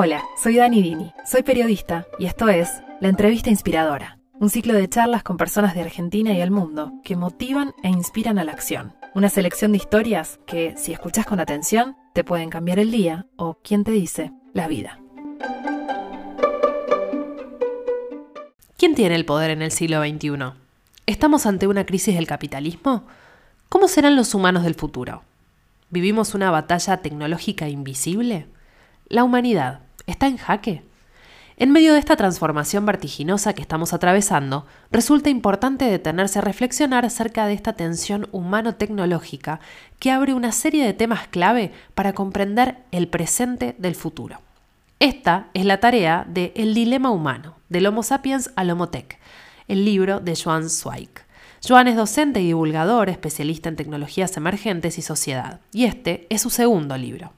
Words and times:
Hola, 0.00 0.22
soy 0.40 0.54
Dani 0.54 0.80
Dini, 0.80 1.12
soy 1.26 1.42
periodista 1.42 2.06
y 2.20 2.26
esto 2.26 2.48
es 2.48 2.70
La 3.00 3.08
Entrevista 3.08 3.50
Inspiradora, 3.50 4.20
un 4.38 4.48
ciclo 4.48 4.74
de 4.74 4.88
charlas 4.88 5.24
con 5.24 5.36
personas 5.36 5.74
de 5.74 5.80
Argentina 5.80 6.32
y 6.32 6.40
el 6.40 6.52
mundo 6.52 6.92
que 7.02 7.16
motivan 7.16 7.74
e 7.82 7.88
inspiran 7.88 8.38
a 8.38 8.44
la 8.44 8.52
acción. 8.52 8.94
Una 9.16 9.28
selección 9.28 9.72
de 9.72 9.78
historias 9.78 10.38
que, 10.46 10.76
si 10.76 10.92
escuchas 10.92 11.26
con 11.26 11.40
atención, 11.40 11.96
te 12.14 12.22
pueden 12.22 12.48
cambiar 12.48 12.78
el 12.78 12.92
día 12.92 13.26
o, 13.34 13.58
quién 13.64 13.82
te 13.82 13.90
dice, 13.90 14.30
la 14.52 14.68
vida. 14.68 15.00
¿Quién 18.76 18.94
tiene 18.94 19.16
el 19.16 19.24
poder 19.24 19.50
en 19.50 19.62
el 19.62 19.72
siglo 19.72 20.00
XXI? 20.00 20.52
¿Estamos 21.06 21.44
ante 21.44 21.66
una 21.66 21.84
crisis 21.86 22.14
del 22.14 22.28
capitalismo? 22.28 23.02
¿Cómo 23.68 23.88
serán 23.88 24.14
los 24.14 24.32
humanos 24.32 24.62
del 24.62 24.76
futuro? 24.76 25.24
¿Vivimos 25.90 26.36
una 26.36 26.52
batalla 26.52 26.98
tecnológica 26.98 27.68
invisible? 27.68 28.46
¿La 29.08 29.24
humanidad 29.24 29.87
está 30.10 30.26
en 30.26 30.36
jaque? 30.36 30.82
En 31.60 31.72
medio 31.72 31.92
de 31.92 31.98
esta 31.98 32.14
transformación 32.14 32.86
vertiginosa 32.86 33.52
que 33.52 33.62
estamos 33.62 33.92
atravesando, 33.92 34.64
resulta 34.92 35.28
importante 35.28 35.86
detenerse 35.86 36.38
a 36.38 36.42
reflexionar 36.42 37.04
acerca 37.04 37.46
de 37.46 37.54
esta 37.54 37.72
tensión 37.72 38.28
humano-tecnológica 38.30 39.58
que 39.98 40.12
abre 40.12 40.34
una 40.34 40.52
serie 40.52 40.84
de 40.84 40.92
temas 40.92 41.26
clave 41.26 41.72
para 41.96 42.12
comprender 42.12 42.78
el 42.92 43.08
presente 43.08 43.74
del 43.78 43.96
futuro. 43.96 44.40
Esta 45.00 45.48
es 45.52 45.64
la 45.64 45.80
tarea 45.80 46.24
de 46.28 46.52
El 46.54 46.74
dilema 46.74 47.10
humano, 47.10 47.56
del 47.68 47.86
Homo 47.86 48.04
sapiens 48.04 48.52
al 48.54 48.70
Homo 48.70 48.88
tech, 48.88 49.18
el 49.66 49.84
libro 49.84 50.20
de 50.20 50.36
Joan 50.36 50.70
Zweig. 50.70 51.10
Joan 51.66 51.88
es 51.88 51.96
docente 51.96 52.40
y 52.40 52.46
divulgador, 52.46 53.08
especialista 53.08 53.68
en 53.68 53.74
tecnologías 53.74 54.36
emergentes 54.36 54.96
y 54.96 55.02
sociedad, 55.02 55.60
y 55.72 55.86
este 55.86 56.28
es 56.30 56.40
su 56.40 56.50
segundo 56.50 56.96
libro. 56.96 57.32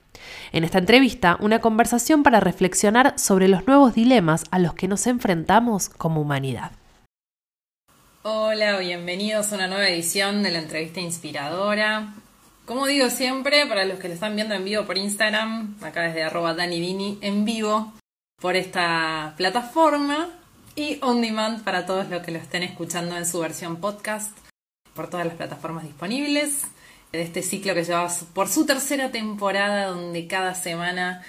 En 0.51 0.63
esta 0.63 0.79
entrevista, 0.79 1.37
una 1.39 1.59
conversación 1.59 2.23
para 2.23 2.39
reflexionar 2.39 3.17
sobre 3.17 3.47
los 3.47 3.65
nuevos 3.67 3.93
dilemas 3.93 4.43
a 4.51 4.59
los 4.59 4.73
que 4.73 4.87
nos 4.87 5.07
enfrentamos 5.07 5.89
como 5.89 6.21
humanidad. 6.21 6.71
Hola, 8.23 8.77
bienvenidos 8.77 9.51
a 9.51 9.55
una 9.55 9.67
nueva 9.67 9.87
edición 9.87 10.43
de 10.43 10.51
la 10.51 10.59
entrevista 10.59 10.99
inspiradora. 10.99 12.13
Como 12.65 12.85
digo 12.85 13.09
siempre, 13.09 13.65
para 13.65 13.85
los 13.85 13.99
que 13.99 14.07
lo 14.07 14.13
están 14.13 14.35
viendo 14.35 14.53
en 14.53 14.63
vivo 14.63 14.85
por 14.85 14.97
Instagram, 14.97 15.75
acá 15.81 16.03
desde 16.03 16.23
arroba 16.23 16.53
danidini 16.53 17.17
en 17.21 17.45
vivo 17.45 17.91
por 18.39 18.55
esta 18.55 19.33
plataforma 19.37 20.29
y 20.75 20.99
on 21.01 21.21
demand 21.21 21.63
para 21.63 21.85
todos 21.85 22.09
los 22.09 22.21
que 22.23 22.31
lo 22.31 22.37
estén 22.37 22.63
escuchando 22.63 23.17
en 23.17 23.25
su 23.25 23.39
versión 23.39 23.77
podcast 23.77 24.37
por 24.93 25.09
todas 25.09 25.25
las 25.25 25.35
plataformas 25.35 25.83
disponibles 25.83 26.65
de 27.11 27.21
este 27.21 27.41
ciclo 27.41 27.73
que 27.73 27.83
lleva 27.83 28.09
por 28.33 28.47
su 28.47 28.65
tercera 28.65 29.11
temporada, 29.11 29.87
donde 29.87 30.27
cada 30.27 30.55
semana 30.55 31.23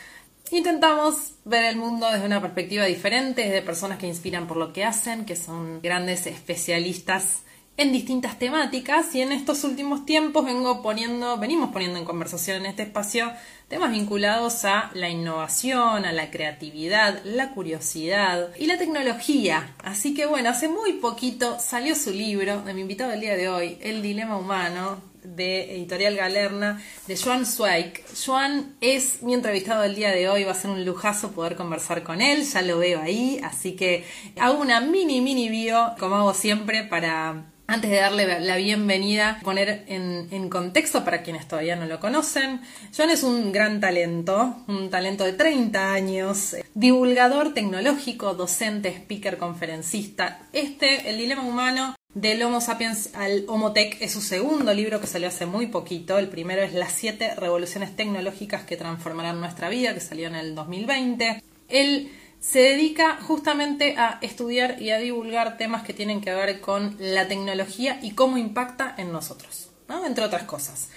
intentamos 0.51 1.33
ver 1.45 1.65
el 1.65 1.77
mundo 1.77 2.11
desde 2.11 2.27
una 2.27 2.41
perspectiva 2.41 2.85
diferente, 2.85 3.49
de 3.49 3.63
personas 3.63 3.99
que 3.99 4.07
inspiran 4.07 4.47
por 4.47 4.57
lo 4.57 4.73
que 4.73 4.85
hacen, 4.85 5.25
que 5.25 5.37
son 5.37 5.81
grandes 5.83 6.27
especialistas 6.27 7.43
en 7.79 7.91
distintas 7.91 8.39
temáticas 8.39 9.15
y 9.15 9.23
en 9.23 9.33
estos 9.33 9.65
últimos 9.65 10.05
tiempos 10.05 10.45
vengo 10.45 10.83
poniendo, 10.83 11.39
venimos 11.39 11.71
poniendo 11.73 11.99
en 11.99 12.05
conversación 12.05 12.59
en 12.59 12.67
este 12.67 12.83
espacio 12.83 13.33
temas 13.69 13.91
vinculados 13.91 14.67
a 14.67 14.91
la 14.93 15.09
innovación, 15.09 16.05
a 16.05 16.13
la 16.13 16.31
creatividad, 16.31 17.23
la 17.25 17.53
curiosidad 17.53 18.51
y 18.59 18.67
la 18.67 18.77
tecnología. 18.77 19.75
Así 19.83 20.13
que 20.13 20.27
bueno, 20.27 20.51
hace 20.51 20.69
muy 20.69 20.95
poquito 20.95 21.59
salió 21.59 21.95
su 21.95 22.11
libro 22.11 22.61
de 22.63 22.75
mi 22.75 22.83
invitado 22.83 23.11
del 23.11 23.21
día 23.21 23.37
de 23.37 23.49
hoy, 23.49 23.79
El 23.81 24.03
Dilema 24.03 24.37
Humano, 24.37 25.12
de 25.23 25.77
Editorial 25.77 26.17
Galerna, 26.17 26.83
de 27.07 27.17
Joan 27.17 27.47
Zweig. 27.47 28.03
Joan 28.25 28.77
es 28.81 29.23
mi 29.23 29.35
entrevistado 29.35 29.83
del 29.83 29.95
día 29.95 30.11
de 30.11 30.29
hoy, 30.29 30.45
va 30.45 30.53
a 30.53 30.55
ser 30.55 30.71
un 30.71 30.85
lujazo 30.85 31.33
poder 31.33 31.57
conversar 31.57 32.03
con 32.03 32.21
él, 32.21 32.45
ya 32.45 32.63
lo 32.63 32.79
veo 32.79 33.01
ahí, 33.01 33.41
así 33.45 33.73
que 33.73 34.05
hago 34.39 34.61
una 34.61 34.81
mini, 34.81 35.21
mini 35.21 35.49
bio, 35.49 35.93
como 35.99 36.17
hago 36.17 36.35
siempre, 36.35 36.85
para 36.85 37.45
antes 37.73 37.91
de 37.91 37.97
darle 37.97 38.41
la 38.41 38.57
bienvenida, 38.57 39.41
poner 39.43 39.85
en, 39.87 40.51
contexto 40.51 41.05
para 41.05 41.23
quienes 41.23 41.49
todavía 41.49 41.75
no 41.75 41.87
lo 41.87 42.01
conocen, 42.01 42.61
Joan 42.95 43.09
es 43.09 43.23
un 43.23 43.51
gran 43.51 43.81
talento, 43.81 44.57
un 44.69 44.91
talento 44.91 45.25
de 45.25 45.33
30 45.33 45.93
años, 45.95 46.57
divulgador 46.75 47.55
tecnológico, 47.55 48.35
docente, 48.35 48.91
speaker, 48.91 49.39
conferencista. 49.39 50.41
Este, 50.53 51.09
El 51.09 51.17
Dilema 51.17 51.43
Humano, 51.43 51.95
del 52.15 52.43
Homo 52.43 52.61
sapiens 52.61 53.15
al 53.15 53.45
Homo 53.49 53.73
Tech 53.73 53.97
es 54.01 54.13
su 54.13 54.21
segundo 54.21 54.75
libro 54.75 55.01
que 55.01 55.07
salió 55.07 55.29
hace 55.29 55.47
muy 55.47 55.69
poquito. 55.69 56.19
El 56.19 56.29
primero 56.29 56.63
es 56.63 56.75
Las 56.75 56.93
siete 56.93 57.35
revoluciones 57.35 57.97
tecnológicas 57.97 58.65
que 58.65 58.77
transformarán 58.77 59.41
nuestra 59.41 59.69
vida, 59.69 59.95
que 59.95 60.01
salió 60.01 60.29
en 60.29 60.35
el 60.35 60.55
2020. 60.55 61.43
Él 61.69 62.13
se 62.41 62.59
dedica 62.59 63.19
justamente 63.23 63.97
a 63.97 64.19
estudiar 64.21 64.83
y 64.83 64.91
a 64.91 64.99
divulgar 64.99 65.57
temas 65.57 65.85
que 65.85 65.95
tienen 65.95 66.21
que 66.21 66.35
ver 66.35 66.61
con 66.61 66.97
la 66.99 67.29
tecnología 67.29 67.99
y 68.03 68.11
cómo 68.13 68.37
impacta 68.37 68.95
en 68.99 69.13
nosotros, 69.13 69.71
entre 70.05 70.25
otras 70.25 70.43
cosas. 70.43 70.91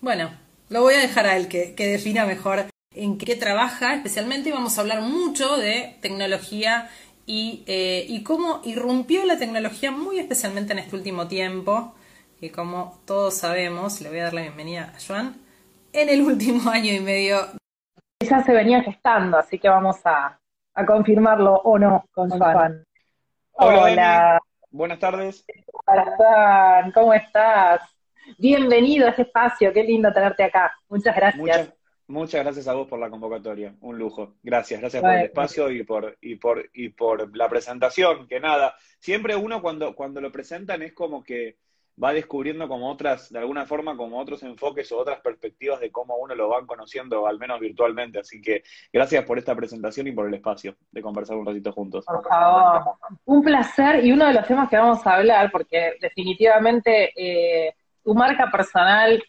Bueno, 0.00 0.30
lo 0.68 0.80
voy 0.80 0.94
a 0.94 1.00
dejar 1.00 1.26
a 1.26 1.36
él 1.36 1.48
que, 1.48 1.74
que 1.74 1.86
defina 1.86 2.26
mejor 2.26 2.66
en 2.96 3.18
qué 3.18 3.36
trabaja 3.36 3.94
especialmente 3.94 4.48
y 4.48 4.52
vamos 4.52 4.78
a 4.78 4.80
hablar 4.80 5.02
mucho 5.02 5.58
de 5.58 5.96
tecnología 6.00 6.88
eh, 7.26 8.06
y, 8.08 8.22
cómo 8.22 8.60
irrumpió 8.64 9.24
la 9.24 9.36
tecnología 9.36 9.90
muy 9.90 10.18
especialmente 10.18 10.72
en 10.72 10.78
este 10.78 10.94
último 10.94 11.26
tiempo, 11.26 11.94
y 12.40 12.50
como 12.50 13.00
todos 13.04 13.34
sabemos, 13.34 14.00
le 14.00 14.10
voy 14.10 14.20
a 14.20 14.24
dar 14.24 14.34
la 14.34 14.42
bienvenida 14.42 14.92
a 14.94 14.98
Joan, 15.04 15.34
en 15.92 16.08
el 16.08 16.22
último 16.22 16.70
año 16.70 16.92
y 16.92 17.00
medio. 17.00 17.38
Ya 18.20 18.42
se 18.44 18.52
venía 18.52 18.82
gestando, 18.82 19.38
así 19.38 19.58
que 19.58 19.68
vamos 19.68 19.96
a, 20.04 20.38
confirmarlo 20.86 21.54
o 21.54 21.78
no 21.78 22.04
con 22.12 22.30
Joan. 22.30 22.84
Hola, 23.52 24.38
buenas 24.70 24.98
tardes. 24.98 25.44
Hola, 25.86 26.90
¿cómo 26.94 27.14
estás? 27.14 27.80
Bienvenido 28.38 29.06
a 29.06 29.10
este 29.10 29.22
espacio, 29.22 29.72
qué 29.72 29.82
lindo 29.82 30.12
tenerte 30.12 30.44
acá. 30.44 30.74
Muchas 30.88 31.16
gracias. 31.16 31.40
Muchas 31.40 31.72
gracias 32.08 32.68
a 32.68 32.74
vos 32.74 32.88
por 32.88 32.98
la 32.98 33.10
convocatoria, 33.10 33.74
un 33.80 33.98
lujo. 33.98 34.34
Gracias, 34.42 34.80
gracias 34.80 35.02
por 35.02 35.12
el 35.12 35.24
espacio 35.24 35.70
y 35.70 35.82
por, 35.84 36.16
y 36.20 36.36
por, 36.36 36.70
y 36.72 36.88
por 36.90 37.36
la 37.36 37.48
presentación, 37.48 38.26
que 38.26 38.40
nada, 38.40 38.74
siempre 38.98 39.36
uno 39.36 39.60
cuando, 39.60 39.94
cuando 39.94 40.20
lo 40.20 40.30
presentan 40.32 40.82
es 40.82 40.92
como 40.92 41.22
que 41.22 41.56
va 42.02 42.12
descubriendo 42.12 42.68
como 42.68 42.90
otras, 42.90 43.30
de 43.32 43.38
alguna 43.38 43.64
forma, 43.64 43.96
como 43.96 44.18
otros 44.18 44.42
enfoques 44.42 44.90
o 44.92 44.98
otras 44.98 45.20
perspectivas 45.20 45.80
de 45.80 45.90
cómo 45.90 46.16
uno 46.16 46.34
lo 46.34 46.48
van 46.48 46.66
conociendo, 46.66 47.26
al 47.26 47.38
menos 47.38 47.58
virtualmente. 47.58 48.18
Así 48.18 48.40
que 48.40 48.62
gracias 48.92 49.24
por 49.24 49.38
esta 49.38 49.54
presentación 49.54 50.06
y 50.06 50.12
por 50.12 50.26
el 50.26 50.34
espacio 50.34 50.76
de 50.90 51.02
conversar 51.02 51.36
un 51.36 51.46
ratito 51.46 51.72
juntos. 51.72 52.04
Por 52.04 52.22
favor, 52.28 52.96
un 53.24 53.42
placer 53.42 54.04
y 54.04 54.12
uno 54.12 54.26
de 54.26 54.34
los 54.34 54.46
temas 54.46 54.68
que 54.68 54.76
vamos 54.76 55.06
a 55.06 55.14
hablar, 55.14 55.50
porque 55.50 55.94
definitivamente 56.00 57.12
eh, 57.16 57.74
tu 58.04 58.14
marca 58.14 58.50
personal 58.50 59.22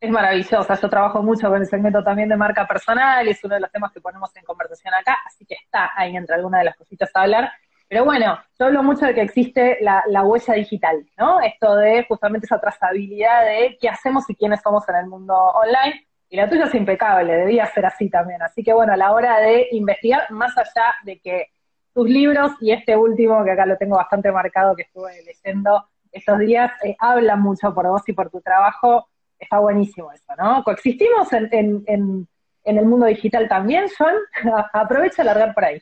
es 0.00 0.10
maravillosa. 0.10 0.74
Yo 0.80 0.88
trabajo 0.88 1.22
mucho 1.22 1.48
con 1.48 1.60
el 1.60 1.66
segmento 1.66 2.02
también 2.02 2.28
de 2.28 2.36
marca 2.36 2.66
personal 2.66 3.26
y 3.26 3.30
es 3.30 3.44
uno 3.44 3.54
de 3.54 3.60
los 3.60 3.70
temas 3.70 3.92
que 3.92 4.00
ponemos 4.00 4.34
en 4.34 4.44
conversación 4.44 4.94
acá, 4.94 5.18
así 5.26 5.44
que 5.44 5.54
está 5.54 5.90
ahí 5.94 6.16
entre 6.16 6.36
algunas 6.36 6.60
de 6.60 6.64
las 6.64 6.76
cositas 6.76 7.10
a 7.14 7.22
hablar. 7.22 7.52
Pero 7.86 8.04
bueno, 8.04 8.38
yo 8.58 8.66
hablo 8.66 8.82
mucho 8.82 9.04
de 9.04 9.14
que 9.14 9.20
existe 9.20 9.78
la, 9.80 10.22
huella 10.22 10.54
digital, 10.54 11.04
¿no? 11.18 11.40
Esto 11.40 11.74
de 11.74 12.04
justamente 12.08 12.46
esa 12.46 12.60
trazabilidad 12.60 13.44
de 13.44 13.76
qué 13.80 13.88
hacemos 13.88 14.30
y 14.30 14.36
quiénes 14.36 14.60
somos 14.62 14.88
en 14.88 14.96
el 14.96 15.06
mundo 15.06 15.34
online. 15.34 16.06
Y 16.28 16.36
la 16.36 16.48
tuya 16.48 16.66
es 16.66 16.74
impecable, 16.74 17.34
debía 17.34 17.66
ser 17.66 17.84
así 17.86 18.08
también. 18.08 18.40
Así 18.42 18.62
que 18.62 18.72
bueno, 18.72 18.92
a 18.92 18.96
la 18.96 19.12
hora 19.12 19.40
de 19.40 19.66
investigar, 19.72 20.30
más 20.30 20.56
allá 20.56 20.94
de 21.02 21.18
que 21.18 21.46
tus 21.92 22.08
libros 22.08 22.52
y 22.60 22.70
este 22.70 22.96
último, 22.96 23.44
que 23.44 23.50
acá 23.50 23.66
lo 23.66 23.76
tengo 23.76 23.96
bastante 23.96 24.30
marcado, 24.30 24.76
que 24.76 24.82
estuve 24.82 25.10
leyendo 25.24 25.84
estos 26.12 26.38
días, 26.38 26.70
eh, 26.84 26.94
hablan 27.00 27.40
mucho 27.42 27.74
por 27.74 27.88
vos 27.88 28.08
y 28.08 28.12
por 28.12 28.30
tu 28.30 28.40
trabajo 28.40 29.09
está 29.40 29.58
buenísimo 29.58 30.12
eso, 30.12 30.32
¿no? 30.38 30.62
¿Coexistimos 30.62 31.32
en, 31.32 31.48
en, 31.52 31.84
en, 31.86 32.28
en 32.64 32.78
el 32.78 32.86
mundo 32.86 33.06
digital 33.06 33.48
también, 33.48 33.86
John? 33.98 34.14
Aprovecha 34.72 35.22
alargar 35.22 35.54
por 35.54 35.64
ahí. 35.64 35.80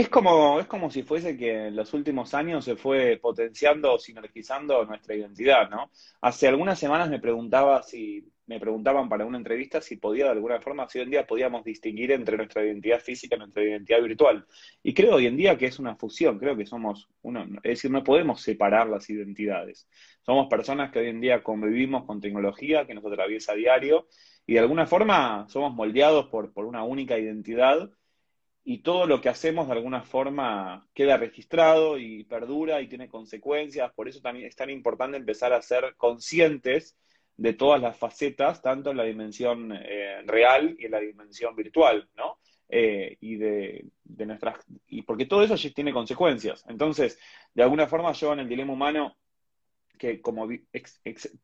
Es 0.00 0.08
como, 0.08 0.58
es 0.58 0.66
como 0.66 0.90
si 0.90 1.02
fuese 1.02 1.36
que 1.36 1.66
en 1.66 1.76
los 1.76 1.92
últimos 1.92 2.32
años 2.32 2.64
se 2.64 2.74
fue 2.74 3.18
potenciando 3.20 3.92
o 3.92 3.98
sinergizando 3.98 4.82
nuestra 4.86 5.14
identidad, 5.14 5.68
¿no? 5.68 5.90
Hace 6.22 6.48
algunas 6.48 6.78
semanas 6.78 7.10
me 7.10 7.18
preguntaba 7.18 7.82
si, 7.82 8.26
me 8.46 8.58
preguntaban 8.58 9.10
para 9.10 9.26
una 9.26 9.36
entrevista 9.36 9.82
si 9.82 9.98
podía 9.98 10.24
de 10.24 10.30
alguna 10.30 10.58
forma, 10.58 10.88
si 10.88 11.00
hoy 11.00 11.04
en 11.04 11.10
día 11.10 11.26
podíamos 11.26 11.64
distinguir 11.64 12.12
entre 12.12 12.38
nuestra 12.38 12.64
identidad 12.64 12.98
física 12.98 13.36
y 13.36 13.40
nuestra 13.40 13.62
identidad 13.62 14.00
virtual. 14.00 14.46
Y 14.82 14.94
creo 14.94 15.16
hoy 15.16 15.26
en 15.26 15.36
día 15.36 15.58
que 15.58 15.66
es 15.66 15.78
una 15.78 15.94
fusión, 15.96 16.38
creo 16.38 16.56
que 16.56 16.64
somos 16.64 17.10
uno, 17.20 17.44
es 17.56 17.62
decir, 17.62 17.90
no 17.90 18.02
podemos 18.02 18.40
separar 18.40 18.88
las 18.88 19.10
identidades. 19.10 19.86
Somos 20.22 20.48
personas 20.48 20.90
que 20.90 21.00
hoy 21.00 21.08
en 21.08 21.20
día 21.20 21.42
convivimos 21.42 22.06
con 22.06 22.22
tecnología 22.22 22.86
que 22.86 22.94
nos 22.94 23.04
atraviesa 23.04 23.52
a 23.52 23.56
diario 23.56 24.08
y 24.46 24.54
de 24.54 24.60
alguna 24.60 24.86
forma 24.86 25.46
somos 25.50 25.74
moldeados 25.74 26.28
por, 26.28 26.54
por 26.54 26.64
una 26.64 26.84
única 26.84 27.18
identidad 27.18 27.90
y 28.64 28.82
todo 28.82 29.06
lo 29.06 29.20
que 29.20 29.28
hacemos 29.28 29.66
de 29.66 29.72
alguna 29.74 30.02
forma 30.02 30.86
queda 30.94 31.16
registrado 31.16 31.98
y 31.98 32.24
perdura 32.24 32.80
y 32.80 32.88
tiene 32.88 33.08
consecuencias. 33.08 33.92
Por 33.94 34.08
eso 34.08 34.20
también 34.20 34.46
es 34.46 34.56
tan 34.56 34.70
importante 34.70 35.16
empezar 35.16 35.52
a 35.52 35.62
ser 35.62 35.94
conscientes 35.96 36.96
de 37.36 37.54
todas 37.54 37.80
las 37.80 37.96
facetas, 37.96 38.60
tanto 38.60 38.90
en 38.90 38.98
la 38.98 39.04
dimensión 39.04 39.72
eh, 39.72 40.22
real 40.26 40.76
y 40.78 40.84
en 40.84 40.90
la 40.90 41.00
dimensión 41.00 41.56
virtual, 41.56 42.08
¿no? 42.16 42.38
eh, 42.70 43.16
y 43.20 43.36
de, 43.36 43.84
nuestras, 44.04 44.64
y 44.86 45.02
porque 45.02 45.26
todo 45.26 45.42
eso 45.42 45.56
tiene 45.74 45.92
consecuencias. 45.92 46.64
Entonces, 46.68 47.18
de 47.54 47.62
alguna 47.62 47.86
forma 47.86 48.12
yo 48.12 48.32
en 48.32 48.40
el 48.40 48.48
dilema 48.48 48.72
humano, 48.72 49.16
que 49.98 50.20
como 50.20 50.48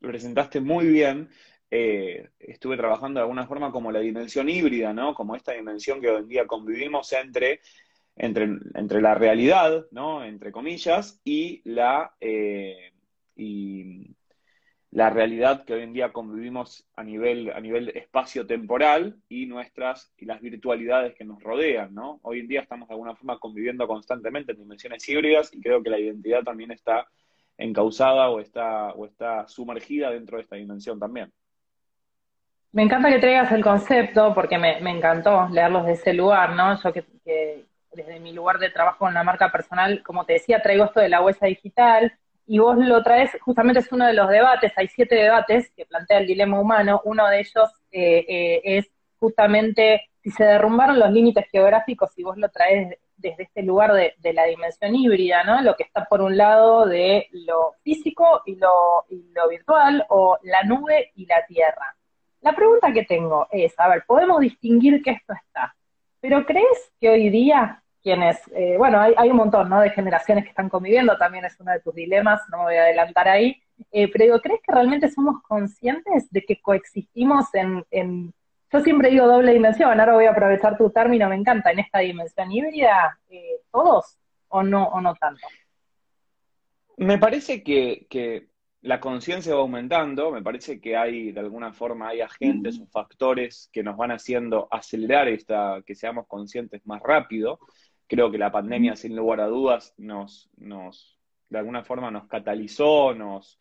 presentaste 0.01 0.61
muy 0.61 0.87
bien, 0.87 1.29
eh, 1.71 2.29
estuve 2.39 2.77
trabajando 2.77 3.19
de 3.19 3.23
alguna 3.23 3.47
forma 3.47 3.73
como 3.73 3.91
la 3.91 4.01
dimensión 4.01 4.49
híbrida, 4.49 4.93
¿no? 4.93 5.15
Como 5.15 5.35
esta 5.35 5.53
dimensión 5.53 6.01
que 6.01 6.11
hoy 6.11 6.23
en 6.23 6.29
día 6.29 6.47
convivimos 6.47 7.13
entre, 7.13 7.61
entre, 8.15 8.49
entre 8.75 9.01
la 9.01 9.15
realidad, 9.15 9.87
¿no? 9.91 10.25
Entre 10.25 10.53
comillas, 10.53 11.21
y 11.25 11.63
la, 11.65 12.15
eh, 12.21 12.93
y 13.35 14.17
la 14.91 15.11
realidad 15.11 15.65
que 15.65 15.75
hoy 15.75 15.83
en 15.83 15.93
día 15.93 16.13
convivimos 16.13 16.89
a 16.95 17.03
nivel, 17.03 17.51
a 17.51 17.61
nivel 17.61 17.89
espacio-temporal 17.91 19.17
y 19.29 19.47
nuestras, 19.47 20.13
y 20.17 20.25
las 20.25 20.41
virtualidades 20.41 21.15
que 21.15 21.25
nos 21.25 21.43
rodean, 21.43 21.93
¿no? 21.95 22.21
Hoy 22.23 22.41
en 22.41 22.49
día 22.49 22.61
estamos 22.63 22.89
de 22.89 22.95
alguna 22.95 23.15
forma 23.17 23.39
conviviendo 23.39 23.87
constantemente 23.89 24.53
en 24.53 24.59
dimensiones 24.59 25.07
híbridas 25.09 25.53
y 25.53 25.61
creo 25.61 25.83
que 25.83 25.91
la 25.91 25.99
identidad 25.99 26.45
también 26.45 26.71
está 26.71 27.07
encausada 27.59 28.31
o 28.31 28.41
está, 28.41 28.93
o 28.93 29.07
está 29.07 29.49
sumergida 29.49 30.11
dentro 30.11 30.37
de 30.37 30.45
esta 30.45 30.57
dimensión 30.57 30.99
también. 30.99 31.33
Me 32.77 32.83
encanta 32.83 33.09
que 33.09 33.19
traigas 33.19 33.51
el 33.53 33.65
concepto 33.65 34.35
porque 34.35 34.59
me, 34.59 34.77
encantó 34.91 35.49
leerlos 35.49 35.87
de 35.87 35.93
ese 35.93 36.13
lugar, 36.13 36.51
¿no? 36.55 36.79
Yo 36.79 36.93
que, 36.93 37.65
desde 37.91 38.21
mi 38.21 38.35
lugar 38.35 38.59
de 38.59 38.69
trabajo 38.69 39.09
en 39.09 39.15
la 39.15 39.25
marca 39.25 39.51
personal, 39.51 40.03
como 40.03 40.27
te 40.27 40.35
decía, 40.35 40.61
traigo 40.61 40.85
esto 40.85 41.01
de 41.01 41.09
la 41.09 41.23
huella 41.23 41.47
digital 41.47 42.13
y 42.47 42.59
vos 42.59 42.77
lo 42.77 43.03
traes, 43.03 43.31
justamente 43.41 43.81
es 43.81 43.91
uno 43.93 44.07
de 44.07 44.13
los 44.13 44.29
debates, 44.29 44.75
hay 44.77 44.89
siete 44.89 45.15
debates 45.15 45.73
que 45.75 45.87
plantea 45.87 46.19
el 46.19 46.27
dilema 46.27 46.61
humano, 46.61 47.01
uno 47.07 47.27
de 47.29 47.41
ellos 47.41 47.71
eh, 47.93 48.27
eh, 48.29 48.61
es 48.63 48.91
justamente 49.19 50.11
si 50.23 50.31
se 50.31 50.45
derrumbaron 50.45 50.99
los 50.99 51.11
límites 51.11 51.47
geográficos 51.51 52.11
y 52.19 52.25
vos 52.25 52.37
lo 52.37 52.51
traes 52.51 52.99
desde 53.17 53.45
este 53.45 53.63
lugar 53.63 53.95
de, 53.95 54.33
la 54.35 54.45
dimensión 54.45 54.95
híbrida, 54.95 55.45
¿no? 55.45 55.63
Lo 55.63 55.77
que 55.77 55.85
está 55.85 56.05
por 56.05 56.21
un 56.21 56.37
lado 56.37 56.85
de 56.85 57.29
lo 57.33 57.73
físico 57.83 58.43
y 58.45 58.57
lo, 58.57 59.07
y 59.09 59.33
lo 59.33 59.49
virtual, 59.49 60.05
o 60.11 60.37
la 60.43 60.63
nube 60.65 61.13
y 61.15 61.25
la 61.25 61.43
tierra. 61.47 61.97
La 62.47 62.55
pregunta 62.55 62.93
que 62.93 63.05
tengo 63.05 63.49
es, 63.51 63.75
a 63.77 63.89
ver, 63.89 64.05
podemos 64.07 64.39
distinguir 64.39 65.03
que 65.03 65.11
esto 65.11 65.33
está, 65.33 65.75
pero 66.21 66.47
¿crees 66.47 66.93
que 67.01 67.09
hoy 67.09 67.29
día 67.29 67.83
quienes, 68.01 68.41
eh, 68.55 68.77
bueno, 68.79 69.01
hay, 69.01 69.29
un 69.29 69.37
montón, 69.37 69.69
¿no? 69.69 69.81
De 69.81 69.91
generaciones 69.91 70.45
que 70.45 70.51
están 70.51 70.69
conviviendo, 70.69 71.19
también 71.19 71.45
es 71.45 71.59
uno 71.59 71.73
de 71.73 71.81
tus 71.81 71.93
dilemas, 71.93 72.41
no 72.53 72.59
me 72.59 72.65
voy 72.67 72.77
a 72.77 72.83
adelantar 72.83 73.27
ahí, 73.27 73.61
eh, 73.91 74.09
pero 74.13 74.27
digo, 74.27 74.41
¿crees 74.41 74.61
que 74.65 74.73
realmente 74.73 75.11
somos 75.11 75.43
conscientes 75.43 76.31
de 76.31 76.43
que 76.43 76.61
coexistimos 76.61 77.47
en, 77.53 78.33
yo 78.73 78.81
siempre 78.81 79.11
digo 79.11 79.27
doble 79.27 79.53
dimensión, 79.53 79.99
ahora 79.99 80.13
voy 80.13 80.27
a 80.27 80.31
aprovechar 80.31 80.79
tu 80.79 80.89
término, 80.91 81.29
me 81.29 81.35
encanta, 81.35 81.73
en 81.73 81.81
esta 81.81 81.99
dimensión 81.99 82.53
híbrida, 82.53 83.19
eh, 83.29 83.63
todos 83.73 84.19
o 84.47 84.63
no, 84.63 84.87
o 84.87 85.01
no 85.01 85.17
tanto? 85.17 85.45
Me 86.97 87.19
parece 87.19 87.65
que 87.65 88.07
la 88.87 89.01
conciencia 89.01 89.53
va 89.53 89.63
aumentando, 89.63 90.31
me 90.31 90.43
parece 90.43 90.81
que 90.81 90.97
hay, 90.97 91.33
de 91.33 91.41
alguna 91.41 91.73
forma, 91.73 92.09
hay 92.11 92.21
agentes 92.21 92.79
o 92.79 92.87
factores 92.87 93.69
que 93.73 93.83
nos 93.83 93.97
van 93.97 94.13
haciendo 94.13 94.69
acelerar 94.71 95.27
esta, 95.27 95.83
que 95.85 95.97
seamos 95.97 96.29
conscientes 96.29 96.87
más 96.87 97.03
rápido. 97.03 97.59
Creo 98.07 98.31
que 98.31 98.39
la 98.39 98.53
pandemia, 98.53 98.95
sin 98.95 99.17
lugar 99.17 99.41
a 99.41 99.49
dudas, 99.49 99.93
nos, 99.99 100.49
nos 100.57 101.19
de 101.49 101.59
alguna 101.59 101.83
forma 101.83 102.13
nos 102.13 102.29
catalizó, 102.29 103.13
nos, 103.13 103.59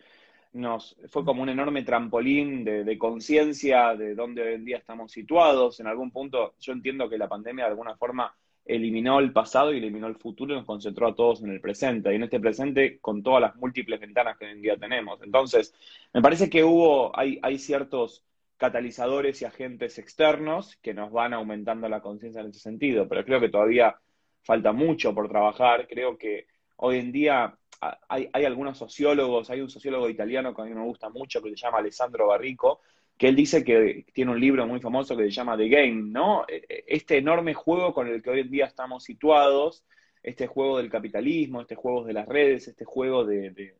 nos 0.54 0.96
fue 1.10 1.26
como 1.26 1.42
un 1.42 1.50
enorme 1.50 1.82
trampolín 1.82 2.64
de, 2.64 2.84
de 2.84 2.98
conciencia 3.00 3.96
de 3.96 4.14
dónde 4.14 4.44
hoy 4.44 4.54
en 4.54 4.66
día 4.66 4.78
estamos 4.78 5.12
situados. 5.12 5.80
En 5.80 5.88
algún 5.88 6.12
punto, 6.12 6.54
yo 6.60 6.72
entiendo 6.72 7.10
que 7.10 7.18
la 7.18 7.28
pandemia 7.28 7.66
de 7.66 7.72
alguna 7.72 7.98
forma 7.98 8.32
eliminó 8.66 9.20
el 9.20 9.32
pasado 9.32 9.72
y 9.74 9.78
eliminó 9.78 10.08
el 10.08 10.16
futuro 10.16 10.54
y 10.54 10.58
nos 10.58 10.66
concentró 10.66 11.08
a 11.08 11.16
todos 11.16 11.44
en 11.44 11.52
el 11.52 11.62
presente, 11.62 12.12
y 12.12 12.16
en 12.16 12.24
este 12.24 12.40
presente 12.40 13.00
con 13.00 13.22
todas 13.22 13.42
las 13.42 13.56
múltiples 13.56 14.00
ventanas 14.00 14.38
que 14.38 14.46
hoy 14.46 14.52
en 14.52 14.62
día 14.62 14.78
tenemos. 14.78 15.22
Entonces, 15.22 15.74
me 16.14 16.22
parece 16.22 16.50
que 16.50 16.64
hubo, 16.64 17.18
hay, 17.18 17.40
hay 17.44 17.60
ciertos 17.60 18.26
catalizadores 18.58 19.42
y 19.42 19.46
agentes 19.46 20.00
externos 20.00 20.78
que 20.78 20.94
nos 20.94 21.12
van 21.12 21.34
aumentando 21.34 21.88
la 21.90 22.02
conciencia 22.02 22.42
en 22.42 22.48
ese 22.48 22.60
sentido, 22.60 23.08
pero 23.08 23.24
creo 23.24 23.40
que 23.40 23.50
todavía 23.50 23.96
falta 24.42 24.72
mucho 24.72 25.14
por 25.14 25.30
trabajar. 25.30 25.88
Creo 25.88 26.18
que 26.18 26.48
hoy 26.78 26.98
en 26.98 27.12
día 27.12 27.58
hay, 28.10 28.30
hay 28.32 28.46
algunos 28.46 28.78
sociólogos, 28.78 29.50
hay 29.50 29.62
un 29.62 29.70
sociólogo 29.70 30.10
italiano 30.10 30.56
que 30.56 30.62
a 30.62 30.66
mí 30.66 30.74
me 30.74 30.84
gusta 30.84 31.10
mucho 31.10 31.42
que 31.42 31.50
se 31.50 31.56
llama 31.56 31.80
Alessandro 31.80 32.28
Barrico, 32.28 32.82
que 33.18 33.30
él 33.30 33.36
dice 33.36 33.64
que 33.64 34.06
tiene 34.14 34.32
un 34.32 34.40
libro 34.40 34.68
muy 34.68 34.80
famoso 34.80 35.16
que 35.16 35.24
se 35.24 35.32
llama 35.32 35.58
The 35.58 35.70
Game, 35.70 36.12
¿no? 36.12 36.46
E, 36.48 36.66
e, 36.68 36.84
este 36.88 37.18
enorme 37.18 37.54
juego 37.54 37.94
con 37.94 38.08
el 38.08 38.22
que 38.22 38.30
hoy 38.30 38.42
en 38.42 38.52
día 38.52 38.66
estamos 38.66 39.04
situados, 39.04 39.86
este 40.22 40.48
juego 40.48 40.78
del 40.78 40.90
capitalismo, 40.90 41.62
este 41.62 41.76
juego 41.76 42.04
de 42.04 42.14
las 42.14 42.28
redes, 42.28 42.68
este 42.68 42.84
juego 42.84 43.24
de, 43.26 43.76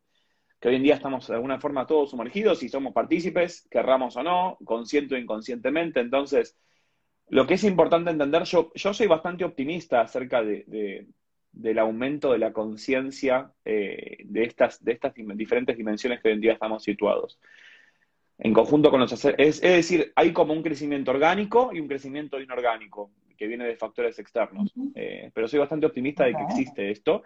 que 0.60 0.70
hoy 0.70 0.76
en 0.76 0.84
día 0.84 0.96
estamos 0.96 1.28
de 1.28 1.36
alguna 1.36 1.60
forma 1.60 1.86
todos 1.86 2.12
sumergidos 2.12 2.64
y 2.64 2.70
somos 2.70 2.94
partícipes, 2.94 3.68
querramos 3.70 4.16
o 4.16 4.24
no, 4.24 4.58
consciente 4.64 5.16
o 5.16 5.18
inconscientemente. 5.18 6.00
Entonces, 6.00 6.58
lo 7.30 7.46
que 7.48 7.56
es 7.56 7.64
importante 7.64 8.12
entender, 8.12 8.44
yo, 8.44 8.72
soy 8.76 9.08
bastante 9.08 9.44
optimista 9.44 10.02
acerca 10.02 10.44
de, 10.44 11.08
del 11.52 11.80
aumento 11.80 12.32
de 12.32 12.38
la 12.40 12.54
conciencia 12.54 13.52
eh, 13.66 14.18
de 14.24 14.44
estas 14.44 14.80
diferentes 14.84 15.76
dimensiones 15.76 16.22
que 16.22 16.30
hoy 16.30 16.36
en 16.36 16.42
día 16.42 16.54
estamos 16.54 16.84
situados 16.84 17.40
en 18.38 18.54
conjunto 18.54 18.92
con 18.92 19.00
los 19.00 19.12
es, 19.14 19.26
es 19.38 19.62
decir, 19.62 20.12
hay 20.16 20.34
como 20.34 20.54
un 20.54 20.62
crecimiento 20.62 21.12
orgánico 21.12 21.72
y 21.74 21.80
un 21.80 21.88
crecimiento 21.88 22.40
inorgánico 22.40 23.12
que 23.38 23.48
viene 23.48 23.66
de 23.66 23.76
factores 23.76 24.18
externos. 24.20 24.74
Eh, 24.94 25.32
pero 25.34 25.48
soy 25.48 25.60
bastante 25.60 25.86
optimista 25.86 26.26
de 26.26 26.34
que 26.34 26.44
existe 26.44 26.92
esto. 26.92 27.24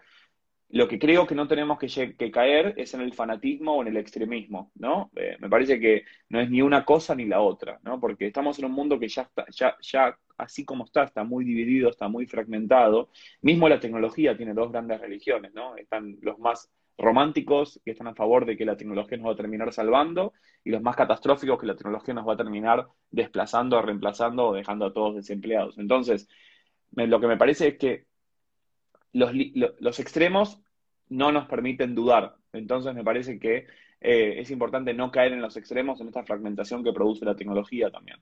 Lo 0.72 0.88
que 0.88 1.00
creo 1.00 1.26
que 1.26 1.34
no 1.34 1.48
tenemos 1.48 1.80
que, 1.80 2.16
que 2.16 2.30
caer 2.30 2.76
es 2.78 2.94
en 2.94 3.02
el 3.02 3.14
fanatismo 3.14 3.74
o 3.74 3.82
en 3.82 3.88
el 3.88 3.98
extremismo, 3.98 4.72
¿no? 4.76 5.10
Eh, 5.16 5.36
me 5.40 5.50
parece 5.50 5.80
que 5.80 6.04
no 6.30 6.40
es 6.40 6.50
ni 6.50 6.62
una 6.62 6.86
cosa 6.86 7.16
ni 7.16 7.26
la 7.26 7.42
otra, 7.42 7.80
¿no? 7.84 8.00
Porque 8.00 8.28
estamos 8.28 8.60
en 8.60 8.66
un 8.66 8.74
mundo 8.74 9.00
que 9.00 9.08
ya 9.08 9.24
está, 9.24 9.46
ya, 9.50 9.76
ya 9.82 10.16
así 10.38 10.66
como 10.66 10.86
está, 10.86 11.06
está 11.06 11.24
muy 11.24 11.44
dividido, 11.44 11.90
está 11.90 12.08
muy 12.08 12.28
fragmentado. 12.28 13.10
Mismo 13.42 13.68
la 13.68 13.80
tecnología 13.80 14.38
tiene 14.38 14.54
dos 14.54 14.72
grandes 14.72 15.02
religiones, 15.02 15.54
¿no? 15.56 15.76
Están 15.76 16.18
los 16.22 16.38
más 16.38 16.70
románticos 17.00 17.80
que 17.84 17.92
están 17.92 18.08
a 18.08 18.14
favor 18.14 18.46
de 18.46 18.58
que 18.58 18.66
la 18.66 18.76
tecnología 18.76 19.18
nos 19.18 19.28
va 19.28 19.32
a 19.32 19.38
terminar 19.38 19.72
salvando 19.72 20.34
y 20.64 20.70
los 20.70 20.82
más 20.82 20.96
catastróficos 20.96 21.58
que 21.60 21.66
la 21.66 21.76
tecnología 21.76 22.14
nos 22.14 22.28
va 22.28 22.34
a 22.34 22.38
terminar 22.38 22.88
desplazando, 23.10 23.82
reemplazando 23.82 24.48
o 24.48 24.54
dejando 24.54 24.86
a 24.86 24.94
todos 24.94 25.16
desempleados. 25.16 25.78
Entonces, 25.78 26.28
lo 26.92 27.20
que 27.20 27.28
me 27.28 27.38
parece 27.38 27.70
es 27.70 27.78
que 27.78 28.06
los, 29.14 29.32
los, 29.80 30.00
extremos 30.00 30.62
no 31.08 31.32
nos 31.32 31.48
permiten 31.48 31.96
dudar. 31.96 32.36
Entonces, 32.52 32.94
me 32.94 33.04
parece 33.04 33.40
que 33.40 33.66
eh, 34.02 34.36
es 34.38 34.52
importante 34.52 34.94
no 34.94 35.10
caer 35.10 35.32
en 35.32 35.42
los 35.42 35.56
extremos, 35.56 36.02
en 36.02 36.08
esta 36.08 36.24
fragmentación 36.24 36.84
que 36.84 36.94
produce 36.94 37.26
la 37.26 37.36
tecnología 37.36 37.90
también. 37.90 38.18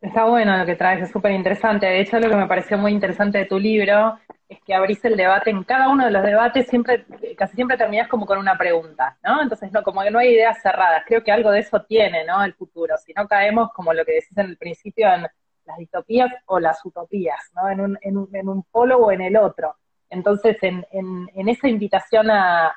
Está 0.00 0.24
bueno 0.24 0.56
lo 0.56 0.66
que 0.66 0.76
traes, 0.76 1.02
es 1.02 1.10
súper 1.10 1.32
interesante. 1.32 1.86
De 1.86 2.00
hecho, 2.00 2.18
lo 2.18 2.28
que 2.28 2.36
me 2.36 2.46
pareció 2.46 2.78
muy 2.78 2.92
interesante 2.92 3.38
de 3.38 3.46
tu 3.46 3.58
libro 3.58 4.18
es 4.48 4.60
que 4.62 4.74
abrís 4.74 5.04
el 5.04 5.16
debate, 5.16 5.50
en 5.50 5.64
cada 5.64 5.88
uno 5.88 6.04
de 6.04 6.10
los 6.10 6.22
debates 6.22 6.68
siempre, 6.68 7.04
casi 7.36 7.56
siempre 7.56 7.76
terminás 7.76 8.08
como 8.08 8.26
con 8.26 8.38
una 8.38 8.56
pregunta, 8.56 9.18
¿no? 9.24 9.42
Entonces, 9.42 9.72
no, 9.72 9.82
como 9.82 10.02
que 10.02 10.10
no 10.10 10.18
hay 10.18 10.34
ideas 10.34 10.62
cerradas. 10.62 11.02
Creo 11.06 11.24
que 11.24 11.32
algo 11.32 11.50
de 11.50 11.60
eso 11.60 11.82
tiene, 11.82 12.24
¿no? 12.24 12.42
El 12.44 12.54
futuro. 12.54 12.96
Si 12.98 13.12
no 13.12 13.26
caemos, 13.26 13.72
como 13.72 13.92
lo 13.92 14.04
que 14.04 14.12
decís 14.12 14.36
en 14.38 14.46
el 14.46 14.56
principio, 14.56 15.12
en 15.12 15.22
las 15.64 15.78
distopías 15.78 16.30
o 16.46 16.60
las 16.60 16.84
utopías, 16.84 17.50
¿no? 17.54 17.68
En 17.68 17.80
un, 17.80 17.98
en 18.02 18.16
un, 18.16 18.36
en 18.36 18.48
un 18.48 18.62
polo 18.64 18.98
o 18.98 19.10
en 19.10 19.20
el 19.20 19.36
otro. 19.36 19.76
Entonces, 20.08 20.56
en, 20.62 20.86
en, 20.92 21.48
esa 21.48 21.68
invitación 21.68 22.30
a, 22.30 22.68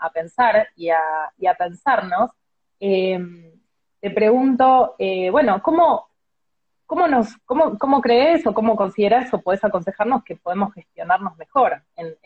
a, 0.00 0.10
pensar 0.10 0.68
y 0.74 0.88
a, 0.88 1.00
y 1.36 1.46
a 1.46 1.54
pensarnos, 1.54 2.30
eh, 2.80 3.18
te 4.00 4.10
pregunto, 4.10 4.94
eh, 4.98 5.28
bueno, 5.30 5.62
¿cómo, 5.62 6.08
¿Cómo, 6.88 7.06
nos, 7.06 7.36
cómo, 7.44 7.76
¿Cómo 7.76 8.00
crees 8.00 8.46
o 8.46 8.54
cómo 8.54 8.74
consideras 8.74 9.32
o 9.34 9.42
puedes 9.42 9.62
aconsejarnos 9.62 10.24
que 10.24 10.36
podemos 10.36 10.72
gestionarnos 10.72 11.36
mejor 11.36 11.82
en, 11.94 12.16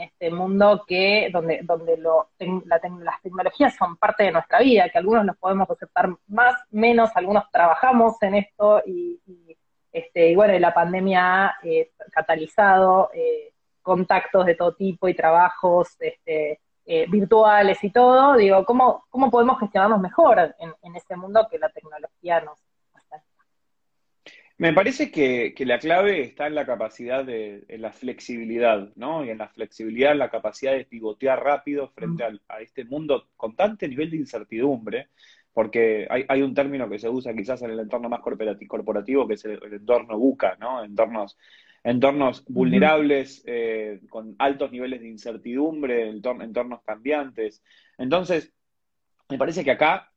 este 0.00 0.30
mundo 0.30 0.82
que 0.88 1.28
donde, 1.30 1.60
donde 1.62 1.98
lo, 1.98 2.30
las 2.38 3.20
tecnologías 3.22 3.76
son 3.76 3.98
parte 3.98 4.22
de 4.22 4.32
nuestra 4.32 4.60
vida, 4.60 4.88
que 4.88 4.96
algunos 4.96 5.26
los 5.26 5.36
podemos 5.36 5.68
aceptar 5.68 6.08
más, 6.26 6.54
menos, 6.70 7.10
algunos 7.16 7.50
trabajamos 7.52 8.14
en 8.22 8.36
esto 8.36 8.80
y, 8.86 9.20
este, 9.92 10.30
y 10.30 10.34
bueno, 10.34 10.58
la 10.58 10.72
pandemia 10.72 11.44
ha 11.44 11.56
eh, 11.62 11.90
catalizado 12.10 13.10
eh, 13.12 13.52
contactos 13.82 14.46
de 14.46 14.54
todo 14.54 14.74
tipo 14.74 15.06
y 15.08 15.14
trabajos 15.14 15.96
este, 16.00 16.60
eh, 16.86 17.04
virtuales 17.10 17.84
y 17.84 17.90
todo. 17.90 18.36
Digo, 18.36 18.64
¿cómo, 18.64 19.04
¿cómo 19.10 19.30
podemos 19.30 19.60
gestionarnos 19.60 20.00
mejor 20.00 20.54
en, 20.58 20.72
en 20.80 20.96
ese 20.96 21.14
mundo 21.14 21.46
que 21.50 21.58
la 21.58 21.68
tecnología 21.68 22.40
nos 22.40 22.58
me 24.58 24.72
parece 24.72 25.12
que, 25.12 25.54
la 25.60 25.78
clave 25.78 26.20
está 26.20 26.48
en 26.48 26.56
la 26.56 26.66
capacidad 26.66 27.24
de, 27.24 27.64
en 27.68 27.80
la 27.80 27.92
flexibilidad, 27.92 28.90
¿no? 28.96 29.24
Y 29.24 29.30
en 29.30 29.38
la 29.38 29.48
flexibilidad, 29.48 30.12
en 30.12 30.18
la 30.18 30.30
capacidad 30.30 30.72
de 30.72 30.84
pivotear 30.84 31.42
rápido 31.42 31.88
frente 31.90 32.24
a, 32.24 32.60
este 32.60 32.84
mundo 32.84 33.28
con 33.36 33.54
tanto 33.54 33.86
nivel 33.86 34.10
de 34.10 34.16
incertidumbre, 34.16 35.10
porque 35.52 36.08
hay, 36.10 36.42
un 36.42 36.54
término 36.54 36.88
que 36.88 36.98
se 36.98 37.08
usa 37.08 37.34
quizás 37.34 37.62
en 37.62 37.70
el 37.70 37.78
entorno 37.78 38.08
más 38.08 38.20
corporativo, 38.20 39.28
que 39.28 39.34
es 39.34 39.44
el, 39.44 39.60
entorno 39.72 40.18
buca, 40.18 40.56
¿no? 40.58 40.84
Entornos, 40.84 41.38
entornos 41.84 42.44
vulnerables, 42.48 43.44
eh, 43.46 44.00
con 44.10 44.34
altos 44.38 44.72
niveles 44.72 45.00
de 45.00 45.08
incertidumbre, 45.08 46.08
entornos 46.08 46.82
cambiantes. 46.82 47.62
Entonces, 47.96 48.52
me 49.28 49.38
parece 49.38 49.62
que 49.62 49.70
acá 49.70 50.10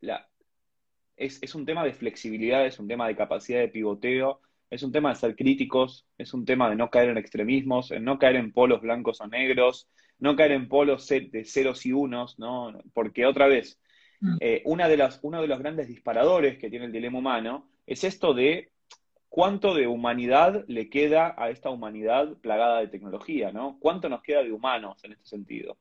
es, 1.18 1.42
es 1.42 1.56
un 1.56 1.66
tema 1.66 1.84
de 1.84 1.94
flexibilidad, 1.94 2.66
es 2.66 2.80
un 2.80 2.88
tema 2.88 3.08
de 3.08 3.16
capacidad 3.16 3.60
de 3.60 3.68
pivoteo, 3.68 4.42
es 4.70 4.84
un 4.84 4.92
tema 4.92 5.10
de 5.10 5.16
ser 5.16 5.36
críticos, 5.36 6.06
es 6.18 6.34
un 6.34 6.46
tema 6.46 6.70
de 6.70 6.76
no 6.76 6.90
caer 6.90 7.10
en 7.10 7.18
extremismos, 7.18 7.92
en 7.92 8.04
no 8.04 8.18
caer 8.18 8.38
en 8.38 8.54
polos 8.54 8.82
blancos 8.82 9.22
o 9.22 9.28
negros, 9.28 9.90
no 10.20 10.36
caer 10.36 10.54
en 10.54 10.68
polos 10.68 11.08
de 11.08 11.44
ceros 11.46 11.86
y 11.86 11.94
unos, 11.94 12.40
¿no? 12.40 12.74
Porque 12.94 13.26
otra 13.26 13.48
vez, 13.48 13.80
Mm. 14.22 14.38
Eh, 14.40 14.62
una 14.66 14.88
de 14.88 14.98
las, 14.98 15.20
uno 15.24 15.42
de 15.42 15.48
los 15.48 15.60
grandes 15.60 15.88
disparadores 15.88 16.58
que 16.58 16.70
tiene 16.70 16.86
el 16.86 16.92
dilema 16.92 17.18
humano 17.18 17.68
es 17.88 18.04
esto 18.04 18.34
de 18.34 18.72
cuánto 19.28 19.74
de 19.74 19.88
humanidad 19.88 20.64
le 20.68 20.90
queda 20.90 21.34
a 21.38 21.50
esta 21.50 21.70
humanidad 21.70 22.38
plagada 22.38 22.80
de 22.80 22.88
tecnología, 22.88 23.52
¿no? 23.52 23.78
¿Cuánto 23.80 24.10
nos 24.10 24.22
queda 24.22 24.44
de 24.44 24.52
humanos 24.52 25.04
en 25.04 25.14
este 25.14 25.26
sentido? 25.26 25.78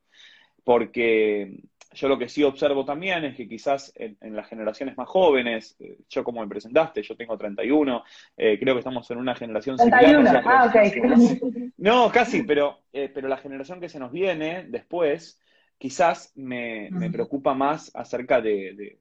Porque 0.63 1.63
yo 1.93 2.07
lo 2.07 2.17
que 2.17 2.29
sí 2.29 2.43
observo 2.43 2.85
también 2.85 3.25
es 3.25 3.35
que 3.35 3.47
quizás 3.47 3.91
en, 3.95 4.35
las 4.35 4.47
generaciones 4.47 4.97
más 4.97 5.09
jóvenes, 5.09 5.75
eh, 5.79 5.97
yo 6.09 6.23
como 6.23 6.41
me 6.41 6.47
presentaste, 6.47 7.03
yo 7.03 7.15
tengo 7.15 7.37
31, 7.37 8.03
eh, 8.37 8.57
creo 8.59 8.75
que 8.75 8.79
estamos 8.79 9.09
en 9.11 9.17
una 9.17 9.35
generación 9.35 9.77
31, 9.77 10.29
ah, 10.45 10.69
ok. 10.69 11.73
No, 11.77 12.11
casi, 12.11 12.43
pero, 12.43 12.79
pero 12.91 13.27
la 13.27 13.37
generación 13.37 13.79
que 13.79 13.89
se 13.89 13.99
nos 13.99 14.11
viene 14.11 14.65
después 14.67 15.39
quizás 15.81 16.31
me, 16.35 16.89
preocupa 17.11 17.55
más 17.55 17.91
acerca 17.95 18.39
de, 18.39 18.73
de, 18.75 18.99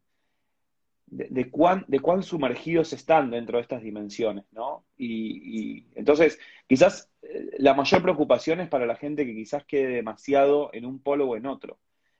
cuán, 1.50 1.85
de 1.88 2.00
cuán 2.00 2.23
sumergidos 2.23 2.93
están 2.93 3.31
dentro 3.31 3.59
de 3.59 3.62
estas 3.62 3.83
dimensiones, 3.83 4.45
¿no? 4.52 4.85
Y, 4.97 5.87
entonces, 5.95 6.38
quizás 6.69 7.11
eh, 7.23 7.50
la 7.59 7.75
mayor 7.75 8.02
preocupación 8.02 8.61
es 8.61 8.69
para 8.69 8.87
la 8.87 8.97
gente 8.97 9.26
que 9.26 9.35
quizás 9.35 9.64
quede 9.64 9.88
demasiado 9.88 10.71
en 10.73 10.87
un 10.87 11.00
polo 11.02 11.29
o 11.29 11.37
en 11.37 11.47
otro. 11.47 11.79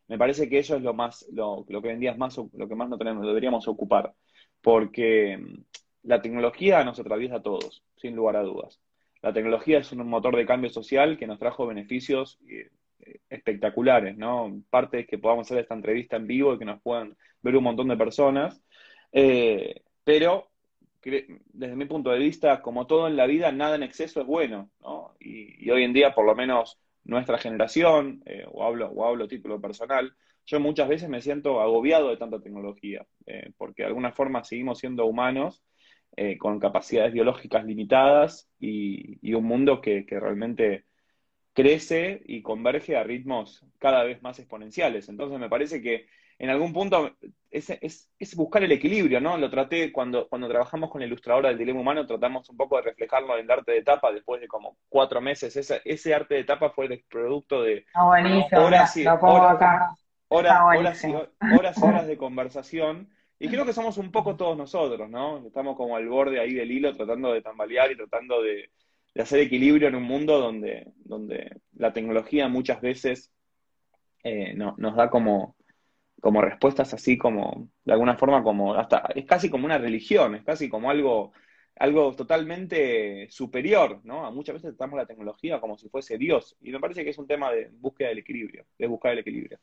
Me 0.09 0.18
parece 0.18 0.49
que 0.49 0.59
eso 0.59 0.76
es 0.76 0.82
lo 0.82 0.92
más, 0.92 1.26
lo, 1.32 1.64
que 1.66 1.76
hoy 1.76 2.16
más, 2.16 2.37
lo 2.37 2.68
que 2.68 2.75
más 2.75 2.88
no 2.88 2.99
tenemos, 2.99 3.25
deberíamos 3.25 3.68
ocupar, 3.68 4.12
porque 4.61 5.38
mm, 5.38 5.62
la 6.02 6.20
tecnología 6.20 6.82
nos 6.85 6.99
atraviesa 6.99 7.37
a 7.37 7.42
todos, 7.42 7.85
sin 7.97 8.16
lugar 8.16 8.37
a 8.37 8.42
dudas. 8.42 8.80
La 9.23 9.32
tecnología 9.32 9.78
es 9.78 9.92
un 9.92 10.06
motor 10.09 10.37
de 10.37 10.47
cambio 10.47 10.70
social 10.70 11.18
que 11.18 11.26
nos 11.26 11.38
trajo 11.38 11.66
beneficios 11.66 12.38
eh, 12.49 12.70
espectaculares, 13.28 14.16
¿no? 14.16 14.62
Parte 14.70 15.00
es 15.00 15.06
que 15.06 15.18
podamos 15.18 15.47
hacer 15.47 15.59
esta 15.59 15.75
entrevista 15.75 16.16
en 16.16 16.26
vivo 16.26 16.54
y 16.54 16.59
que 16.59 16.64
nos 16.64 16.80
puedan 16.82 17.16
ver 17.42 17.56
un 17.56 17.64
montón 17.64 17.88
de 17.88 17.97
personas. 17.97 18.62
Eh, 19.12 19.83
pero 20.05 20.50
desde 21.02 21.76
mi 21.76 21.87
punto 21.87 22.11
de 22.11 22.19
vista, 22.19 22.61
como 22.61 22.87
todo 22.87 23.09
en 23.09 23.17
la 23.17 23.26
vida, 23.26 23.52
nada 23.52 23.76
en 23.76 23.83
exceso 23.83 24.21
es 24.21 24.26
bueno, 24.26 24.71
¿no? 24.81 25.14
Y, 25.19 25.71
hoy 25.71 25.85
en 25.85 25.93
día, 25.93 26.14
por 26.14 26.26
lo 26.26 26.35
menos 26.35 26.79
nuestra 27.05 27.38
generación, 27.38 28.23
eh, 28.26 28.45
o, 28.50 28.64
hablo, 28.64 28.90
o 28.90 29.07
hablo 29.07 29.26
título 29.26 29.61
personal, 29.61 30.14
yo 30.47 30.61
muchas 30.61 30.88
veces 30.88 31.09
me 31.09 31.23
siento 31.23 31.61
agobiado 31.61 32.11
de 32.11 32.17
tanta 32.17 32.40
tecnología, 32.40 33.07
eh, 33.26 33.50
porque 33.57 33.83
de 33.83 33.88
alguna 33.88 34.12
forma 34.12 34.45
seguimos 34.45 34.79
siendo 34.79 35.07
humanos 35.07 35.62
con 36.38 36.59
capacidades 36.59 37.14
biológicas 37.14 37.64
limitadas 37.64 38.50
y, 38.59 39.33
un 39.33 39.45
mundo 39.45 39.81
que 39.81 40.05
realmente 40.11 40.85
crece 41.52 42.23
y 42.26 42.43
converge 42.43 42.97
a 42.97 43.05
ritmos 43.05 43.64
cada 43.79 44.05
vez 44.05 44.23
más 44.23 44.38
exponenciales. 44.38 45.09
Entonces 45.09 45.38
me 45.38 45.49
parece 45.49 45.83
que 45.83 46.07
en 46.40 46.49
algún 46.49 46.73
punto 46.73 47.11
es, 47.50 47.68
es, 47.68 48.35
buscar 48.35 48.64
el 48.64 48.73
equilibrio, 48.73 49.20
¿no? 49.20 49.37
Lo 49.37 49.50
traté 49.50 49.92
cuando, 49.92 50.26
cuando 50.26 50.49
trabajamos 50.49 50.90
con 50.90 51.02
la 51.02 51.06
ilustradora 51.06 51.50
del 51.50 51.59
dilema 51.59 51.80
humano, 51.80 52.06
tratamos 52.06 52.49
un 52.49 52.56
poco 52.56 52.76
de 52.76 52.82
reflejarlo 52.82 53.37
en 53.37 53.44
el 53.44 53.50
arte 53.50 53.73
de 53.73 53.82
tapa 53.82 54.11
después 54.11 54.40
de 54.40 54.49
como 54.49 54.78
cuatro 54.88 55.20
meses. 55.20 55.54
Ese, 55.54 55.82
ese 55.85 56.14
arte 56.14 56.37
de 56.37 56.44
tapa 56.44 56.70
fue 56.70 56.87
el 56.87 57.04
producto 57.11 57.62
de 57.62 57.85
horas, 57.94 58.97
y, 58.97 59.06
horas, 59.06 59.37
horas, 60.28 61.04
y, 61.04 61.12
horas 61.54 61.78
y 61.78 61.85
horas 61.85 62.06
de 62.06 62.16
conversación. 62.16 63.11
Y 63.38 63.49
creo 63.49 63.66
que 63.66 63.75
somos 63.75 63.99
un 63.99 64.11
poco 64.11 64.37
todos 64.37 64.56
nosotros, 64.56 65.11
¿no? 65.11 65.47
Estamos 65.47 65.76
como 65.76 65.94
al 65.97 66.09
borde 66.09 66.40
ahí 66.40 66.54
del 66.54 66.70
hilo 66.70 66.97
tratando 66.97 67.35
de 67.35 67.42
tambalear 67.42 67.92
y 67.92 67.97
tratando 67.99 68.40
de, 68.40 68.70
de 69.14 69.23
hacer 69.23 69.40
equilibrio 69.40 69.88
en 69.88 69.94
un 69.94 70.04
mundo 70.04 70.40
donde, 70.40 70.90
donde 71.04 71.61
la 71.75 71.92
tecnología 71.92 72.49
muchas 72.49 72.80
veces 72.80 73.30
eh, 74.23 74.54
no, 74.54 74.75
nos 74.78 74.97
da 74.97 75.11
como, 75.11 75.56
como 76.20 76.42
respuestas 76.42 76.92
así 76.94 77.16
como, 77.18 77.68
de 77.84 77.92
alguna 77.92 78.16
forma, 78.16 78.42
como 78.42 78.74
hasta, 78.74 79.08
es 79.14 79.24
casi 79.26 79.50
como 79.50 79.66
una 79.66 79.78
religión, 79.78 80.34
es 80.34 80.44
casi 80.44 80.68
como 80.68 80.90
algo, 80.90 81.32
algo 81.76 82.14
totalmente 82.14 83.28
superior, 83.30 84.00
¿no? 84.04 84.30
Muchas 84.32 84.54
veces 84.54 84.70
tratamos 84.76 84.98
la 84.98 85.06
tecnología 85.06 85.60
como 85.60 85.78
si 85.78 85.88
fuese 85.88 86.18
Dios, 86.18 86.56
y 86.60 86.70
me 86.70 86.80
parece 86.80 87.04
que 87.04 87.10
es 87.10 87.18
un 87.18 87.26
tema 87.26 87.50
de 87.50 87.70
búsqueda 87.72 88.08
del 88.08 88.18
equilibrio, 88.18 88.66
de 88.78 88.86
buscar 88.86 89.12
el 89.12 89.20
equilibrio. 89.20 89.58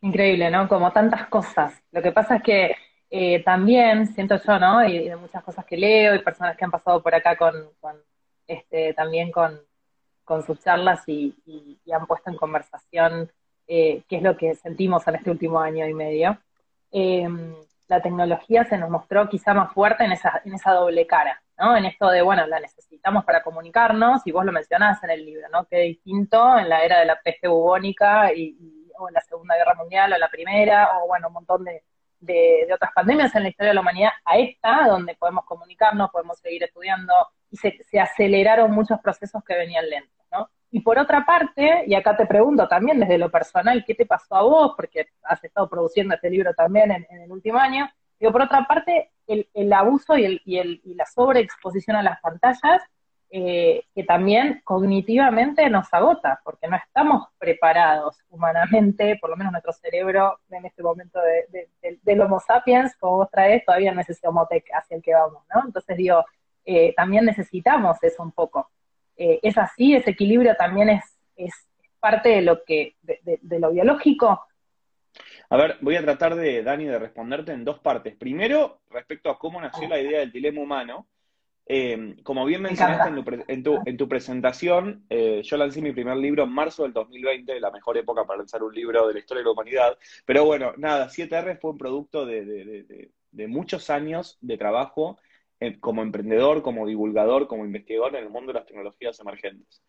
Increíble, 0.00 0.50
¿no? 0.50 0.68
Como 0.68 0.92
tantas 0.92 1.28
cosas. 1.28 1.82
Lo 1.90 2.02
que 2.02 2.12
pasa 2.12 2.36
es 2.36 2.42
que 2.42 2.76
eh, 3.10 3.42
también 3.42 4.06
siento 4.08 4.36
yo, 4.36 4.58
¿no? 4.58 4.84
Y, 4.84 5.08
de 5.08 5.16
muchas 5.16 5.42
cosas 5.42 5.64
que 5.64 5.76
leo 5.76 6.14
y 6.14 6.22
personas 6.22 6.56
que 6.56 6.64
han 6.64 6.70
pasado 6.70 7.02
por 7.02 7.14
acá 7.14 7.36
con, 7.36 7.54
este, 8.46 8.92
también 8.94 9.30
con, 9.30 9.60
sus 10.44 10.60
charlas 10.60 11.02
y, 11.06 11.34
han 11.92 12.06
puesto 12.06 12.28
en 12.28 12.36
conversación 12.36 13.30
eh, 13.66 14.02
qué 14.08 14.16
es 14.16 14.22
lo 14.22 14.36
que 14.36 14.54
sentimos 14.54 15.06
en 15.08 15.16
este 15.16 15.30
último 15.30 15.60
año 15.60 15.86
y 15.86 15.94
medio. 15.94 16.38
Em, 16.90 17.54
la 17.88 18.00
tecnología 18.00 18.64
se 18.64 18.78
nos 18.78 18.90
mostró 18.90 19.28
quizá 19.28 19.54
más 19.54 19.72
fuerte 19.72 20.04
en 20.04 20.12
esa, 20.12 20.40
en 20.44 20.54
esa 20.54 20.72
doble 20.72 21.06
cara, 21.06 21.42
¿no? 21.58 21.76
En 21.76 21.84
esto 21.84 22.08
de, 22.08 22.22
bueno, 22.22 22.46
la 22.46 22.60
necesitamos 22.60 23.24
para 23.24 23.42
comunicarnos, 23.42 24.26
y 24.26 24.32
vos 24.32 24.44
lo 24.44 24.52
mencionás 24.52 25.02
en 25.04 25.10
el 25.10 25.24
libro, 25.24 25.48
¿no? 25.52 25.66
Qué 25.66 25.78
distinto 25.80 26.58
en 26.58 26.68
la 26.68 26.84
era 26.84 27.00
de 27.00 27.06
la 27.06 27.20
peste 27.20 27.48
bubónica 27.48 28.32
y, 28.32 28.56
o 28.98 29.08
en 29.08 29.14
la 29.14 29.20
Segunda 29.22 29.56
Guerra 29.56 29.74
Mundial 29.74 30.12
o 30.12 30.18
la 30.18 30.30
Primera, 30.30 30.98
o 30.98 31.08
bueno, 31.08 31.28
un 31.28 31.34
montón 31.34 31.64
de, 31.64 31.82
de, 32.24 32.72
otras 32.72 32.92
pandemias 32.94 33.34
en 33.34 33.42
la 33.42 33.48
historia 33.50 33.70
de 33.70 33.74
la 33.74 33.80
humanidad 33.80 34.10
a 34.24 34.38
esta, 34.38 34.86
donde 34.88 35.14
podemos 35.14 35.44
comunicarnos, 35.44 36.10
podemos 36.10 36.38
seguir 36.38 36.62
estudiando, 36.64 37.12
y 37.50 37.56
se, 37.56 38.00
aceleraron 38.00 38.70
muchos 38.72 39.00
procesos 39.00 39.42
que 39.44 39.54
venían 39.54 39.88
lentos. 39.88 40.23
Y 40.74 40.80
por 40.80 40.98
otra 40.98 41.24
parte, 41.24 41.84
y 41.86 41.94
acá 41.94 42.16
te 42.16 42.26
pregunto 42.26 42.66
también 42.66 42.98
desde 42.98 43.16
lo 43.16 43.30
personal, 43.30 43.84
¿qué 43.86 43.94
te 43.94 44.06
pasó 44.06 44.34
a 44.34 44.42
vos? 44.42 44.72
Porque 44.74 45.06
has 45.22 45.44
estado 45.44 45.68
produciendo 45.70 46.16
este 46.16 46.28
libro 46.28 46.52
también 46.52 46.90
en, 46.90 47.06
el 47.20 47.30
último 47.30 47.60
año. 47.60 47.88
Digo, 48.18 48.32
por 48.32 48.42
otra 48.42 48.66
parte, 48.66 49.12
el, 49.28 49.72
abuso 49.72 50.16
y, 50.16 50.24
el, 50.24 50.42
y, 50.44 50.58
el, 50.58 50.80
y 50.84 50.94
la 50.94 51.06
sobreexposición 51.06 51.96
a 51.96 52.02
las 52.02 52.20
pantallas 52.20 52.82
eh, 53.30 53.84
que 53.94 54.02
también 54.02 54.62
cognitivamente 54.64 55.70
nos 55.70 55.94
agota, 55.94 56.40
porque 56.42 56.66
no 56.66 56.76
estamos 56.76 57.28
preparados 57.38 58.18
humanamente, 58.28 59.16
por 59.20 59.30
lo 59.30 59.36
menos 59.36 59.52
nuestro 59.52 59.74
cerebro 59.74 60.40
en 60.50 60.64
este 60.64 60.82
momento 60.82 61.20
de, 61.20 61.68
del 62.02 62.20
Homo 62.20 62.40
sapiens, 62.40 62.96
como 62.96 63.18
vos 63.18 63.30
traes, 63.30 63.64
todavía 63.64 63.92
no 63.92 64.00
es 64.00 64.10
ese 64.10 64.26
homotec 64.26 64.64
hacia 64.74 64.96
el 64.96 65.04
que 65.04 65.14
vamos, 65.14 65.44
¿no? 65.54 65.62
Entonces 65.66 65.96
digo, 65.96 66.24
eh, 66.64 66.92
también 66.96 67.26
necesitamos 67.26 68.02
eso 68.02 68.24
un 68.24 68.32
poco. 68.32 68.72
Eh, 69.16 69.40
es 69.42 69.56
así, 69.58 69.94
ese 69.94 70.10
equilibrio 70.10 70.54
también 70.56 70.88
es, 70.88 71.04
es 71.36 71.52
parte 72.00 72.30
de 72.30 72.42
lo 72.42 72.64
que, 72.64 72.96
de, 73.02 73.58
lo 73.58 73.72
biológico, 73.72 74.46
a 75.50 75.56
ver, 75.56 75.76
voy 75.80 75.94
a 75.94 76.02
tratar 76.02 76.34
de, 76.34 76.62
Dani, 76.62 76.86
de 76.86 76.98
responderte 76.98 77.52
en 77.52 77.64
dos 77.64 77.78
partes. 77.78 78.16
Primero, 78.16 78.80
respecto 78.90 79.30
a 79.30 79.38
cómo 79.38 79.60
nació 79.60 79.86
la 79.88 80.00
idea 80.00 80.18
del 80.20 80.32
dilema 80.32 80.60
humano, 80.60 81.06
eh, 81.66 82.16
como 82.22 82.44
bien 82.44 82.60
mencionaste 82.60 83.08
en 83.48 83.62
tu, 83.62 83.78
en, 83.86 83.96
tu, 83.96 84.08
presentación, 84.08 85.06
eh, 85.08 85.40
yo 85.42 85.56
lancé 85.56 85.80
mi 85.80 85.92
primer 85.92 86.16
libro 86.16 86.44
en 86.44 86.50
marzo 86.50 86.82
del 86.82 86.92
2020, 86.92 87.58
la 87.58 87.70
mejor 87.70 87.96
época 87.96 88.26
para 88.26 88.38
lanzar 88.38 88.62
un 88.62 88.74
libro 88.74 89.08
de 89.08 89.14
la 89.14 89.18
historia 89.20 89.40
de 89.40 89.46
la 89.46 89.52
humanidad. 89.52 89.98
Pero 90.26 90.44
bueno, 90.44 90.74
nada, 90.76 91.08
7R 91.08 91.58
fue 91.58 91.70
un 91.70 91.78
producto 91.78 92.26
de, 92.26 93.10
muchos 93.48 93.88
años 93.88 94.38
de 94.42 94.58
trabajo 94.58 95.18
como 95.80 96.02
emprendedor, 96.02 96.62
como 96.62 96.86
divulgador, 96.86 97.46
como 97.46 97.64
investigador 97.64 98.16
en 98.16 98.24
el 98.24 98.30
mundo 98.30 98.52
de 98.52 98.58
las 98.58 98.66
tecnologías 98.66 99.18
emergentes. 99.20 99.82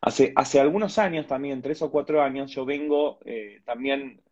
Hace, 0.00 0.32
hace 0.34 0.60
algunos 0.60 0.98
años, 0.98 1.26
también 1.26 1.60
tres 1.60 1.82
o 1.82 1.90
cuatro 1.90 2.22
años, 2.22 2.50
yo 2.52 2.64
vengo 2.64 3.18
también 3.64 4.22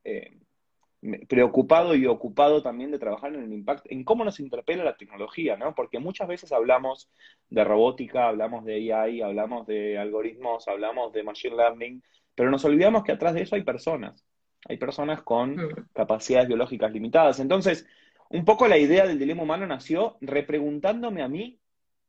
preocupado 1.29 1.95
y 1.95 2.07
ocupado 2.07 2.63
también 2.63 2.91
de 2.91 2.99
trabajar 2.99 3.33
en 3.35 3.45
el 3.45 3.53
impacto, 3.53 3.89
en 3.91 4.03
cómo 4.03 4.25
nos 4.25 4.41
interpela 4.41 4.83
la 4.83 4.97
tecnología, 4.97 5.57
¿no? 5.57 5.75
Porque 5.75 6.01
muchas 6.01 6.27
veces 6.27 6.51
hablamos 6.53 7.09
de 7.49 7.63
robótica, 7.63 8.29
hablamos 8.29 8.65
de 8.65 8.93
AI, 8.93 9.23
hablamos 9.23 9.67
de 9.67 9.97
algoritmos, 9.97 10.67
hablamos 10.67 11.13
de 11.13 11.23
machine 11.23 11.57
learning, 11.57 12.03
pero 12.35 12.51
nos 12.51 12.65
olvidamos 12.65 13.05
que 13.05 13.13
atrás 13.13 13.35
de 13.35 13.43
eso 13.43 13.55
hay 13.55 13.63
personas. 13.63 14.25
Hay 14.69 14.77
personas 14.77 15.23
con 15.23 15.55
mm. 15.55 15.89
capacidades 15.93 16.49
biológicas 16.49 16.91
limitadas. 16.91 17.39
Entonces, 17.39 17.87
un 18.31 18.45
poco 18.45 18.69
la 18.69 18.79
idea 18.79 19.07
del 19.07 19.19
dilema 19.19 19.43
humano 19.43 19.67
nació 19.67 20.17
repreguntándome 20.21 21.23
a 21.23 21.29
mí 21.29 21.59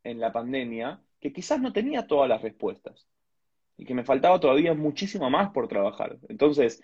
en 0.04 0.20
la 0.20 0.32
pandemia 0.32 1.02
que 1.20 1.34
quizás 1.34 1.60
no 1.60 1.74
tenía 1.74 2.08
todas 2.08 2.30
las 2.30 2.42
respuestas 2.42 3.08
y 3.78 3.86
que 3.86 3.94
me 3.94 4.04
faltaba 4.04 4.40
todavía 4.40 4.74
muchísimo 4.74 5.30
más 5.30 5.52
por 5.52 5.68
trabajar. 5.68 6.18
Entonces, 6.28 6.82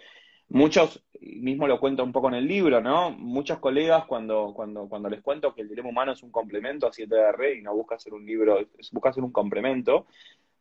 muchos, 0.48 1.04
mismo 1.20 1.68
lo 1.68 1.80
cuento 1.80 2.04
un 2.04 2.14
poco 2.14 2.30
en 2.30 2.36
el 2.36 2.48
libro, 2.48 2.80
¿no? 2.82 3.12
Muchos 3.12 3.60
colegas 3.60 4.06
cuando, 4.06 4.54
cuando, 4.56 4.88
cuando 4.88 5.10
les 5.10 5.22
cuento 5.22 5.54
que 5.54 5.62
el 5.62 5.70
dilema 5.70 5.90
humano 5.90 6.14
es 6.14 6.24
un 6.24 6.32
complemento 6.32 6.88
a 6.88 6.92
7R 6.92 7.58
y 7.58 7.62
no 7.62 7.76
busca 7.76 8.00
ser 8.00 8.14
un 8.14 8.26
libro, 8.26 8.60
busca 8.92 9.12
ser 9.12 9.24
un 9.24 9.32
complemento, 9.32 10.08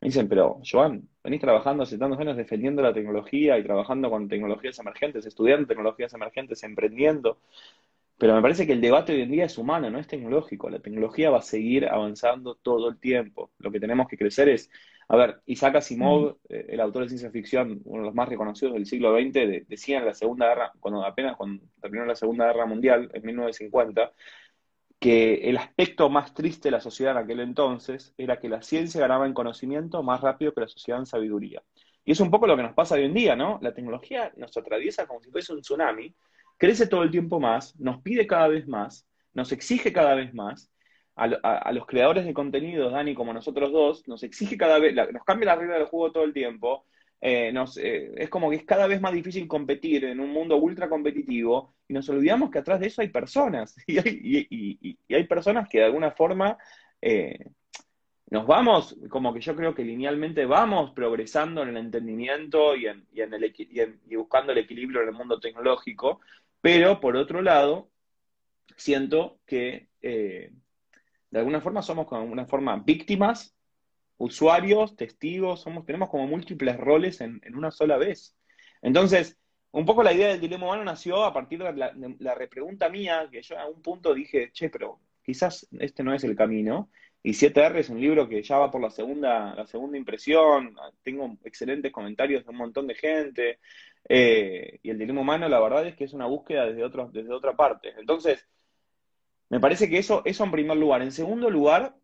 me 0.01 0.09
dicen, 0.09 0.27
pero 0.27 0.59
Joan, 0.69 1.07
venís 1.23 1.41
trabajando 1.41 1.83
hace 1.83 1.97
tantos 1.97 2.19
años 2.19 2.37
defendiendo 2.37 2.81
la 2.81 2.93
tecnología 2.93 3.57
y 3.57 3.63
trabajando 3.63 4.09
con 4.09 4.27
tecnologías 4.27 4.77
emergentes, 4.79 5.25
estudiando 5.25 5.67
tecnologías 5.67 6.13
emergentes, 6.13 6.61
emprendiendo. 6.63 7.39
Pero 8.17 8.33
me 8.33 8.41
parece 8.41 8.65
que 8.65 8.73
el 8.73 8.81
debate 8.81 9.13
hoy 9.13 9.21
en 9.21 9.31
día 9.31 9.45
es 9.45 9.57
humano, 9.57 9.89
no 9.89 9.99
es 9.99 10.07
tecnológico. 10.07 10.69
La 10.69 10.79
tecnología 10.79 11.29
va 11.29 11.39
a 11.39 11.41
seguir 11.41 11.87
avanzando 11.87 12.55
todo 12.55 12.89
el 12.89 12.97
tiempo. 12.97 13.51
Lo 13.59 13.71
que 13.71 13.79
tenemos 13.79 14.07
que 14.07 14.17
crecer 14.17 14.47
es, 14.47 14.69
a 15.09 15.17
ver, 15.17 15.41
Isaac 15.45 15.75
Asimov, 15.75 16.37
eh, 16.47 16.65
el 16.69 16.79
autor 16.79 17.03
de 17.03 17.09
ciencia 17.09 17.29
ficción, 17.29 17.81
uno 17.83 18.01
de 18.01 18.05
los 18.07 18.15
más 18.15 18.29
reconocidos 18.29 18.73
del 18.73 18.85
siglo 18.85 19.13
XX, 19.13 19.67
decía 19.67 19.99
en 19.99 20.05
la 20.05 20.13
Segunda 20.13 20.47
Guerra, 20.47 20.71
cuando 20.79 21.05
apenas 21.05 21.35
cuando 21.35 21.63
terminó 21.81 22.05
la 22.05 22.15
Segunda 22.15 22.45
Guerra 22.47 22.65
Mundial, 22.65 23.11
en 23.13 23.25
1950, 23.25 24.13
que 24.99 25.49
el 25.49 25.57
aspecto 25.57 26.09
más 26.09 26.33
triste 26.33 26.69
de 26.69 26.71
la 26.71 26.79
sociedad 26.79 27.11
en 27.11 27.23
aquel 27.23 27.41
entonces 27.41 28.13
era 28.17 28.39
que 28.39 28.49
la 28.49 28.61
ciencia 28.61 29.01
ganaba 29.01 29.25
en 29.25 29.33
conocimiento 29.33 30.01
más 30.03 30.21
rápido 30.21 30.53
que 30.53 30.61
la 30.61 30.67
sociedad 30.67 30.99
en 30.99 31.05
sabiduría. 31.05 31.61
Y 32.05 32.11
es 32.13 32.19
un 32.19 32.31
poco 32.31 32.47
lo 32.47 32.55
que 32.55 32.63
nos 32.63 32.73
pasa 32.73 32.95
hoy 32.95 33.03
en 33.03 33.13
día, 33.13 33.35
¿no? 33.35 33.59
La 33.61 33.73
tecnología 33.73 34.31
nos 34.37 34.55
atraviesa 34.55 35.05
como 35.05 35.21
si 35.21 35.31
fuese 35.31 35.53
un 35.53 35.61
tsunami, 35.61 36.15
crece 36.57 36.87
todo 36.87 37.03
el 37.03 37.11
tiempo 37.11 37.39
más, 37.39 37.77
nos 37.79 38.01
pide 38.01 38.27
cada 38.27 38.47
vez 38.47 38.67
más, 38.67 39.07
nos 39.33 39.51
exige 39.51 39.91
cada 39.93 40.15
vez 40.15 40.33
más. 40.33 40.71
A, 41.17 41.71
los 41.71 41.85
creadores 41.85 42.25
de 42.25 42.33
contenidos, 42.33 42.91
Dani, 42.91 43.15
como 43.15 43.31
nosotros 43.31 43.71
dos, 43.71 44.05
nos 44.05 44.21
exige 44.23 44.57
cada 44.57 44.79
vez, 44.79 44.93
nos 44.93 45.23
cambia 45.23 45.45
la 45.45 45.55
regla 45.55 45.75
del 45.75 45.85
juego 45.85 46.11
todo 46.11 46.25
el 46.25 46.33
tiempo, 46.33 46.85
eh, 47.21 47.53
eh, 47.77 48.11
es 48.17 48.29
como 48.29 48.49
que 48.49 48.57
es 48.57 48.65
cada 48.65 48.85
vez 48.85 48.99
más 48.99 49.13
difícil 49.13 49.47
competir 49.47 50.05
en 50.05 50.19
un 50.19 50.31
mundo 50.31 50.57
ultra 50.57 50.89
competitivo 50.89 51.73
y 51.87 51.93
nos 51.93 52.09
olvidamos 52.09 52.51
que 52.51 52.59
atrás 52.59 52.79
de 52.79 52.87
eso 52.87 53.01
hay 53.01 53.09
personas. 53.09 53.75
Y 53.87 53.97
hay, 53.97 54.97
hay 55.09 55.23
personas 55.23 55.69
que 55.69 55.79
de 55.79 55.85
alguna 55.85 56.11
forma 56.11 56.57
eh, 57.01 57.51
nos 58.29 58.47
vamos, 58.47 58.97
como 59.09 59.33
que 59.33 59.39
yo 59.39 59.55
creo 59.55 59.73
que 59.73 59.83
linealmente 59.83 60.45
vamos 60.45 60.91
progresando 60.91 61.63
en 61.63 61.69
el 61.69 61.77
entendimiento 61.77 62.75
y, 62.75 62.87
en, 62.87 63.07
en 63.13 63.33
el, 63.33 63.53
y 64.09 64.15
buscando 64.15 64.51
el 64.51 64.57
equilibrio 64.59 65.01
en 65.01 65.09
el 65.09 65.13
mundo 65.13 65.39
tecnológico, 65.39 66.21
pero 66.65 66.99
por 66.99 67.15
otro 67.15 67.43
lado, 67.43 67.91
siento 68.75 69.39
que 69.45 69.87
de 70.01 70.51
alguna 71.31 71.61
forma 71.61 71.83
somos 71.83 72.07
como 72.07 72.23
una 72.23 72.47
forma 72.47 72.81
víctimas 72.83 73.55
usuarios, 74.17 74.95
testigos, 74.95 75.61
somos, 75.61 75.85
tenemos 75.85 76.09
como 76.09 76.25
múltiples 76.25 76.75
roles 76.77 77.21
en, 77.21 77.39
una 77.55 77.69
sola 77.69 77.97
vez. 77.97 78.35
Entonces, 78.81 79.37
un 79.69 79.85
poco 79.85 80.01
la 80.01 80.13
idea 80.13 80.29
del 80.29 80.41
dilema 80.41 80.65
humano 80.65 80.83
nació 80.83 81.23
a 81.23 81.33
partir 81.35 81.61
de 81.61 81.71
la, 82.17 82.33
repregunta 82.33 82.89
mía, 82.89 83.29
que 83.31 83.43
yo 83.43 83.59
a 83.59 83.67
un 83.67 83.83
punto 83.83 84.15
dije, 84.15 84.49
che, 84.51 84.71
pero 84.71 84.99
quizás 85.21 85.67
este 85.79 86.01
no 86.03 86.15
es 86.15 86.23
el 86.23 86.35
camino. 86.35 86.89
Y 87.21 87.33
7R 87.33 87.75
es 87.75 87.89
un 87.89 88.01
libro 88.01 88.27
que 88.27 88.41
ya 88.41 88.57
va 88.57 88.71
por 88.71 88.81
la 88.81 88.89
segunda, 88.89 89.53
la 89.53 89.67
segunda 89.67 89.99
impresión, 89.99 90.75
tengo 91.03 91.37
excelentes 91.43 91.91
comentarios 91.91 92.43
de 92.43 92.49
un 92.49 92.57
montón 92.57 92.87
de 92.87 92.95
gente. 92.95 93.59
Eh, 94.07 94.79
y 94.83 94.89
el 94.89 94.97
dilema 94.97 95.21
humano, 95.21 95.49
la 95.49 95.59
verdad 95.59 95.87
es 95.87 95.95
que 95.95 96.03
es 96.03 96.13
una 96.13 96.27
búsqueda 96.27 96.65
desde, 96.65 96.83
otro, 96.83 97.09
desde 97.11 97.33
otra 97.33 97.55
parte. 97.55 97.93
Entonces, 97.97 98.47
me 99.49 99.59
parece 99.59 99.89
que 99.89 99.97
eso, 99.97 100.21
eso 100.25 100.43
en 100.43 100.51
primer 100.51 100.77
lugar. 100.77 101.01
En 101.01 101.11
segundo 101.11 101.49
lugar, 101.49 101.95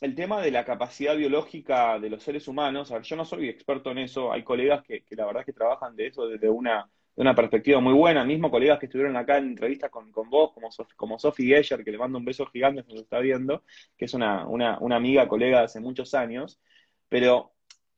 el 0.00 0.14
tema 0.14 0.42
de 0.42 0.50
la 0.50 0.64
capacidad 0.64 1.16
biológica 1.16 1.98
de 1.98 2.10
los 2.10 2.22
seres 2.22 2.48
humanos, 2.48 2.90
a 2.90 2.94
ver, 2.94 3.02
yo 3.04 3.16
no 3.16 3.24
soy 3.24 3.48
experto 3.48 3.90
en 3.90 3.98
eso, 3.98 4.32
hay 4.32 4.42
colegas 4.42 4.82
que, 4.82 5.04
la 5.10 5.26
verdad 5.26 5.44
que 5.44 5.52
trabajan 5.52 5.94
de 5.94 6.08
eso 6.08 6.26
desde 6.26 6.48
una, 6.50 6.90
de 7.14 7.22
una 7.22 7.34
perspectiva 7.34 7.80
muy 7.80 7.94
buena, 7.94 8.24
mismo 8.24 8.50
colegas 8.50 8.78
que 8.78 8.86
estuvieron 8.86 9.16
acá 9.16 9.38
en 9.38 9.48
entrevistas 9.50 9.90
con, 9.90 10.10
con 10.10 10.28
vos, 10.28 10.52
como, 10.52 10.70
como 10.96 11.18
Sophie 11.18 11.56
Geyer, 11.56 11.84
que 11.84 11.92
le 11.92 11.98
mando 11.98 12.18
un 12.18 12.24
beso 12.24 12.46
gigante 12.46 12.82
si 12.82 12.92
nos 12.92 13.02
está 13.02 13.20
viendo, 13.20 13.62
que 13.96 14.06
es 14.06 14.14
una, 14.14 14.46
una, 14.46 14.78
una 14.80 14.96
amiga, 14.96 15.28
colega 15.28 15.58
de 15.58 15.64
hace 15.66 15.80
muchos 15.80 16.14
años, 16.14 16.60
pero 17.08 17.52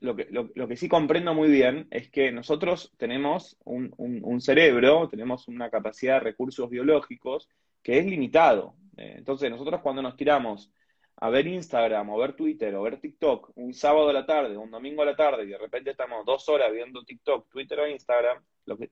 lo 0.05 0.15
que, 0.15 0.29
lo, 0.31 0.69
que, 0.69 0.77
sí 0.77 0.89
comprendo 0.89 1.35
muy 1.35 1.51
bien 1.51 1.89
es 1.91 2.11
que 2.11 2.31
nosotros 2.31 2.93
tenemos 2.99 3.57
un, 3.65 3.93
un, 3.97 4.41
cerebro, 4.41 5.09
tenemos 5.09 5.49
una 5.49 5.71
capacidad 5.71 6.15
de 6.15 6.21
recursos 6.21 6.69
biológicos 6.69 7.49
que 7.83 7.99
es 7.99 8.07
limitado. 8.07 8.75
Eh, 8.97 9.15
entonces, 9.17 9.51
nosotros 9.51 9.81
cuando 9.81 10.03
nos 10.03 10.17
tiramos 10.17 10.71
a 11.17 11.31
ver 11.31 11.47
Instagram 11.47 12.11
o 12.11 12.19
ver 12.19 12.35
Twitter 12.35 12.75
o 12.75 12.83
ver 12.83 13.01
TikTok 13.01 13.53
un 13.57 13.73
sábado 13.73 14.11
a 14.11 14.13
la 14.13 14.27
tarde, 14.27 14.57
un 14.57 14.71
domingo 14.71 15.03
a 15.03 15.07
la 15.07 15.17
tarde, 15.17 15.45
y 15.45 15.49
de 15.49 15.59
repente 15.59 15.91
estamos 15.91 16.27
dos 16.27 16.49
horas 16.49 16.71
viendo 16.71 17.03
TikTok, 17.03 17.49
Twitter 17.49 17.81
o 17.81 17.89
Instagram, 17.89 18.43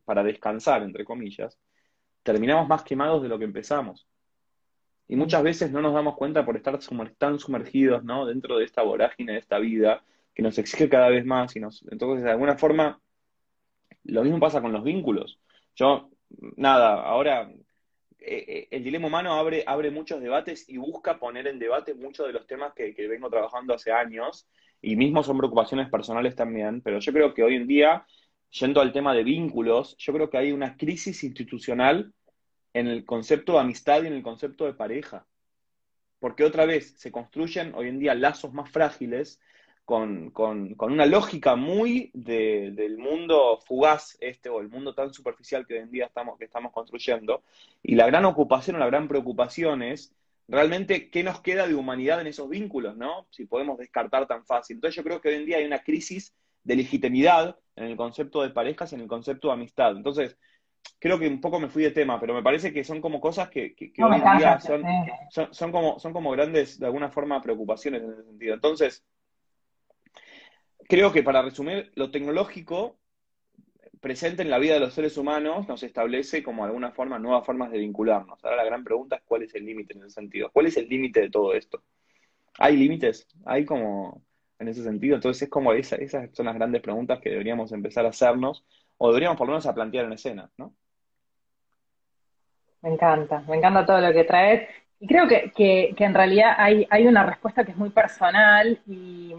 para 0.05 0.22
descansar, 0.22 0.83
entre 0.83 1.05
comillas, 1.05 1.59
terminamos 2.22 2.68
más 2.68 2.83
quemados 2.85 3.22
de 3.22 3.29
lo 3.29 3.38
que 3.38 3.44
empezamos. 3.44 4.07
Y 5.09 5.16
muchas 5.16 5.42
veces 5.42 5.70
no 5.70 5.83
nos 5.83 5.92
damos 5.92 6.16
cuenta 6.16 6.44
por 6.44 6.57
estar 6.57 6.79
tan 7.18 7.38
sumergidos 7.38 8.03
¿no? 8.03 8.25
dentro 8.25 8.57
de 8.57 8.64
esta 8.64 8.83
vorágine, 8.83 9.33
de 9.33 9.38
esta 9.40 9.59
vida, 9.59 10.03
que 10.35 10.42
nos 10.42 10.59
exige 10.59 10.88
cada 10.88 11.09
vez 11.09 11.25
más. 11.25 11.55
Y 11.57 11.61
nos, 11.61 11.85
entonces, 11.90 12.25
de 12.25 12.31
alguna 12.31 12.57
forma, 12.57 13.01
lo 14.05 14.23
mismo 14.23 14.40
pasa 14.40 14.61
con 14.61 14.73
los 14.73 14.85
vínculos. 14.85 15.40
Yo, 15.75 16.11
nada, 16.57 17.03
ahora 17.03 17.51
eh, 18.25 18.45
eh, 18.47 18.68
el 18.71 18.85
dilema 18.85 19.09
humano 19.09 19.33
abre, 19.35 19.64
abre 19.66 19.90
muchos 19.90 20.21
debates 20.21 20.68
y 20.68 20.77
busca 20.77 21.18
poner 21.18 21.49
en 21.49 21.59
debate 21.59 21.95
muchos 21.95 22.27
de 22.27 22.33
los 22.33 22.47
temas 22.47 22.73
que, 22.73 22.95
vengo 23.09 23.29
trabajando 23.29 23.75
hace 23.75 23.90
años, 23.90 24.49
y 24.81 24.97
mismo 24.97 25.23
son 25.23 25.38
preocupaciones 25.38 25.88
personales 25.88 26.35
también, 26.35 26.81
pero 26.83 26.99
yo 26.99 27.12
creo 27.12 27.35
que 27.35 27.42
hoy 27.42 27.57
en 27.57 27.66
día, 27.66 28.07
yendo 28.51 28.81
al 28.81 28.92
tema 28.92 29.14
de 29.14 29.25
vínculos, 29.25 29.97
yo 29.99 30.12
creo 30.12 30.31
que 30.31 30.38
hay 30.38 30.53
una 30.53 30.77
crisis 30.77 31.23
institucional 31.25 32.12
en 32.75 32.87
el 32.88 33.05
concepto 33.05 33.53
de 33.53 33.61
amistad 33.61 34.03
y 34.03 34.07
en 34.07 34.14
el 34.14 34.23
concepto 34.23 34.66
de 34.66 34.75
pareja. 34.75 35.27
Porque 36.18 36.45
otra 36.45 36.64
vez 36.66 36.95
se 36.97 37.11
construyen 37.11 37.75
hoy 37.75 37.88
en 37.88 37.99
día 37.99 38.14
lazos 38.14 38.53
más 38.53 38.71
frágiles 38.71 39.40
con, 39.85 40.31
con, 40.31 40.75
con 40.75 40.92
una 40.92 41.07
lógica 41.07 41.57
muy 41.57 42.11
del 42.14 42.99
mundo 42.99 43.59
fugaz 43.66 44.16
este 44.21 44.49
o 44.49 44.61
el 44.61 44.68
mundo 44.68 44.95
tan 44.95 45.12
superficial 45.12 45.66
que 45.66 45.75
hoy 45.75 45.81
en 45.81 45.90
día 45.90 46.07
estamos, 46.07 46.38
que 46.38 46.45
estamos 46.45 46.73
construyendo. 46.73 47.42
Y 47.83 47.95
la 47.95 48.07
gran 48.07 48.25
ocupación 48.25 48.77
o 48.77 48.79
la 48.79 48.87
gran 48.87 49.09
preocupación 49.09 49.83
es 49.83 50.14
realmente 50.49 51.11
qué 51.11 51.23
nos 51.23 51.40
queda 51.40 51.66
de 51.66 51.75
humanidad 51.75 52.21
en 52.21 52.27
esos 52.29 52.49
vínculos, 52.49 52.97
¿no? 52.97 53.27
Si 53.31 53.47
podemos 53.47 53.79
descartar 53.79 54.27
tan 54.27 54.45
fácil. 54.45 54.77
Entonces 54.77 54.97
yo 54.97 55.03
creo 55.03 55.21
que 55.21 55.29
hoy 55.29 55.35
en 55.37 55.47
día 55.47 55.59
hay 55.59 55.64
una 55.64 55.83
crisis 55.83 56.35
de 56.62 56.77
legitimidad 56.77 57.59
en 57.75 57.85
el 57.85 57.97
concepto 57.97 58.42
de 58.42 58.51
parejas 58.51 58.92
y 58.92 58.95
en 58.95 59.03
el 59.03 59.09
concepto 59.09 59.49
de 59.49 59.55
amistad. 59.55 59.97
Entonces, 59.97 60.37
creo 60.99 61.18
que 61.18 61.27
un 61.27 61.40
poco 61.40 61.59
me 61.59 61.68
fui 61.68 61.83
de 61.83 61.90
tema, 61.90 62.21
pero 62.21 62.35
me 62.35 62.42
parece 62.42 62.73
que 62.73 62.85
son 62.85 63.01
como 63.01 63.21
cosas 63.21 63.49
que, 63.49 63.75
que, 63.75 63.92
hoy 64.03 64.16
en 64.16 64.38
día 64.38 64.61
son, 64.61 64.85
son, 65.31 65.53
son, 65.53 65.73
como, 65.73 65.99
son 65.99 66.12
como 66.12 66.31
grandes, 66.31 66.79
de 66.79 66.87
alguna 66.87 67.09
forma, 67.09 67.40
preocupaciones 67.40 68.03
en 68.03 68.12
ese 68.12 68.25
sentido. 68.25 68.55
Entonces, 68.55 69.05
creo 70.88 71.12
que 71.12 71.23
para 71.23 71.42
resumir, 71.42 71.92
lo 71.95 72.11
tecnológico 72.11 72.97
presente 74.03 74.42
en 74.42 74.51
la 74.51 74.59
vida 74.59 74.75
de 74.75 74.81
los 74.81 74.95
seres 74.95 75.16
humanos 75.16 75.68
nos 75.68 75.83
establece 75.85 76.42
como 76.42 76.64
alguna 76.64 76.90
forma 76.90 77.21
nuevas 77.21 77.47
formas 77.47 77.71
de 77.71 77.79
vincularnos. 77.79 78.45
Ahora 78.45 78.57
la 78.57 78.64
gran 78.64 78.83
pregunta 78.83 79.16
es 79.16 79.23
cuál 79.25 79.45
es 79.45 79.55
el 79.55 79.64
límite 79.64 79.95
en 79.95 80.01
ese 80.01 80.11
sentido. 80.11 80.51
¿Cuál 80.53 80.66
es 80.66 80.77
el 80.77 80.88
límite 80.88 81.21
de 81.21 81.31
todo 81.31 81.55
esto? 81.55 81.83
¿Hay 82.59 82.77
límites? 82.77 83.29
¿Hay 83.47 83.64
como 83.64 84.23
en 84.59 84.68
ese 84.68 84.83
sentido? 84.83 85.14
Entonces 85.14 85.42
es 85.42 85.49
como 85.49 85.73
esa, 85.73 85.97
esas 85.97 86.31
son 86.33 86.47
las 86.47 86.57
grandes 86.57 86.83
preguntas 86.83 87.21
que 87.21 87.31
deberíamos 87.31 87.71
empezar 87.71 88.05
a 88.05 88.09
hacernos 88.09 88.64
o 88.99 89.09
deberíamos 89.09 89.38
por 89.38 89.47
lo 89.47 89.53
menos 89.53 89.66
a 89.66 89.75
plantear 89.75 90.07
en 90.07 90.14
escena, 90.14 90.51
¿no? 90.59 90.75
Me 92.83 92.90
encanta, 92.90 93.45
me 93.49 93.57
encanta 93.57 93.87
todo 93.87 94.01
lo 94.01 94.12
que 94.12 94.25
traes. 94.25 94.68
Y 94.99 95.07
creo 95.07 95.29
que, 95.29 95.53
que, 95.57 95.95
que 95.97 96.05
en 96.05 96.14
realidad 96.14 96.55
hay, 96.59 96.88
hay 96.90 97.07
una 97.07 97.25
respuesta 97.25 97.64
que 97.64 97.71
es 97.71 97.77
muy 97.77 97.90
personal 97.90 98.81
y 98.85 99.33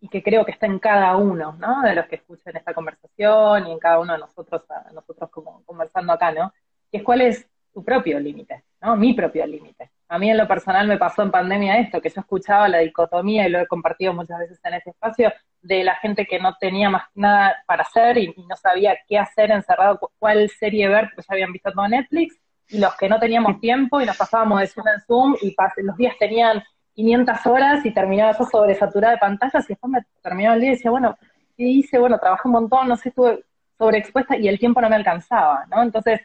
y 0.00 0.08
que 0.08 0.22
creo 0.22 0.44
que 0.44 0.52
está 0.52 0.66
en 0.66 0.78
cada 0.78 1.16
uno, 1.16 1.56
¿no? 1.58 1.82
De 1.82 1.94
los 1.94 2.06
que 2.06 2.16
escuchan 2.16 2.56
esta 2.56 2.72
conversación 2.72 3.66
y 3.66 3.72
en 3.72 3.78
cada 3.78 3.98
uno 3.98 4.14
de 4.14 4.18
nosotros, 4.18 4.62
nosotros 4.92 5.30
como 5.30 5.62
conversando 5.64 6.12
acá, 6.12 6.32
¿no? 6.32 6.52
Y 6.90 6.98
es 6.98 7.02
cuál 7.02 7.20
es 7.20 7.46
tu 7.72 7.84
propio 7.84 8.18
límite, 8.18 8.64
¿no? 8.80 8.96
Mi 8.96 9.12
propio 9.12 9.46
límite. 9.46 9.90
A 10.08 10.18
mí 10.18 10.30
en 10.30 10.38
lo 10.38 10.48
personal 10.48 10.88
me 10.88 10.96
pasó 10.96 11.22
en 11.22 11.30
pandemia 11.30 11.78
esto, 11.78 12.00
que 12.00 12.08
yo 12.08 12.20
escuchaba 12.20 12.68
la 12.68 12.78
dicotomía 12.78 13.46
y 13.46 13.50
lo 13.50 13.60
he 13.60 13.66
compartido 13.66 14.12
muchas 14.12 14.40
veces 14.40 14.58
en 14.64 14.74
ese 14.74 14.90
espacio, 14.90 15.32
de 15.62 15.84
la 15.84 15.94
gente 15.96 16.26
que 16.26 16.40
no 16.40 16.56
tenía 16.58 16.88
más 16.88 17.04
nada 17.14 17.62
para 17.66 17.82
hacer 17.82 18.16
y, 18.18 18.34
no 18.48 18.56
sabía 18.56 18.96
qué 19.06 19.18
hacer 19.18 19.50
encerrado, 19.50 20.00
cuál 20.18 20.48
serie 20.48 20.88
ver, 20.88 21.10
porque 21.14 21.26
ya 21.28 21.34
habían 21.34 21.52
visto 21.52 21.70
todo 21.70 21.86
Netflix, 21.86 22.40
y 22.68 22.78
los 22.78 22.96
que 22.96 23.08
no 23.08 23.20
teníamos 23.20 23.60
tiempo 23.60 24.00
y 24.00 24.06
nos 24.06 24.16
pasábamos 24.16 24.60
de 24.60 24.66
Zoom 24.68 24.88
en 24.88 25.00
Zoom 25.02 25.36
y 25.42 25.54
los 25.82 25.96
días 25.96 26.14
tenían 26.18 26.62
500 27.00 27.46
horas 27.46 27.86
y 27.86 27.92
terminaba 27.92 28.36
yo 28.38 28.44
sobresaturada 28.44 29.14
de 29.14 29.20
pantallas 29.20 29.64
y 29.64 29.68
después 29.68 29.90
me 29.90 30.04
terminaba 30.22 30.54
el 30.54 30.60
día 30.60 30.70
y 30.70 30.74
decía, 30.74 30.90
bueno, 30.90 31.16
¿qué 31.56 31.64
hice? 31.64 31.98
Bueno, 31.98 32.18
trabajé 32.18 32.42
un 32.46 32.52
montón, 32.52 32.88
no 32.88 32.96
sé, 32.96 33.08
estuve 33.08 33.44
sobreexpuesta 33.78 34.36
y 34.36 34.48
el 34.48 34.58
tiempo 34.58 34.80
no 34.82 34.90
me 34.90 34.96
alcanzaba, 34.96 35.64
¿no? 35.70 35.82
Entonces, 35.82 36.20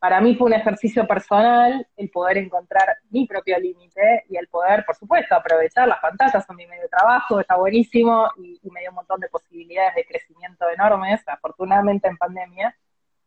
para 0.00 0.20
mí 0.20 0.34
fue 0.34 0.48
un 0.48 0.54
ejercicio 0.54 1.06
personal 1.06 1.86
el 1.96 2.10
poder 2.10 2.38
encontrar 2.38 2.96
mi 3.10 3.26
propio 3.26 3.58
límite 3.58 4.24
y 4.28 4.36
el 4.36 4.48
poder, 4.48 4.84
por 4.84 4.96
supuesto, 4.96 5.36
aprovechar 5.36 5.86
las 5.86 6.00
pantallas, 6.00 6.44
son 6.44 6.56
mi 6.56 6.66
medio 6.66 6.82
de 6.82 6.88
trabajo, 6.88 7.38
está 7.40 7.56
buenísimo 7.56 8.28
y, 8.36 8.60
me 8.70 8.80
dio 8.80 8.90
un 8.90 8.96
montón 8.96 9.20
de 9.20 9.28
posibilidades 9.28 9.94
de 9.94 10.04
crecimiento 10.04 10.68
enormes, 10.68 11.22
afortunadamente 11.26 12.08
en 12.08 12.16
pandemia, 12.16 12.76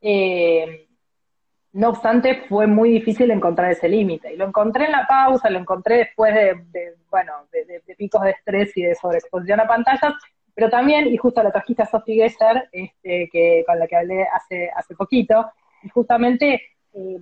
Eh, 0.02 0.89
no 1.72 1.90
obstante, 1.90 2.46
fue 2.50 2.68
muy 2.68 2.92
difícil 2.92 3.30
encontrar 3.32 3.72
ese 3.72 3.88
límite. 3.88 4.34
Y 4.34 4.38
lo 4.38 4.46
encontré 4.46 4.86
en 4.86 4.92
la 4.92 5.06
pausa, 5.08 5.50
lo 5.50 5.60
encontré 5.60 5.98
después 5.98 6.34
de, 6.34 6.96
bueno, 7.10 7.34
de, 7.52 7.96
picos 7.96 8.22
de 8.24 8.32
estrés 8.32 8.76
y 8.76 8.84
de 8.84 8.96
sobreexposición 8.96 9.60
a 9.60 9.68
pantallas, 9.68 10.14
pero 10.56 10.70
también, 10.70 11.08
y 11.08 11.18
justo 11.18 11.44
la 11.44 11.52
trajiste 11.52 11.84
a 11.84 11.86
Sophie 11.86 12.24
Gesser, 12.24 12.70
este, 12.72 13.30
que, 13.32 13.64
con 13.66 13.80
la 13.80 13.88
que 13.88 13.96
hablé 13.96 14.28
hace, 14.34 14.70
hace 14.76 14.96
poquito, 14.96 15.52
y 15.84 15.90
justamente 15.90 16.62
eh, 16.94 17.20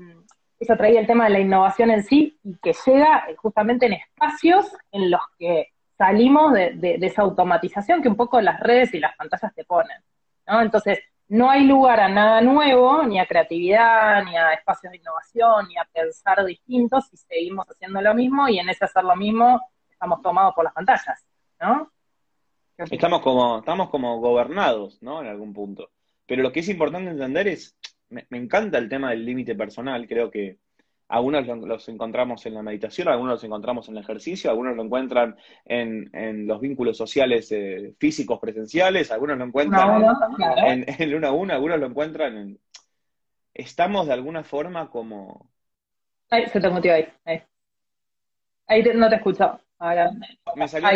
eso 0.60 0.76
traía 0.76 1.00
el 1.00 1.08
tema 1.08 1.26
de 1.26 1.32
la 1.32 1.40
innovación 1.40 1.92
en 1.92 2.04
sí 2.04 2.40
y 2.44 2.56
que 2.58 2.74
llega 2.86 3.28
justamente 3.38 3.86
en 3.86 3.94
espacios 3.94 4.66
en 4.92 5.12
los 5.12 5.22
que 5.38 5.68
salimos 5.98 6.54
de, 6.54 6.98
esa 7.02 7.24
automatización 7.24 8.02
que 8.02 8.10
un 8.10 8.16
poco 8.16 8.40
las 8.42 8.60
redes 8.60 8.94
y 8.94 9.00
las 9.00 9.16
pantallas 9.16 9.54
te 9.54 9.66
ponen. 9.66 9.98
¿no? 10.48 10.62
Entonces, 10.62 11.00
no 11.30 11.50
hay 11.50 11.66
lugar 11.66 12.00
a 12.00 12.08
nada 12.08 12.42
nuevo, 12.42 13.04
ni 13.04 13.20
a 13.20 13.26
creatividad, 13.26 14.24
ni 14.24 14.36
a 14.38 14.54
espacios 14.54 14.92
de 14.92 14.98
innovación, 14.98 15.68
ni 15.68 15.78
a 15.78 15.88
pensar 15.92 16.46
distintos 16.46 17.08
si 17.10 17.18
seguimos 17.18 17.66
haciendo 17.68 18.02
lo 18.02 18.14
mismo 18.14 18.48
y 18.48 18.60
en 18.60 18.70
ese 18.70 18.86
hacer 18.86 19.04
lo 19.04 19.16
mismo 19.16 19.62
estamos 19.90 20.22
tomados 20.22 20.54
por 20.54 20.64
las 20.64 20.74
pantallas, 20.74 21.26
¿no? 21.60 21.92
Estamos 22.78 23.22
como, 23.22 23.60
estamos 23.60 23.90
como 23.90 24.20
gobernados, 24.20 25.02
¿no? 25.02 25.22
En 25.22 25.28
algún 25.28 25.54
punto. 25.54 25.90
Pero 26.28 26.44
lo 26.44 26.52
que 26.52 26.60
es 26.60 26.70
importante 26.70 27.10
entender 27.10 27.48
es, 27.48 27.76
me, 28.10 28.26
encanta 28.32 28.78
el 28.78 28.88
tema 28.88 29.10
del 29.10 29.26
límite 29.26 29.56
personal, 29.56 30.08
creo 30.08 30.30
que 30.30 30.60
algunos 31.10 31.48
los 31.48 31.88
encontramos 31.90 32.46
en 32.46 32.54
la 32.54 32.62
meditación, 32.62 33.08
algunos 33.08 33.36
los 33.36 33.44
encontramos 33.44 33.88
en 33.88 33.98
el 33.98 34.04
ejercicio, 34.04 34.50
algunos 34.50 34.76
lo 34.76 34.84
encuentran 34.84 35.38
en, 35.66 36.48
los 36.48 36.60
vínculos 36.60 36.98
sociales 36.98 37.52
eh, 37.52 37.94
físicos 37.98 38.40
presenciales, 38.40 39.12
algunos 39.12 39.38
lo 39.38 39.46
encuentran 39.46 40.04
en, 40.66 40.86
el 41.00 41.16
uno 41.16 41.28
a 41.28 41.32
uno, 41.32 41.54
algunos 41.54 41.80
lo 41.80 41.86
encuentran 41.88 42.38
en... 42.38 42.60
Estamos 43.54 44.08
de 44.08 44.14
alguna 44.14 44.44
forma 44.44 44.90
como... 44.90 45.50
Ahí, 46.30 46.46
se 46.48 46.60
te 46.60 46.70
mutió 46.70 46.94
ahí. 46.94 47.08
Ahí, 48.68 48.84
no 48.94 49.10
te 49.10 49.16
escucho. 49.16 49.60
me 50.56 50.68
salió 50.68 50.90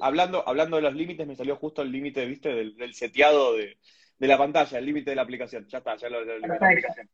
hablando, 0.00 0.42
hablando 0.48 0.76
de 0.76 0.82
los 0.82 0.94
límites, 0.94 1.26
me 1.26 1.36
salió 1.36 1.56
justo 1.56 1.82
el 1.82 1.92
límite, 1.92 2.24
viste, 2.24 2.48
del, 2.48 2.76
del 2.76 2.94
seteado 2.94 3.54
de, 3.56 3.76
de 4.24 4.28
la 4.28 4.38
pantalla, 4.38 4.78
el 4.78 4.86
límite 4.86 5.10
de 5.10 5.16
la 5.16 5.22
aplicación. 5.22 5.66
Ya 5.66 5.78
está, 5.78 5.96
ya 5.96 6.08
lo, 6.08 6.24
lo 6.24 6.58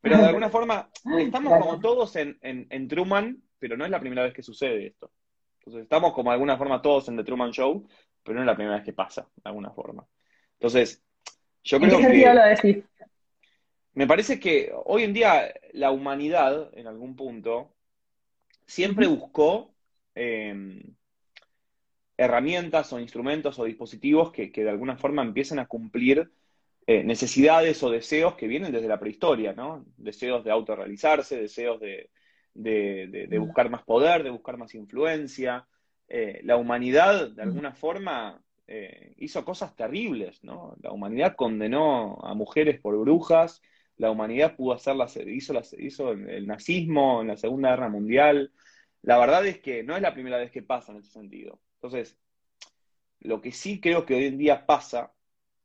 Pero 0.00 0.18
de 0.18 0.26
alguna 0.26 0.48
forma, 0.48 0.88
estamos 1.18 1.58
como 1.58 1.80
todos 1.80 2.14
en, 2.14 2.38
en, 2.40 2.88
Truman, 2.88 3.42
pero 3.58 3.76
no 3.76 3.84
es 3.84 3.90
la 3.90 3.98
primera 3.98 4.22
vez 4.22 4.32
que 4.32 4.44
sucede 4.44 4.86
esto. 4.86 5.10
Entonces, 5.58 5.82
estamos 5.82 6.12
como 6.12 6.30
de 6.30 6.34
alguna 6.34 6.56
forma 6.56 6.80
todos 6.80 7.08
en 7.08 7.16
The 7.16 7.24
Truman 7.24 7.50
Show, 7.50 7.86
pero 8.22 8.36
no 8.36 8.42
es 8.42 8.46
la 8.46 8.54
primera 8.54 8.76
vez 8.76 8.84
que 8.84 8.92
pasa, 8.92 9.28
de 9.34 9.42
alguna 9.42 9.70
forma. 9.72 10.06
Entonces, 10.52 11.02
yo 11.64 11.80
creo 11.80 11.98
que. 11.98 12.84
Me 13.92 14.06
parece 14.06 14.38
que 14.38 14.72
hoy 14.84 15.02
en 15.02 15.12
día 15.12 15.52
la 15.72 15.90
humanidad, 15.90 16.70
en 16.74 16.86
algún 16.86 17.16
punto, 17.16 17.74
siempre 18.64 19.08
buscó 19.08 19.74
em, 20.14 20.94
herramientas 22.16 22.92
o 22.92 23.00
instrumentos 23.00 23.58
o 23.58 23.64
dispositivos 23.64 24.30
que, 24.30 24.52
que, 24.52 24.62
de 24.62 24.70
alguna 24.70 24.96
forma 24.96 25.22
empiecen 25.22 25.58
a 25.58 25.66
cumplir 25.66 26.30
eh, 26.86 27.04
necesidades 27.04 27.82
o 27.82 27.90
deseos 27.90 28.34
que 28.34 28.48
vienen 28.48 28.72
desde 28.72 28.88
la 28.88 28.98
prehistoria, 28.98 29.52
¿no? 29.52 29.84
Deseos 29.96 30.44
de 30.44 30.50
autorrealizarse, 30.50 31.40
deseos 31.40 31.80
de, 31.80 32.10
buscar 33.38 33.70
más 33.70 33.82
poder, 33.82 34.22
de 34.24 34.30
buscar 34.30 34.56
más 34.56 34.74
influencia. 34.74 35.66
Eh, 36.08 36.40
la 36.42 36.56
humanidad, 36.56 37.30
de 37.30 37.42
alguna 37.42 37.72
forma, 37.72 38.42
eh, 38.66 39.14
hizo 39.18 39.44
cosas 39.44 39.76
terribles, 39.76 40.42
¿no? 40.42 40.76
La 40.82 40.90
humanidad 40.90 41.36
condenó 41.36 42.18
a 42.22 42.34
mujeres 42.34 42.80
por 42.80 42.98
brujas, 42.98 43.62
la 43.96 44.10
humanidad 44.10 44.56
pudo 44.56 44.72
hacer 44.72 45.28
hizo, 45.28 45.60
hizo 45.78 46.12
el 46.12 46.46
nazismo 46.46 47.20
en 47.20 47.28
la 47.28 47.36
Segunda 47.36 47.70
Guerra 47.70 47.88
Mundial. 47.88 48.52
La 49.02 49.18
verdad 49.18 49.46
es 49.46 49.60
que 49.60 49.82
no 49.82 49.94
es 49.94 50.02
la 50.02 50.14
primera 50.14 50.38
vez 50.38 50.50
que 50.50 50.62
pasa 50.62 50.92
en 50.92 50.98
ese 50.98 51.10
sentido. 51.10 51.60
Entonces, 51.74 52.18
lo 53.20 53.40
que 53.40 53.52
sí 53.52 53.80
creo 53.80 54.06
que 54.06 54.14
hoy 54.14 54.24
en 54.24 54.38
día 54.38 54.66
pasa 54.66 55.12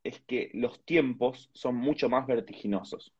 es 0.06 0.22
que 0.22 0.52
los 0.54 0.86
tiempos 0.86 1.50
son 1.54 1.76
mucho 1.76 2.10
más 2.10 2.28
vertiginosos. 2.28 3.12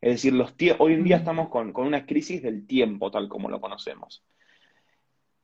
Es 0.00 0.14
decir, 0.14 0.32
los 0.32 0.54
hoy 0.78 0.94
en 0.94 1.04
día 1.04 1.16
estamos 1.16 1.48
con, 1.48 1.76
una 1.76 2.06
crisis 2.06 2.42
del 2.42 2.66
tiempo, 2.66 3.10
tal 3.10 3.28
como 3.28 3.50
lo 3.50 3.60
conocemos. 3.60 4.22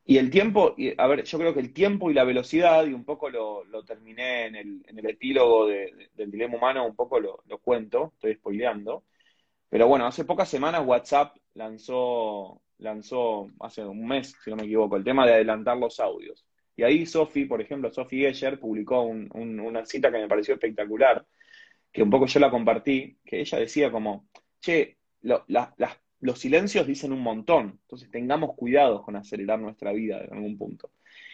Y 0.04 0.18
el 0.18 0.30
tiempo, 0.30 0.76
a 0.96 1.06
ver, 1.06 1.24
yo 1.24 1.38
creo 1.38 1.54
que 1.54 1.60
el 1.60 1.72
tiempo 1.72 2.10
y 2.10 2.14
la 2.14 2.24
velocidad, 2.24 2.86
y 2.86 2.92
un 2.92 3.04
poco 3.04 3.30
lo, 3.30 3.64
terminé 3.84 4.46
en 4.46 4.56
el, 4.56 5.06
epílogo 5.06 5.66
del 5.66 6.30
dilema 6.30 6.56
humano, 6.56 6.86
un 6.86 6.94
poco 6.94 7.18
lo, 7.18 7.42
lo, 7.46 7.58
cuento, 7.58 8.12
estoy 8.14 8.34
spoileando. 8.34 9.04
Pero 9.68 9.88
bueno, 9.88 10.06
hace 10.06 10.24
pocas 10.24 10.48
semanas 10.48 10.86
WhatsApp 10.86 11.36
lanzó, 11.54 12.60
lanzó, 12.78 13.48
hace 13.60 13.84
un 13.84 14.06
mes, 14.06 14.34
si 14.44 14.50
no 14.50 14.56
me 14.56 14.64
equivoco, 14.64 14.96
el 14.96 15.04
tema 15.04 15.26
de 15.26 15.34
adelantar 15.34 15.78
los 15.78 15.98
audios. 16.00 16.44
Y 16.80 16.82
ahí 16.82 17.04
Sophie, 17.04 17.44
por 17.44 17.60
ejemplo, 17.60 17.92
Sophie 17.92 18.26
Escher 18.26 18.58
publicó 18.58 19.02
una 19.02 19.84
cita 19.84 20.10
que 20.10 20.16
me 20.16 20.26
pareció 20.26 20.54
espectacular, 20.54 21.26
que 21.92 22.02
un 22.02 22.08
poco 22.08 22.24
yo 22.24 22.40
la 22.40 22.50
compartí, 22.50 23.18
que 23.22 23.40
ella 23.40 23.58
decía 23.58 23.92
como, 23.92 24.30
che, 24.60 24.96
los 25.20 26.38
silencios 26.38 26.86
dicen 26.86 27.12
un 27.12 27.20
montón, 27.20 27.80
entonces 27.82 28.10
tengamos 28.10 28.56
cuidado 28.56 29.02
con 29.02 29.14
acelerar 29.14 29.60
nuestra 29.60 29.92
vida 29.92 30.24
en 30.24 30.32
algún 30.32 30.56
punto. 30.56 30.90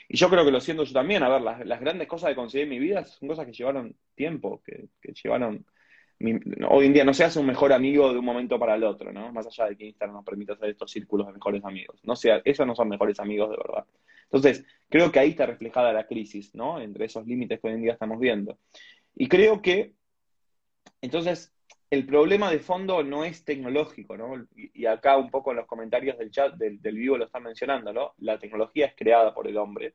Y 0.09 0.17
yo 0.17 0.29
creo 0.29 0.45
que 0.45 0.51
lo 0.51 0.61
siento 0.61 0.83
yo 0.83 0.93
también, 0.93 1.23
a 1.23 1.29
ver, 1.29 1.43
las, 1.43 1.81
grandes 1.81 2.09
cosas 2.09 2.31
que 2.31 2.35
conseguí 2.35 2.65
en 2.65 2.71
mi 2.71 2.81
vida 2.81 3.05
son 3.05 3.29
cosas 3.29 3.47
que 3.47 3.53
llevaron 3.53 3.95
tiempo, 4.17 4.61
que, 4.65 4.89
llevaron... 5.23 5.65
hoy 6.69 6.87
en 6.87 6.93
día 6.93 7.05
no 7.05 7.15
se 7.15 7.25
hace 7.25 7.39
un 7.39 7.47
mejor 7.47 7.73
amigo 7.73 8.13
de 8.13 8.19
un 8.19 8.25
momento 8.25 8.59
para 8.59 8.75
el 8.75 8.85
otro, 8.85 9.13
¿no? 9.13 9.33
Más 9.33 9.47
allá 9.47 9.67
de 9.67 9.77
que 9.77 9.87
Instagram 9.87 10.17
nos 10.17 10.25
permita 10.25 10.55
hacer 10.55 10.71
estos 10.71 10.91
círculos 10.91 11.27
de 11.27 11.35
mejores 11.35 11.65
amigos. 11.65 12.01
No 12.05 12.17
sea, 12.17 12.41
esos 12.45 12.67
no 12.67 12.75
son 12.75 12.89
mejores 12.89 13.21
amigos 13.21 13.51
de 13.51 13.57
verdad. 13.57 13.85
Entonces, 14.25 14.65
creo 14.89 15.13
que 15.13 15.19
ahí 15.19 15.31
está 15.31 15.47
reflejada 15.47 15.93
la 15.93 16.07
crisis, 16.07 16.55
¿no? 16.55 16.81
Entre 16.81 17.05
esos 17.05 17.27
límites 17.27 17.61
que 17.61 17.69
hoy 17.69 17.75
en 17.75 17.83
día 17.83 17.93
estamos 17.93 18.19
viendo. 18.19 18.59
Y 19.15 19.29
creo 19.29 19.61
que, 19.63 19.95
entonces, 21.01 21.53
el 21.91 22.07
problema 22.07 22.51
de 22.51 22.59
fondo 22.59 23.03
no 23.03 23.25
es 23.25 23.45
tecnológico, 23.45 24.17
¿no? 24.17 24.47
Y, 24.55 24.87
acá 24.87 25.17
un 25.17 25.31
poco 25.31 25.51
en 25.51 25.59
los 25.59 25.67
comentarios 25.67 26.19
del 26.19 26.31
chat 26.31 26.55
del, 26.55 26.81
del, 26.81 26.97
vivo 26.97 27.17
lo 27.17 27.27
están 27.27 27.45
mencionando, 27.45 27.93
¿no? 27.93 28.15
La 28.19 28.39
tecnología 28.39 28.87
es 28.87 28.95
creada 28.97 29.33
por 29.35 29.47
el 29.47 29.57
hombre. 29.57 29.95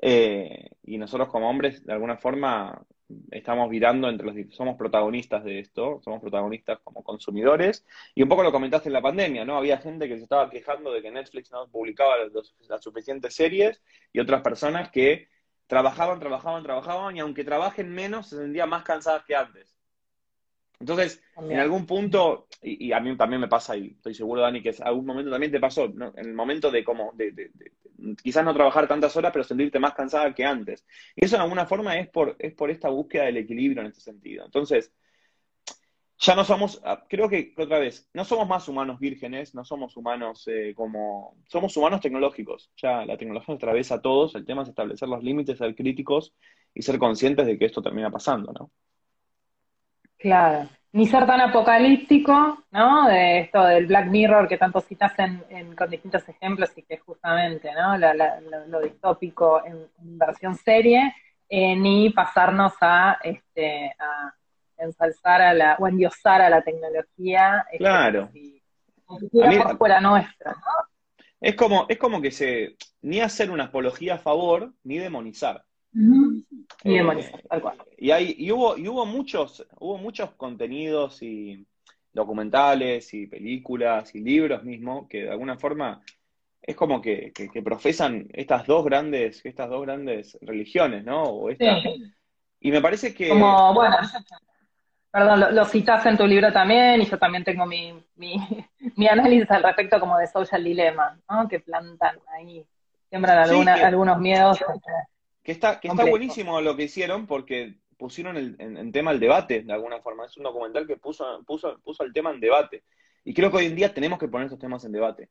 Eh, 0.00 0.70
y 0.84 0.98
nosotros 0.98 1.28
como 1.28 1.48
hombres, 1.48 1.84
de 1.84 1.92
alguna 1.92 2.16
forma, 2.16 2.84
estamos 3.30 3.70
virando 3.70 4.08
entre 4.08 4.26
los 4.26 4.54
somos 4.54 4.76
protagonistas 4.76 5.44
de 5.44 5.60
esto, 5.60 6.00
somos 6.04 6.20
protagonistas 6.20 6.80
como 6.82 7.02
consumidores, 7.02 7.86
y 8.14 8.22
un 8.22 8.28
poco 8.28 8.42
lo 8.42 8.52
comentaste 8.52 8.88
en 8.88 8.94
la 8.94 9.02
pandemia, 9.02 9.44
¿no? 9.44 9.56
Había 9.56 9.78
gente 9.78 10.08
que 10.08 10.16
se 10.16 10.24
estaba 10.24 10.50
quejando 10.50 10.92
de 10.92 11.02
que 11.02 11.10
Netflix 11.10 11.50
no 11.52 11.68
publicaba 11.68 12.16
las 12.68 12.82
suficientes 12.82 13.34
series, 13.34 13.82
y 14.12 14.20
otras 14.20 14.42
personas 14.42 14.90
que 14.90 15.28
trabajaban, 15.66 16.20
trabajaban, 16.20 16.62
trabajaban, 16.62 17.16
y 17.16 17.20
aunque 17.20 17.44
trabajen 17.44 17.92
menos, 17.92 18.28
se 18.28 18.36
sentían 18.36 18.68
más 18.68 18.82
cansadas 18.82 19.24
que 19.24 19.36
antes. 19.36 19.75
Entonces, 20.78 21.22
en 21.36 21.58
algún 21.58 21.86
punto, 21.86 22.48
y, 22.60 22.92
a 22.92 23.00
mí 23.00 23.16
también 23.16 23.40
me 23.40 23.48
pasa, 23.48 23.76
y 23.76 23.92
estoy 23.96 24.14
seguro, 24.14 24.42
Dani, 24.42 24.62
que 24.62 24.70
en 24.70 24.86
algún 24.86 25.06
momento 25.06 25.30
también 25.30 25.52
te 25.52 25.60
pasó, 25.60 25.84
en 25.84 26.12
el 26.16 26.34
momento 26.34 26.70
de 26.70 26.84
como, 26.84 27.12
de, 27.14 27.50
quizás 28.22 28.44
no 28.44 28.54
trabajar 28.54 28.86
tantas 28.86 29.16
horas, 29.16 29.32
pero 29.32 29.44
sentirte 29.44 29.78
más 29.78 29.94
cansada 29.94 30.34
que 30.34 30.44
antes. 30.44 30.86
Y 31.14 31.24
eso 31.24 31.36
de 31.36 31.42
alguna 31.42 31.66
forma 31.66 31.98
es 31.98 32.08
por, 32.08 32.36
es 32.38 32.54
por 32.54 32.70
esta 32.70 32.88
búsqueda 32.88 33.24
del 33.24 33.38
equilibrio 33.38 33.80
en 33.80 33.88
este 33.88 34.00
sentido. 34.00 34.44
Entonces, 34.44 34.92
ya 36.18 36.34
no 36.34 36.44
somos, 36.44 36.80
ah, 36.84 37.04
creo 37.08 37.28
que 37.28 37.54
otra 37.56 37.78
vez, 37.78 38.08
no 38.14 38.24
somos 38.24 38.48
más 38.48 38.68
humanos 38.68 38.98
vírgenes, 38.98 39.54
no 39.54 39.64
somos 39.64 39.96
humanos 39.96 40.44
eh, 40.48 40.72
como, 40.74 41.36
somos 41.46 41.76
humanos 41.76 42.00
tecnológicos. 42.00 42.70
Ya 42.76 43.04
la 43.04 43.16
tecnología 43.16 43.54
nos 43.54 43.62
atraviesa 43.62 43.96
a 43.96 44.02
todos, 44.02 44.34
el 44.34 44.44
tema 44.44 44.62
es 44.62 44.68
establecer 44.68 45.08
los 45.08 45.22
límites, 45.22 45.58
ser 45.58 45.74
críticos 45.74 46.34
y 46.74 46.82
ser 46.82 46.98
conscientes 46.98 47.46
de 47.46 47.58
que 47.58 47.66
esto 47.66 47.82
termina 47.82 48.10
pasando, 48.10 48.52
¿no? 48.52 48.70
Claro. 50.18 50.68
Ni 50.92 51.06
ser 51.06 51.26
tan 51.26 51.40
apocalíptico, 51.40 52.64
¿no? 52.70 53.06
De 53.08 53.40
esto 53.40 53.62
del 53.64 53.86
Black 53.86 54.06
Mirror 54.06 54.48
que 54.48 54.56
tanto 54.56 54.80
citas 54.80 55.12
en, 55.18 55.74
con 55.76 55.90
distintos 55.90 56.26
ejemplos 56.28 56.70
y 56.76 56.82
que 56.82 56.98
justamente, 56.98 57.70
¿no? 57.74 57.98
lo 58.68 58.80
distópico 58.80 59.62
en, 59.64 59.88
versión 60.18 60.54
serie, 60.54 61.14
eh, 61.48 61.76
ni 61.76 62.10
pasarnos 62.10 62.72
a, 62.80 63.18
este, 63.22 63.94
a 63.98 64.34
ensalzar 64.78 65.42
a 65.42 65.52
la, 65.52 65.76
o 65.78 65.86
endiosar 65.86 66.40
a 66.40 66.48
la 66.48 66.62
tecnología. 66.62 67.66
Este, 67.70 67.78
claro. 67.78 68.30
por 69.06 69.76
fuera 69.76 70.00
nuestra, 70.00 70.52
¿no? 70.52 70.86
Es 71.40 71.54
como, 71.54 71.86
es 71.88 71.98
como 71.98 72.22
que 72.22 72.30
se, 72.30 72.76
ni 73.02 73.20
hacer 73.20 73.50
una 73.50 73.64
apología 73.64 74.14
a 74.14 74.18
favor, 74.18 74.72
ni 74.84 74.98
demonizar. 74.98 75.65
Y, 76.84 76.98
y, 77.98 78.10
hay, 78.10 78.34
y 78.38 78.52
hubo, 78.52 78.76
y 78.76 78.86
hubo 78.88 79.06
muchos, 79.06 79.66
hubo 79.78 79.98
muchos 79.98 80.30
contenidos 80.32 81.22
y 81.22 81.66
documentales 82.12 83.12
y 83.14 83.26
películas 83.26 84.14
y 84.14 84.20
libros 84.20 84.62
mismo 84.62 85.08
que 85.08 85.24
de 85.24 85.30
alguna 85.30 85.58
forma 85.58 86.02
es 86.62 86.74
como 86.74 87.00
que, 87.00 87.32
profesan 87.64 88.28
estas 88.32 88.66
dos 88.66 88.84
grandes, 88.84 89.44
estas 89.44 89.68
dos 89.70 89.82
grandes 89.82 90.36
religiones, 90.40 91.04
¿no? 91.04 91.46
Y 92.60 92.70
me 92.70 92.80
parece 92.80 93.14
que. 93.14 93.28
Como, 93.28 93.74
bueno, 93.74 93.96
perdón, 95.10 95.40
lo, 95.40 95.50
lo 95.52 95.64
citás 95.64 96.04
en 96.06 96.16
tu 96.16 96.26
libro 96.26 96.52
también, 96.52 97.00
y 97.00 97.06
yo 97.06 97.18
también 97.18 97.44
tengo 97.44 97.66
mi, 97.66 97.92
mi, 98.16 98.36
mi 98.96 99.06
análisis 99.08 99.50
al 99.50 99.62
respecto 99.62 100.00
como 100.00 100.18
de 100.18 100.26
social 100.26 100.62
dilemma, 100.64 101.18
¿no? 101.30 101.48
Que 101.48 101.60
plantan 101.60 102.18
ahí, 102.36 102.64
siembran 103.08 103.38
alguna, 103.38 103.74
Sí, 103.74 103.80
que- 103.80 103.86
algunos 103.86 104.18
miedos. 104.18 104.58
Que 105.46 105.52
está, 105.52 105.78
que 105.78 105.86
está 105.86 106.04
buenísimo 106.04 106.60
lo 106.60 106.74
que 106.74 106.82
hicieron 106.82 107.28
porque 107.28 107.76
pusieron 107.96 108.36
el, 108.36 108.56
en, 108.58 108.76
en 108.76 108.90
tema 108.90 109.12
el 109.12 109.20
debate, 109.20 109.62
de 109.62 109.72
alguna 109.72 110.00
forma. 110.00 110.26
Es 110.26 110.36
un 110.36 110.42
documental 110.42 110.88
que 110.88 110.96
puso, 110.96 111.24
puso, 111.46 111.78
puso 111.84 112.02
el 112.02 112.12
tema 112.12 112.32
en 112.32 112.40
debate. 112.40 112.82
Y 113.24 113.32
creo 113.32 113.48
que 113.48 113.58
hoy 113.58 113.66
en 113.66 113.76
día 113.76 113.94
tenemos 113.94 114.18
que 114.18 114.26
poner 114.26 114.46
estos 114.46 114.58
temas 114.58 114.84
en 114.84 114.90
debate. 114.90 115.28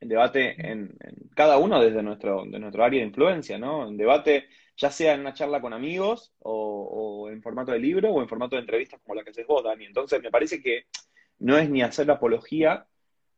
En 0.00 0.10
debate 0.10 0.54
en, 0.70 0.94
en 1.00 1.30
cada 1.34 1.56
uno 1.56 1.80
desde 1.80 2.02
nuestro, 2.02 2.44
de 2.44 2.58
nuestro 2.58 2.84
área 2.84 3.00
de 3.00 3.06
influencia, 3.06 3.56
¿no? 3.56 3.88
En 3.88 3.96
debate, 3.96 4.48
ya 4.76 4.90
sea 4.90 5.14
en 5.14 5.20
una 5.20 5.32
charla 5.32 5.62
con 5.62 5.72
amigos, 5.72 6.34
o, 6.40 7.24
o 7.24 7.30
en 7.30 7.40
formato 7.40 7.72
de 7.72 7.78
libro, 7.78 8.12
o 8.12 8.20
en 8.20 8.28
formato 8.28 8.56
de 8.56 8.60
entrevistas 8.60 9.00
como 9.02 9.14
la 9.14 9.24
que 9.24 9.30
haces 9.30 9.46
vos, 9.46 9.64
Dani. 9.64 9.86
Entonces, 9.86 10.22
me 10.22 10.30
parece 10.30 10.60
que 10.60 10.88
no 11.38 11.56
es 11.56 11.70
ni 11.70 11.80
hacer 11.80 12.10
apología, 12.10 12.86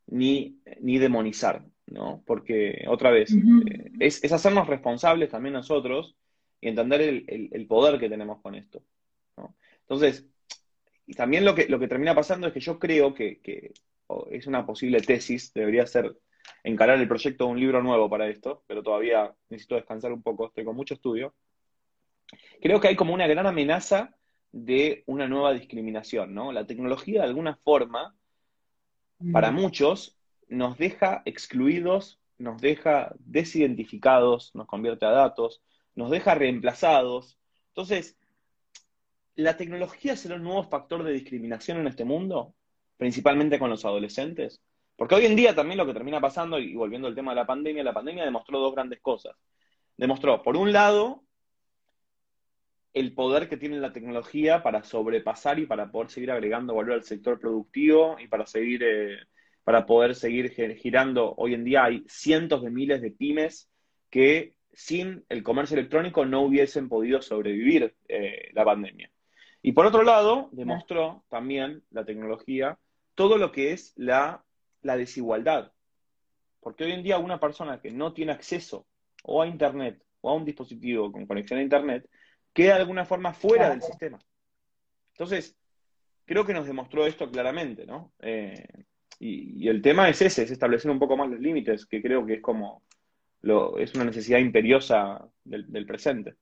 ni, 0.08 0.60
ni 0.80 0.98
demonizar, 0.98 1.62
¿no? 1.86 2.22
Porque, 2.26 2.84
otra 2.88 3.10
vez, 3.10 3.42
eh, 3.64 3.92
es, 4.00 4.22
es 4.24 4.32
hacernos 4.32 4.66
responsables 4.66 5.30
también 5.30 5.54
nosotros 5.54 6.16
y 6.60 6.68
entender 6.68 7.00
el, 7.02 7.24
el- 7.28 7.48
el 7.52 7.66
poder 7.66 7.98
que 8.00 8.08
tenemos 8.08 8.40
con 8.42 8.54
esto, 8.54 8.82
¿no? 9.36 9.56
Entonces, 9.80 10.26
y 11.06 11.14
también 11.14 11.44
lo 11.44 11.54
que, 11.54 11.68
lo 11.68 11.78
que 11.78 11.88
termina 11.88 12.14
pasando 12.14 12.46
es 12.48 12.52
que 12.52 12.60
yo 12.60 12.78
creo 12.78 13.14
que, 13.14 13.40
que 13.40 13.72
es 14.30 14.46
una 14.46 14.66
posible 14.66 15.00
tesis, 15.00 15.52
debería 15.54 15.86
ser 15.86 16.16
encarar 16.64 16.98
el 17.00 17.08
proyecto 17.08 17.44
de 17.44 17.50
un 17.52 17.60
libro 17.60 17.82
nuevo 17.82 18.08
para 18.10 18.28
esto, 18.28 18.64
pero 18.66 18.82
todavía 18.82 19.34
necesito 19.48 19.76
descansar 19.76 20.12
un 20.12 20.22
poco, 20.22 20.46
estoy 20.46 20.64
con 20.64 20.76
mucho 20.76 20.94
estudio. 20.94 21.34
Creo 22.60 22.80
que 22.80 22.88
hay 22.88 22.96
como 22.96 23.14
una 23.14 23.26
gran 23.26 23.46
amenaza 23.46 24.16
de 24.52 25.02
una 25.06 25.28
nueva 25.28 25.52
discriminación, 25.54 26.34
¿no? 26.34 26.50
La 26.52 26.66
tecnología 26.66 27.20
de 27.22 27.28
alguna 27.28 27.56
forma 27.56 28.16
para 29.32 29.50
muchos 29.50 30.15
nos 30.48 30.78
deja 30.78 31.22
excluidos, 31.24 32.20
nos 32.38 32.60
deja 32.60 33.14
desidentificados, 33.18 34.54
nos 34.54 34.66
convierte 34.66 35.06
a 35.06 35.10
datos, 35.10 35.62
nos 35.94 36.10
deja 36.10 36.34
reemplazados. 36.34 37.38
Entonces, 37.68 38.16
¿la 39.34 39.56
tecnología 39.56 40.16
será 40.16 40.36
un 40.36 40.44
nuevo 40.44 40.64
factor 40.64 41.02
de 41.02 41.12
discriminación 41.12 41.78
en 41.78 41.86
este 41.88 42.04
mundo? 42.04 42.54
Principalmente 42.96 43.58
con 43.58 43.70
los 43.70 43.84
adolescentes. 43.84 44.60
Porque 44.96 45.14
hoy 45.14 45.26
en 45.26 45.36
día 45.36 45.54
también 45.54 45.78
lo 45.78 45.86
que 45.86 45.92
termina 45.92 46.20
pasando, 46.20 46.58
y 46.58 46.74
volviendo 46.74 47.08
al 47.08 47.14
tema 47.14 47.32
de 47.32 47.36
la 47.36 47.46
pandemia, 47.46 47.84
la 47.84 47.92
pandemia 47.92 48.24
demostró 48.24 48.58
dos 48.58 48.74
grandes 48.74 49.00
cosas. 49.00 49.36
Demostró, 49.96 50.42
por 50.42 50.56
un 50.56 50.72
lado, 50.72 51.22
el 52.94 53.12
poder 53.12 53.48
que 53.48 53.58
tiene 53.58 53.78
la 53.78 53.92
tecnología 53.92 54.62
para 54.62 54.82
sobrepasar 54.82 55.58
y 55.58 55.66
para 55.66 55.90
poder 55.90 56.10
seguir 56.10 56.30
agregando 56.30 56.74
valor 56.74 56.94
al 56.94 57.04
sector 57.04 57.38
productivo 57.38 58.16
y 58.18 58.26
para 58.26 58.46
seguir, 58.46 58.82
eh, 58.82 59.18
para 59.66 59.84
poder 59.84 60.14
seguir 60.14 60.52
gi- 60.54 60.76
girando. 60.76 61.34
Hoy 61.38 61.52
en 61.54 61.64
día 61.64 61.82
hay 61.82 62.04
cientos 62.06 62.62
de 62.62 62.70
miles 62.70 63.02
de 63.02 63.10
pymes 63.10 63.68
que 64.10 64.54
sin 64.72 65.24
el 65.28 65.42
comercio 65.42 65.76
electrónico 65.76 66.24
no 66.24 66.42
hubiesen 66.42 66.88
podido 66.88 67.20
sobrevivir 67.20 67.96
eh, 68.06 68.50
la 68.52 68.64
pandemia. 68.64 69.10
Y 69.62 69.72
por 69.72 69.84
otro 69.84 70.04
lado, 70.04 70.50
demostró 70.52 71.24
también 71.28 71.82
la 71.90 72.04
tecnología 72.04 72.78
todo 73.16 73.38
lo 73.38 73.50
que 73.50 73.72
es 73.72 73.92
la, 73.96 74.44
la 74.82 74.96
desigualdad. 74.96 75.72
Porque 76.60 76.84
hoy 76.84 76.92
en 76.92 77.02
día 77.02 77.18
una 77.18 77.40
persona 77.40 77.80
que 77.80 77.90
no 77.90 78.12
tiene 78.12 78.30
acceso 78.30 78.86
o 79.24 79.42
a 79.42 79.48
Internet 79.48 80.00
o 80.20 80.30
a 80.30 80.34
un 80.34 80.44
dispositivo 80.44 81.10
con 81.10 81.26
conexión 81.26 81.58
a 81.58 81.62
Internet 81.62 82.08
queda 82.52 82.74
de 82.76 82.82
alguna 82.82 83.04
forma 83.04 83.32
fuera 83.34 83.68
del 83.70 83.82
sistema. 83.82 84.20
Entonces, 85.14 85.56
creo 86.24 86.46
que 86.46 86.54
nos 86.54 86.68
demostró 86.68 87.04
esto 87.04 87.28
claramente, 87.32 87.84
¿no? 87.84 88.12
Eh, 88.20 88.64
y, 89.18 89.64
y 89.64 89.68
el 89.68 89.80
tema 89.82 90.08
es 90.08 90.20
ese, 90.22 90.42
es 90.42 90.50
establecer 90.50 90.90
un 90.90 90.98
poco 90.98 91.16
más 91.16 91.28
los 91.28 91.40
límites, 91.40 91.86
que 91.86 92.02
creo 92.02 92.24
que 92.26 92.34
es 92.34 92.42
como, 92.42 92.82
lo, 93.42 93.78
es 93.78 93.94
una 93.94 94.04
necesidad 94.04 94.38
imperiosa 94.38 95.24
del, 95.44 95.70
del 95.70 95.86
presente. 95.86 96.34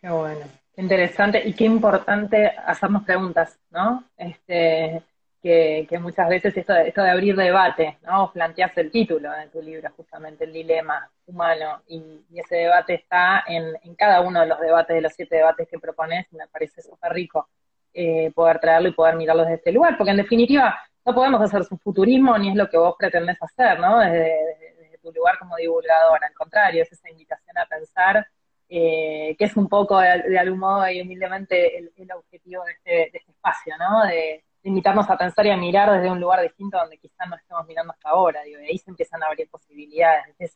Qué 0.00 0.10
bueno, 0.10 0.46
qué 0.74 0.82
interesante 0.82 1.42
y 1.48 1.54
qué 1.54 1.64
importante 1.64 2.48
hacernos 2.48 3.04
preguntas, 3.04 3.58
¿no? 3.70 4.04
Este, 4.16 5.02
que, 5.42 5.86
que 5.88 5.98
muchas 5.98 6.28
veces 6.28 6.56
esto 6.56 6.72
de, 6.72 6.88
esto 6.88 7.02
de 7.02 7.10
abrir 7.10 7.36
debate, 7.36 7.98
¿no? 8.02 8.32
Planteas 8.32 8.76
el 8.78 8.90
título 8.90 9.30
de 9.30 9.48
tu 9.48 9.62
libro, 9.62 9.90
justamente, 9.96 10.44
el 10.44 10.52
dilema 10.52 11.10
humano, 11.26 11.82
y, 11.86 12.02
y 12.30 12.40
ese 12.40 12.56
debate 12.56 12.94
está 12.94 13.44
en, 13.46 13.74
en 13.82 13.94
cada 13.94 14.20
uno 14.20 14.40
de 14.40 14.46
los 14.46 14.60
debates, 14.60 14.94
de 14.94 15.02
los 15.02 15.12
siete 15.14 15.36
debates 15.36 15.68
que 15.68 15.78
propones, 15.78 16.26
y 16.32 16.36
me 16.36 16.48
parece 16.48 16.82
súper 16.82 17.12
rico 17.12 17.48
eh, 17.94 18.32
poder 18.34 18.58
traerlo 18.58 18.88
y 18.88 18.92
poder 18.92 19.16
mirarlo 19.16 19.42
desde 19.42 19.56
este 19.56 19.72
lugar, 19.72 19.96
porque 19.96 20.10
en 20.10 20.16
definitiva 20.18 20.76
no 21.04 21.14
podemos 21.14 21.40
hacer 21.40 21.64
su 21.64 21.76
futurismo 21.78 22.36
ni 22.38 22.50
es 22.50 22.56
lo 22.56 22.68
que 22.68 22.76
vos 22.76 22.94
pretendés 22.98 23.36
hacer, 23.40 23.78
¿no? 23.78 24.00
Desde, 24.00 24.64
tu 25.02 25.12
lugar 25.12 25.38
como 25.38 25.56
divulgador, 25.56 26.18
al 26.24 26.32
contrario, 26.32 26.82
es 26.82 26.90
esa 26.90 27.10
invitación 27.10 27.58
a 27.58 27.66
pensar 27.66 28.26
eh, 28.70 29.36
que 29.38 29.44
es 29.44 29.54
un 29.54 29.68
poco, 29.68 30.00
de, 30.00 30.22
de 30.22 30.38
algún 30.38 30.58
modo 30.60 30.88
y 30.88 31.02
humildemente, 31.02 31.76
el, 31.76 32.10
objetivo 32.10 32.64
de 32.64 32.72
este, 32.72 32.90
de 32.90 33.18
este 33.18 33.30
espacio, 33.30 33.76
¿no? 33.78 34.04
De, 34.06 34.42
de 34.62 34.68
invitarnos 34.70 35.08
a 35.10 35.18
pensar 35.18 35.44
y 35.46 35.50
a 35.50 35.58
mirar 35.58 35.92
desde 35.92 36.10
un 36.10 36.18
lugar 36.18 36.40
distinto 36.40 36.78
donde 36.78 36.96
quizás 36.96 37.28
no 37.28 37.36
estemos 37.36 37.66
mirando 37.66 37.92
hasta 37.92 38.08
ahora, 38.08 38.42
digo, 38.42 38.60
y 38.60 38.70
ahí 38.70 38.78
se 38.78 38.90
empiezan 38.90 39.22
a 39.22 39.26
abrir 39.26 39.48
posibilidades, 39.50 40.24
desde, 40.38 40.54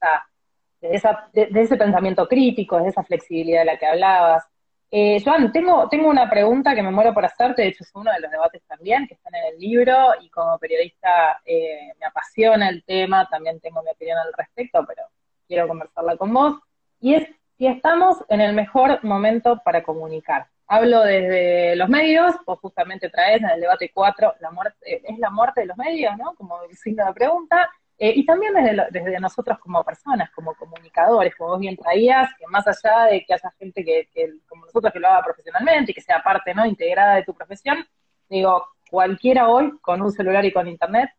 esa, 0.81 1.29
de, 1.35 1.47
de 1.47 1.61
ese 1.61 1.77
pensamiento 1.77 2.27
crítico, 2.27 2.77
desde 2.77 2.91
esa 2.91 3.05
flexibilidad 3.05 3.61
de 3.61 3.67
la 3.67 3.79
que 3.79 3.87
hablabas. 3.87 4.45
Eh, 4.91 5.23
Joan, 5.23 5.53
tengo, 5.53 5.87
tengo 5.89 6.09
una 6.09 6.31
pregunta 6.31 6.75
que 6.75 6.83
me 6.83 6.91
muero 6.91 7.13
por 7.13 7.25
hacerte, 7.25 7.63
de 7.63 7.69
hecho 7.69 7.85
es 7.85 7.91
uno 7.95 8.11
de 8.11 8.21
los 8.21 8.31
debates 8.31 8.63
también 8.67 9.07
que 9.07 9.15
están 9.15 9.35
en 9.35 9.53
el 9.53 9.59
libro 9.61 9.95
y 10.23 10.31
como 10.31 10.59
periodista 10.59 11.41
eh, 11.45 11.93
me 12.01 12.07
apasiona 12.07 12.71
el 12.71 12.83
tema, 12.85 13.29
también 13.29 13.61
tengo 13.61 13.83
mi 13.83 13.91
opinión 13.91 14.17
al 14.19 14.33
respecto, 14.33 14.85
pero 14.87 15.03
quiero 15.47 15.69
conversarla 15.69 16.17
con 16.17 16.33
vos. 16.33 16.59
Y 17.01 17.15
es 17.15 17.29
si 17.59 17.67
estamos 17.67 18.25
en 18.29 18.41
el 18.41 18.55
mejor 18.55 19.03
momento 19.03 19.61
para 19.65 19.83
comunicar. 19.83 20.47
Hablo 20.69 21.03
desde 21.03 21.75
los 21.77 21.89
medios, 21.89 22.37
vos 22.47 22.59
justamente 22.61 23.11
traes 23.11 23.43
en 23.43 23.51
el 23.51 23.61
debate 23.61 23.91
4, 23.93 24.35
la 24.41 24.51
muerte, 24.53 24.77
eh, 24.87 25.03
es 25.05 25.19
la 25.19 25.31
muerte 25.31 25.63
de 25.63 25.67
los 25.67 25.77
medios, 25.77 26.17
¿no? 26.17 26.35
Como 26.37 26.61
signo 26.73 27.05
de 27.05 27.13
pregunta, 27.15 27.69
eh, 27.99 28.13
y 28.15 28.25
también 28.25 28.53
desde, 28.91 29.19
nosotros 29.21 29.59
como 29.59 29.83
personas, 29.85 30.31
como 30.31 30.55
comunicadores, 30.55 31.35
como 31.37 31.51
vos 31.51 31.61
bien 31.61 31.77
traías, 31.77 32.31
que 32.39 32.47
más 32.47 32.67
allá 32.67 33.07
de 33.11 33.25
que 33.25 33.35
haya 33.35 33.51
gente 33.59 33.85
que, 33.85 34.09
que 34.15 34.35
como 34.49 34.65
nosotros 34.67 34.93
que 34.93 35.01
lo 35.01 35.09
haga 35.09 35.23
profesionalmente 35.25 35.91
y 35.91 35.95
que 35.95 36.01
sea 36.01 36.23
parte, 36.23 36.55
¿no? 36.55 36.65
Integrada 36.65 37.17
de 37.17 37.25
tu 37.25 37.35
profesión, 37.35 37.85
digo, 38.29 38.65
cualquiera 38.91 39.49
hoy 39.49 39.77
con 39.81 40.01
un 40.01 40.13
celular 40.13 40.45
y 40.45 40.53
con 40.53 40.69
internet 40.69 41.11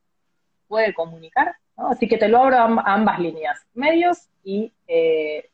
puede 0.68 0.94
comunicar, 0.94 1.56
¿no? 1.78 1.90
Así 1.90 2.08
que 2.08 2.18
te 2.18 2.28
lo 2.30 2.40
abro 2.40 2.58
a, 2.58 2.68
amb- 2.68 2.84
a 2.86 2.94
ambas 2.94 3.20
líneas, 3.20 3.66
medios 3.74 4.30
y 4.44 4.72
eh. 4.88 5.50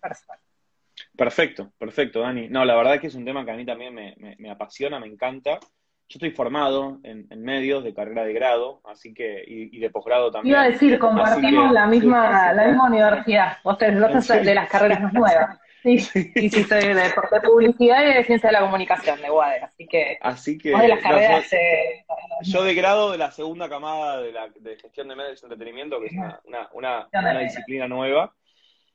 Perfecto, 1.18 1.72
perfecto, 1.78 2.22
Dani. 2.22 2.48
No, 2.50 2.64
la 2.66 2.76
verdad 2.76 3.00
que 3.00 3.08
es 3.08 3.16
un 3.16 3.26
tema 3.26 3.44
que 3.46 3.52
a 3.52 3.56
mí 3.56 3.66
también 3.66 3.94
me, 3.94 4.14
me- 4.18 4.36
me 4.38 4.52
apasiona, 4.52 5.00
me 5.00 5.08
encanta. 5.08 5.60
Yo 6.08 6.18
estoy 6.18 6.32
formado 6.32 7.00
en, 7.04 7.26
en 7.32 7.42
medios 7.42 7.84
de 7.84 7.94
carrera 7.94 8.24
de 8.24 8.34
grado, 8.34 8.82
así 8.86 9.14
que, 9.14 9.44
y, 9.48 9.76
y 9.76 9.80
de 9.80 9.90
posgrado 9.90 10.32
también. 10.32 10.54
Iba 10.54 10.62
a 10.64 10.70
decir, 10.70 11.00
compartimos 11.00 11.70
que- 11.70 11.74
la 11.74 11.88
misma, 11.88 12.54
la 12.54 12.68
misma 12.68 12.86
universidad. 12.88 13.58
Vos 13.64 13.78
serio? 13.80 14.44
de 14.44 14.56
las 14.56 14.70
carreras 14.70 15.02
más 15.02 15.14
nuevas. 15.14 15.60
Sí, 15.82 16.00
sí, 16.00 16.32
sí, 16.34 16.64
soy 16.64 16.80
de, 16.82 16.96
de 16.96 17.42
publicidad 17.44 18.04
y 18.04 18.14
de 18.16 18.24
ciencia 18.24 18.50
de 18.50 18.54
la 18.54 18.62
comunicación 18.62 19.22
de 19.22 19.30
UADE, 19.30 19.62
así 19.62 19.88
que 19.88 20.18
Así 20.22 20.58
que 20.58 20.70
de 20.70 20.88
las 20.88 20.98
no, 20.98 21.10
carreras 21.10 21.52
yo, 21.52 21.58
eh, 21.58 22.06
yo 22.42 22.64
de 22.64 22.74
grado 22.74 23.12
de 23.12 23.20
la 23.20 23.32
segunda 23.32 23.70
camada 23.70 24.20
de, 24.20 24.32
la, 24.32 24.50
de 24.50 24.78
gestión 24.78 25.08
de 25.08 25.16
medios 25.16 25.42
y 25.42 25.46
entretenimiento, 25.46 26.00
que 26.00 26.08
es 26.08 26.14
una, 26.14 26.40
una, 26.46 26.70
una, 26.74 27.08
una 27.14 27.40
disciplina 27.40 27.88
nueva. 27.88 28.34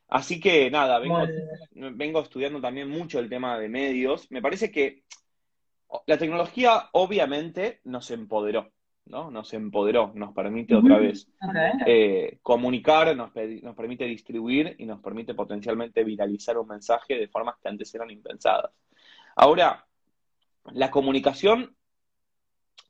Así 0.08 0.40
que 0.40 0.68
nada, 0.70 0.98
vengo, 0.98 1.24
vengo 1.72 2.20
estudiando 2.20 2.60
también 2.60 2.90
mucho 2.90 3.20
el 3.20 3.28
tema 3.28 3.56
de 3.58 3.68
medios. 3.68 4.28
Me 4.32 4.42
parece 4.42 4.72
que 4.72 5.04
la 6.06 6.18
tecnología 6.18 6.88
obviamente 6.92 7.80
nos 7.84 8.10
empoderó, 8.10 8.70
¿no? 9.06 9.30
Nos 9.30 9.52
empoderó, 9.54 10.12
nos 10.14 10.32
permite 10.34 10.74
otra 10.74 10.98
vez 10.98 11.28
eh, 11.86 12.38
comunicar, 12.42 13.16
nos, 13.16 13.30
nos 13.62 13.74
permite 13.76 14.04
distribuir 14.04 14.76
y 14.78 14.86
nos 14.86 15.00
permite 15.00 15.34
potencialmente 15.34 16.04
viralizar 16.04 16.58
un 16.58 16.68
mensaje 16.68 17.16
de 17.16 17.28
formas 17.28 17.56
que 17.60 17.68
antes 17.68 17.94
eran 17.94 18.10
impensadas. 18.10 18.70
Ahora, 19.36 19.86
la 20.72 20.90
comunicación, 20.90 21.74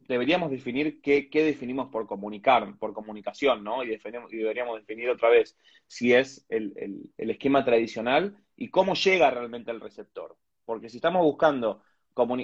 deberíamos 0.08 0.50
definir 0.50 1.00
qué, 1.00 1.30
qué 1.30 1.44
definimos 1.44 1.88
por 1.90 2.06
comunicar, 2.06 2.76
por 2.78 2.92
comunicación, 2.92 3.62
¿no? 3.62 3.84
Y, 3.84 3.88
definimos- 3.88 4.32
y 4.32 4.38
deberíamos 4.38 4.78
definir 4.80 5.08
otra 5.08 5.28
vez 5.28 5.56
si 5.86 6.12
es 6.12 6.44
el, 6.48 6.72
el- 6.76 7.10
el 7.16 7.30
esquema 7.30 7.64
tradicional 7.64 8.36
y 8.56 8.70
cómo 8.70 8.94
llega 8.94 9.30
realmente 9.30 9.70
al 9.70 9.80
receptor. 9.80 10.36
Porque 10.64 10.88
si 10.88 10.96
estamos 10.96 11.22
buscando, 11.22 11.82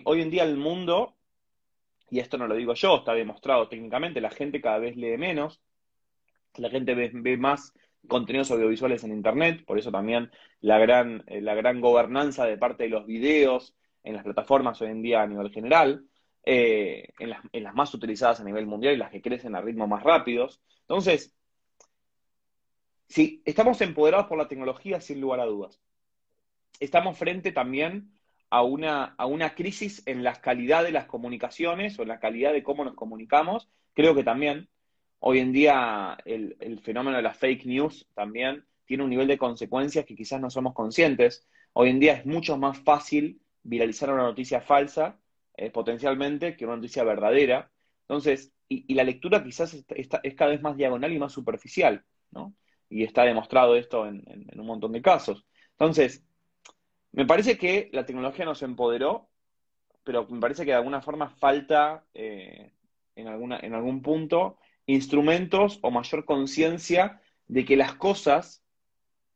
hoy 0.04 0.22
en 0.22 0.30
día 0.30 0.44
el 0.44 0.56
mundo, 0.56 1.16
y 2.10 2.20
esto 2.20 2.38
no 2.38 2.46
lo 2.46 2.54
digo 2.54 2.74
yo, 2.74 2.96
está 2.96 3.14
demostrado 3.14 3.68
técnicamente, 3.68 4.20
la 4.20 4.30
gente 4.30 4.60
cada 4.60 4.78
vez 4.78 4.96
lee 4.96 5.16
menos, 5.16 5.60
la 6.56 6.70
gente 6.70 6.94
ve, 6.94 7.36
más 7.36 7.72
contenidos 8.08 8.50
audiovisuales 8.50 9.04
en 9.04 9.12
Internet, 9.12 9.64
por 9.66 9.78
eso 9.78 9.90
también 9.90 10.30
la 10.60 10.78
gran, 10.78 11.24
eh, 11.26 11.40
la 11.40 11.54
gran 11.54 11.80
gobernanza 11.80 12.46
de 12.46 12.56
parte 12.56 12.84
de 12.84 12.90
los 12.90 13.06
videos 13.06 13.74
en 14.04 14.14
las 14.14 14.24
plataformas 14.24 14.80
hoy 14.80 14.90
en 14.90 15.02
día 15.02 15.22
a 15.22 15.26
nivel 15.26 15.50
general, 15.50 16.06
eh, 16.44 17.08
en, 17.18 17.30
las, 17.30 17.40
en 17.52 17.64
las 17.64 17.74
más 17.74 17.92
utilizadas 17.92 18.40
a 18.40 18.44
nivel 18.44 18.66
mundial 18.66 18.94
y 18.94 18.98
las 18.98 19.10
que 19.10 19.20
crecen 19.20 19.56
a 19.56 19.60
ritmos 19.60 19.88
más 19.88 20.04
rápidos. 20.04 20.60
Entonces, 20.82 21.34
sí, 23.08 23.42
estamos 23.44 23.80
empoderados 23.80 24.26
por 24.28 24.38
la 24.38 24.46
tecnología 24.46 25.00
sin 25.00 25.20
lugar 25.20 25.40
a 25.40 25.46
dudas. 25.46 25.80
Estamos 26.78 27.18
frente 27.18 27.50
también 27.50 28.15
a 28.50 28.62
una, 28.62 29.14
a 29.18 29.26
una 29.26 29.54
crisis 29.54 30.02
en 30.06 30.22
la 30.22 30.34
calidad 30.40 30.84
de 30.84 30.92
las 30.92 31.06
comunicaciones 31.06 31.98
o 31.98 32.02
en 32.02 32.08
la 32.08 32.20
calidad 32.20 32.52
de 32.52 32.62
cómo 32.62 32.84
nos 32.84 32.94
comunicamos. 32.94 33.68
Creo 33.94 34.14
que 34.14 34.24
también 34.24 34.68
hoy 35.18 35.40
en 35.40 35.52
día 35.52 36.18
el, 36.24 36.56
el 36.60 36.80
fenómeno 36.80 37.16
de 37.16 37.22
las 37.22 37.36
fake 37.36 37.66
news 37.66 38.06
también 38.14 38.64
tiene 38.84 39.02
un 39.02 39.10
nivel 39.10 39.28
de 39.28 39.38
consecuencias 39.38 40.04
que 40.04 40.14
quizás 40.14 40.40
no 40.40 40.50
somos 40.50 40.74
conscientes. 40.74 41.46
Hoy 41.72 41.90
en 41.90 42.00
día 42.00 42.14
es 42.14 42.26
mucho 42.26 42.56
más 42.56 42.78
fácil 42.78 43.40
viralizar 43.62 44.12
una 44.12 44.22
noticia 44.22 44.60
falsa, 44.60 45.18
eh, 45.56 45.70
potencialmente, 45.70 46.56
que 46.56 46.64
una 46.64 46.76
noticia 46.76 47.04
verdadera. 47.04 47.70
Entonces, 48.02 48.52
y, 48.68 48.94
la 48.94 49.04
lectura 49.04 49.42
quizás 49.42 49.74
es 49.74 50.34
cada 50.34 50.50
vez 50.50 50.62
más 50.62 50.76
diagonal 50.76 51.12
y 51.12 51.18
más 51.18 51.32
superficial, 51.32 52.04
¿no? 52.30 52.54
Y 52.88 53.04
está 53.04 53.24
demostrado 53.24 53.76
esto 53.76 54.06
en, 54.06 54.22
un 54.54 54.66
montón 54.66 54.92
de 54.92 55.02
casos. 55.02 55.46
Entonces, 55.72 56.24
me 57.16 57.24
parece 57.24 57.56
que 57.56 57.88
la 57.92 58.04
tecnología 58.04 58.44
nos 58.44 58.62
empoderó, 58.62 59.28
pero 60.04 60.28
me 60.28 60.38
parece 60.38 60.64
que 60.64 60.70
de 60.70 60.76
alguna 60.76 61.00
forma 61.00 61.30
falta 61.30 62.04
eh, 62.14 62.72
en, 63.16 63.26
alguna, 63.26 63.58
en 63.58 63.74
algún 63.74 64.02
punto 64.02 64.58
instrumentos 64.84 65.78
o 65.82 65.90
mayor 65.90 66.26
conciencia 66.26 67.20
de 67.48 67.64
que 67.64 67.74
las 67.74 67.94
cosas 67.94 68.62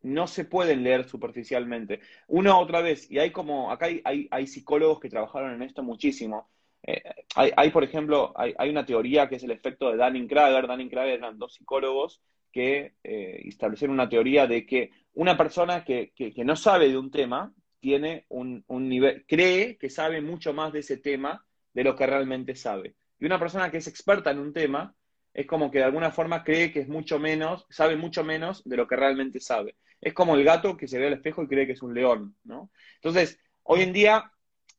no 0.02 0.26
se 0.26 0.44
pueden 0.44 0.82
leer 0.82 1.08
superficialmente. 1.08 2.00
Una 2.28 2.58
otra 2.58 2.82
vez, 2.82 3.10
y 3.10 3.18
hay 3.18 3.30
como, 3.30 3.72
acá 3.72 3.86
hay, 3.86 4.28
hay, 4.30 4.46
psicólogos 4.46 5.00
que 5.00 5.08
trabajaron 5.08 5.54
en 5.54 5.62
esto 5.62 5.82
muchísimo. 5.82 6.50
Eh, 6.82 7.02
hay, 7.34 7.50
hay, 7.56 7.70
por 7.70 7.82
ejemplo, 7.82 8.34
hay, 8.36 8.68
una 8.68 8.84
teoría 8.84 9.26
que 9.26 9.36
es 9.36 9.42
el 9.42 9.52
efecto 9.52 9.90
de 9.90 9.96
Dunning-Krager. 9.96 10.66
Dunning-Krager 10.66 11.14
eran 11.14 11.38
dos 11.38 11.54
psicólogos 11.54 12.20
que 12.52 12.94
eh, 13.02 13.40
establecieron 13.46 13.94
una 13.94 14.08
teoría 14.08 14.46
de 14.46 14.66
que 14.66 14.90
una 15.14 15.36
persona 15.36 15.82
que, 15.82 16.12
que, 16.14 16.44
no 16.44 16.56
sabe 16.56 16.88
de 16.88 16.98
un 16.98 17.10
tema 17.10 17.54
tiene 17.80 18.26
un, 18.28 18.64
un 18.68 18.88
nivel, 18.88 19.24
cree 19.26 19.76
que 19.78 19.90
sabe 19.90 20.20
mucho 20.20 20.52
más 20.52 20.72
de 20.72 20.80
ese 20.80 20.96
tema 20.96 21.44
de 21.72 21.84
lo 21.84 21.96
que 21.96 22.06
realmente 22.06 22.54
sabe. 22.54 22.94
Y 23.18 23.26
una 23.26 23.38
persona 23.38 23.70
que 23.70 23.78
es 23.78 23.86
experta 23.86 24.30
en 24.30 24.38
un 24.38 24.52
tema 24.52 24.94
es 25.32 25.46
como 25.46 25.70
que 25.70 25.78
de 25.78 25.84
alguna 25.84 26.10
forma 26.10 26.42
cree 26.42 26.72
que 26.72 26.80
es 26.80 26.88
mucho 26.88 27.18
menos, 27.18 27.66
sabe 27.70 27.96
mucho 27.96 28.24
menos 28.24 28.62
de 28.64 28.76
lo 28.76 28.86
que 28.86 28.96
realmente 28.96 29.40
sabe. 29.40 29.76
Es 30.00 30.12
como 30.12 30.34
el 30.34 30.44
gato 30.44 30.76
que 30.76 30.88
se 30.88 30.98
ve 30.98 31.06
al 31.06 31.14
espejo 31.14 31.42
y 31.42 31.48
cree 31.48 31.66
que 31.66 31.72
es 31.72 31.82
un 31.82 31.94
león, 31.94 32.36
¿no? 32.44 32.70
Entonces, 32.96 33.38
hoy 33.62 33.82
en 33.82 33.92
día, 33.92 34.32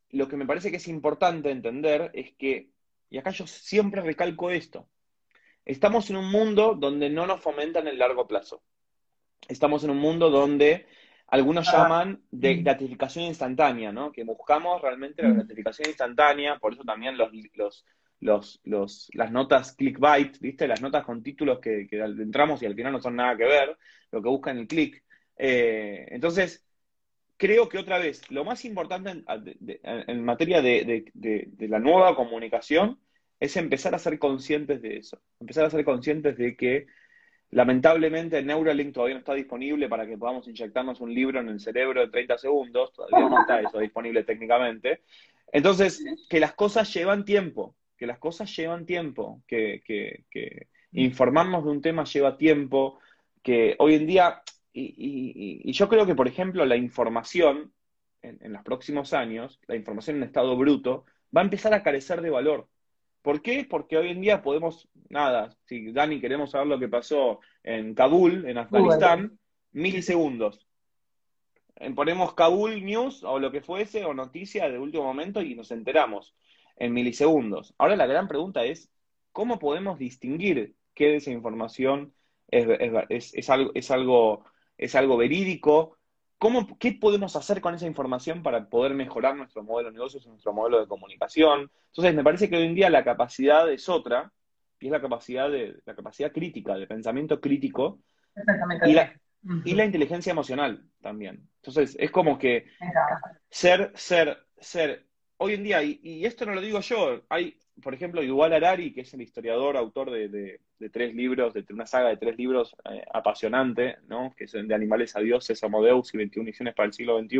lo 0.09 0.27
que 0.27 0.35
me 0.35 0.45
parece 0.45 0.71
que 0.71 0.77
es 0.77 0.87
importante 0.87 1.51
entender 1.51 2.11
es 2.13 2.33
que, 2.33 2.69
y 3.09 3.17
acá 3.17 3.31
yo 3.31 3.47
siempre 3.47 4.01
recalco 4.01 4.49
esto, 4.49 4.89
estamos 5.63 6.09
en 6.09 6.17
un 6.17 6.29
mundo 6.29 6.75
donde 6.77 7.09
no 7.09 7.27
nos 7.27 7.39
fomentan 7.39 7.87
el 7.87 7.99
largo 7.99 8.27
plazo. 8.27 8.63
Estamos 9.47 9.83
en 9.83 9.91
un 9.91 9.99
mundo 9.99 10.29
donde 10.29 10.85
algunos 11.31 11.67
ah. 11.69 11.71
llaman 11.71 12.21
de 12.29 12.55
mm. 12.55 12.63
gratificación 12.63 13.25
instantánea, 13.25 13.91
¿no? 13.91 14.11
Que 14.11 14.23
buscamos 14.23 14.81
realmente 14.81 15.23
la 15.23 15.29
mm. 15.29 15.35
gratificación 15.37 15.87
instantánea, 15.87 16.59
por 16.59 16.73
eso 16.73 16.83
también 16.83 17.17
los, 17.17 17.31
los, 17.55 17.85
los, 18.19 18.59
los, 18.65 19.09
las 19.13 19.31
notas 19.31 19.71
clickbait, 19.73 20.37
¿viste? 20.39 20.67
Las 20.67 20.81
notas 20.81 21.05
con 21.05 21.23
títulos 21.23 21.59
que, 21.59 21.87
que, 21.87 21.99
entramos 21.99 22.61
y 22.61 22.65
al 22.65 22.75
final 22.75 22.91
no 22.91 23.01
son 23.01 23.15
nada 23.15 23.37
que 23.37 23.45
ver, 23.45 23.77
lo 24.11 24.21
que 24.21 24.29
buscan 24.29 24.57
el 24.57 24.67
click. 24.67 25.03
Eh, 25.37 26.05
entonces, 26.09 26.65
creo 27.37 27.69
que 27.69 27.77
otra 27.77 27.97
vez, 27.97 28.29
lo 28.29 28.43
más 28.43 28.65
importante 28.65 29.23
en, 29.27 30.25
materia 30.25 30.61
de, 30.61 31.05
la 31.59 31.79
nueva 31.79 32.13
comunicación 32.13 32.99
es 33.39 33.55
empezar 33.55 33.95
a 33.95 33.99
ser 33.99 34.19
conscientes 34.19 34.81
de 34.81 34.97
eso, 34.97 35.21
empezar 35.39 35.63
a 35.63 35.69
ser 35.69 35.85
conscientes 35.85 36.37
de 36.37 36.57
que 36.57 36.87
lamentablemente 37.51 38.41
Neuralink 38.41 38.93
todavía 38.93 39.15
no 39.15 39.19
está 39.19 39.33
disponible 39.33 39.87
para 39.89 40.07
que 40.07 40.17
podamos 40.17 40.47
inyectarnos 40.47 41.01
un 41.01 41.13
libro 41.13 41.39
en 41.39 41.49
el 41.49 41.59
cerebro 41.59 42.01
en 42.01 42.11
30 42.11 42.37
segundos, 42.37 42.93
todavía 42.93 43.29
no 43.29 43.41
está 43.41 43.61
eso 43.61 43.79
disponible 43.79 44.23
técnicamente. 44.23 45.01
Entonces, 45.51 46.03
que 46.29 46.39
las 46.39 46.53
cosas 46.53 46.91
llevan 46.93 47.25
tiempo, 47.25 47.75
que 47.97 48.07
las 48.07 48.19
cosas 48.19 48.55
llevan 48.55 48.85
tiempo, 48.85 49.43
que, 49.45 49.83
informarnos 50.93 51.63
de 51.65 51.69
un 51.69 51.81
tema 51.81 52.05
lleva 52.05 52.37
tiempo, 52.37 52.99
que 53.43 53.75
hoy 53.79 53.95
en 53.95 54.07
día 54.07 54.41
y, 54.73 55.71
yo 55.73 55.89
creo 55.89 56.05
que, 56.05 56.15
por 56.15 56.27
ejemplo, 56.27 56.65
la 56.65 56.77
información 56.77 57.73
en, 58.21 58.53
los 58.53 58.63
próximos 58.63 59.13
años, 59.13 59.59
la 59.67 59.75
información 59.75 60.17
en 60.17 60.23
estado 60.23 60.55
bruto, 60.55 61.05
va 61.35 61.41
a 61.41 61.43
empezar 61.43 61.73
a 61.73 61.83
carecer 61.83 62.21
de 62.21 62.29
valor. 62.29 62.67
¿Por 63.21 63.41
qué? 63.41 63.65
Porque 63.69 63.97
hoy 63.97 64.09
en 64.09 64.21
día 64.21 64.41
podemos, 64.41 64.87
nada, 65.09 65.55
si 65.65 65.91
Dani 65.91 66.19
queremos 66.19 66.51
saber 66.51 66.67
lo 66.67 66.79
que 66.79 66.87
pasó 66.87 67.39
en 67.63 67.93
Kabul, 67.93 68.47
en 68.47 68.57
Afganistán, 68.57 69.39
milisegundos. 69.71 70.67
Ponemos 71.95 72.33
Kabul 72.33 72.83
News 72.83 73.23
o 73.23 73.39
lo 73.39 73.51
que 73.51 73.61
fuese, 73.61 74.05
o 74.05 74.13
noticia 74.13 74.69
de 74.69 74.79
último 74.79 75.03
momento 75.03 75.41
y 75.41 75.55
nos 75.55 75.71
enteramos 75.71 76.35
en 76.77 76.93
milisegundos. 76.93 77.73
Ahora 77.77 77.95
la 77.95 78.05
gran 78.05 78.27
pregunta 78.27 78.63
es, 78.65 78.91
¿cómo 79.31 79.59
podemos 79.59 79.97
distinguir 79.97 80.75
qué 80.93 81.07
de 81.07 81.15
esa 81.17 81.31
información 81.31 82.13
es 82.49 83.49
algo, 83.49 83.71
es 83.73 83.91
algo 83.91 84.45
es 84.81 84.95
algo 84.95 85.15
verídico. 85.15 85.97
¿Cómo, 86.41 86.75
¿Qué 86.79 86.93
podemos 86.93 87.35
hacer 87.35 87.61
con 87.61 87.75
esa 87.75 87.85
información 87.85 88.41
para 88.41 88.67
poder 88.67 88.95
mejorar 88.95 89.35
nuestro 89.35 89.61
modelo 89.61 89.89
de 89.89 89.93
negocios, 89.93 90.25
nuestro 90.25 90.53
modelo 90.53 90.79
de 90.79 90.87
comunicación? 90.87 91.69
Entonces, 91.89 92.15
me 92.15 92.23
parece 92.23 92.49
que 92.49 92.57
hoy 92.57 92.65
en 92.65 92.73
día 92.73 92.89
la 92.89 93.03
capacidad 93.03 93.71
es 93.71 93.87
otra, 93.87 94.33
y 94.79 94.87
es 94.87 94.91
la 94.91 94.99
capacidad, 94.99 95.51
de, 95.51 95.79
la 95.85 95.93
capacidad 95.93 96.31
crítica, 96.31 96.73
de 96.73 96.87
pensamiento 96.87 97.39
crítico, 97.39 97.99
y 98.87 98.93
la, 98.93 99.13
y 99.65 99.75
la 99.75 99.85
inteligencia 99.85 100.31
emocional 100.31 100.83
también. 100.99 101.47
Entonces, 101.57 101.95
es 101.99 102.09
como 102.09 102.39
que 102.39 102.65
ser, 103.51 103.91
ser, 103.93 104.47
ser, 104.57 105.05
hoy 105.37 105.53
en 105.53 105.63
día, 105.63 105.83
y, 105.83 105.99
y, 106.01 106.25
esto 106.25 106.47
no 106.47 106.55
lo 106.55 106.61
digo 106.61 106.79
yo, 106.79 107.21
hay 107.29 107.59
por 107.81 107.93
ejemplo, 107.93 108.21
Yuval 108.21 108.53
Harari, 108.53 108.93
que 108.93 109.01
es 109.01 109.13
el 109.13 109.21
historiador, 109.21 109.77
autor 109.77 110.11
de, 110.11 110.59
tres 110.91 111.15
libros, 111.15 111.53
de 111.53 111.65
una 111.69 111.85
saga 111.85 112.09
de 112.09 112.17
tres 112.17 112.37
libros 112.37 112.75
eh, 112.89 113.03
apasionante, 113.13 113.97
¿no? 114.07 114.33
que 114.35 114.47
son 114.47 114.67
de 114.67 114.75
Animales 114.75 115.15
a 115.15 115.19
Dioses, 115.19 115.61
Deus 115.61 116.13
y 116.13 116.17
21 116.17 116.45
misiones 116.45 116.73
para 116.75 116.87
el 116.87 116.93
siglo 116.93 117.19
XXI, 117.19 117.37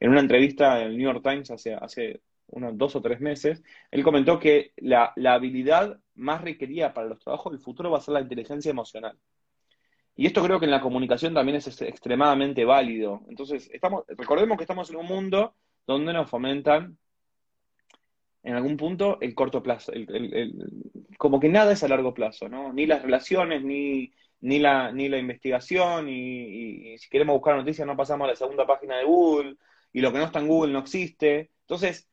en 0.00 0.10
una 0.10 0.20
entrevista 0.20 0.80
en 0.80 0.88
el 0.88 0.96
New 0.96 1.12
York 1.12 1.22
Times 1.22 1.50
hace, 1.50 1.74
hace 1.74 2.20
unos 2.48 2.76
dos 2.78 2.96
o 2.96 3.02
tres 3.02 3.20
meses, 3.20 3.62
él 3.90 4.02
comentó 4.02 4.38
que 4.38 4.72
la, 4.76 5.12
habilidad 5.26 6.00
más 6.14 6.42
requerida 6.42 6.94
para 6.94 7.08
los 7.08 7.18
trabajos 7.18 7.52
del 7.52 7.60
futuro 7.60 7.90
va 7.90 7.98
a 7.98 8.00
ser 8.00 8.14
la 8.14 8.20
inteligencia 8.20 8.70
emocional. 8.70 9.18
Y 10.16 10.26
esto 10.26 10.42
creo 10.42 10.58
que 10.58 10.64
en 10.64 10.72
la 10.72 10.80
comunicación 10.80 11.32
también 11.34 11.56
es 11.56 11.80
extremadamente 11.80 12.64
válido. 12.64 13.22
Entonces, 13.28 13.70
estamos, 13.72 14.04
recordemos 14.08 14.56
que 14.56 14.64
estamos 14.64 14.90
en 14.90 14.96
un 14.96 15.06
mundo 15.06 15.54
donde 15.86 16.12
nos 16.12 16.28
fomentan 16.28 16.98
en 18.48 18.54
algún 18.54 18.78
punto 18.78 19.18
el 19.20 19.34
corto 19.34 19.62
plazo, 19.62 19.92
como 21.18 21.38
que 21.38 21.50
nada 21.50 21.72
es 21.72 21.84
a 21.84 21.88
largo 21.88 22.14
plazo, 22.14 22.48
¿no? 22.48 22.72
Ni 22.72 22.86
las 22.86 23.02
relaciones, 23.02 23.62
ni, 23.62 24.14
ni, 24.40 24.58
la, 24.58 24.90
ni 24.90 25.10
la 25.10 25.18
investigación, 25.18 26.08
y, 26.08 26.96
si 26.96 27.10
queremos 27.10 27.34
buscar 27.34 27.56
noticias 27.56 27.86
no 27.86 27.94
pasamos 27.94 28.24
a 28.24 28.30
la 28.30 28.36
segunda 28.36 28.66
página 28.66 28.96
de 28.96 29.04
Google, 29.04 29.56
y 29.92 30.00
lo 30.00 30.10
que 30.10 30.18
no 30.18 30.24
está 30.24 30.38
en 30.38 30.48
Google 30.48 30.72
no 30.72 30.78
existe. 30.78 31.50
Entonces, 31.60 32.08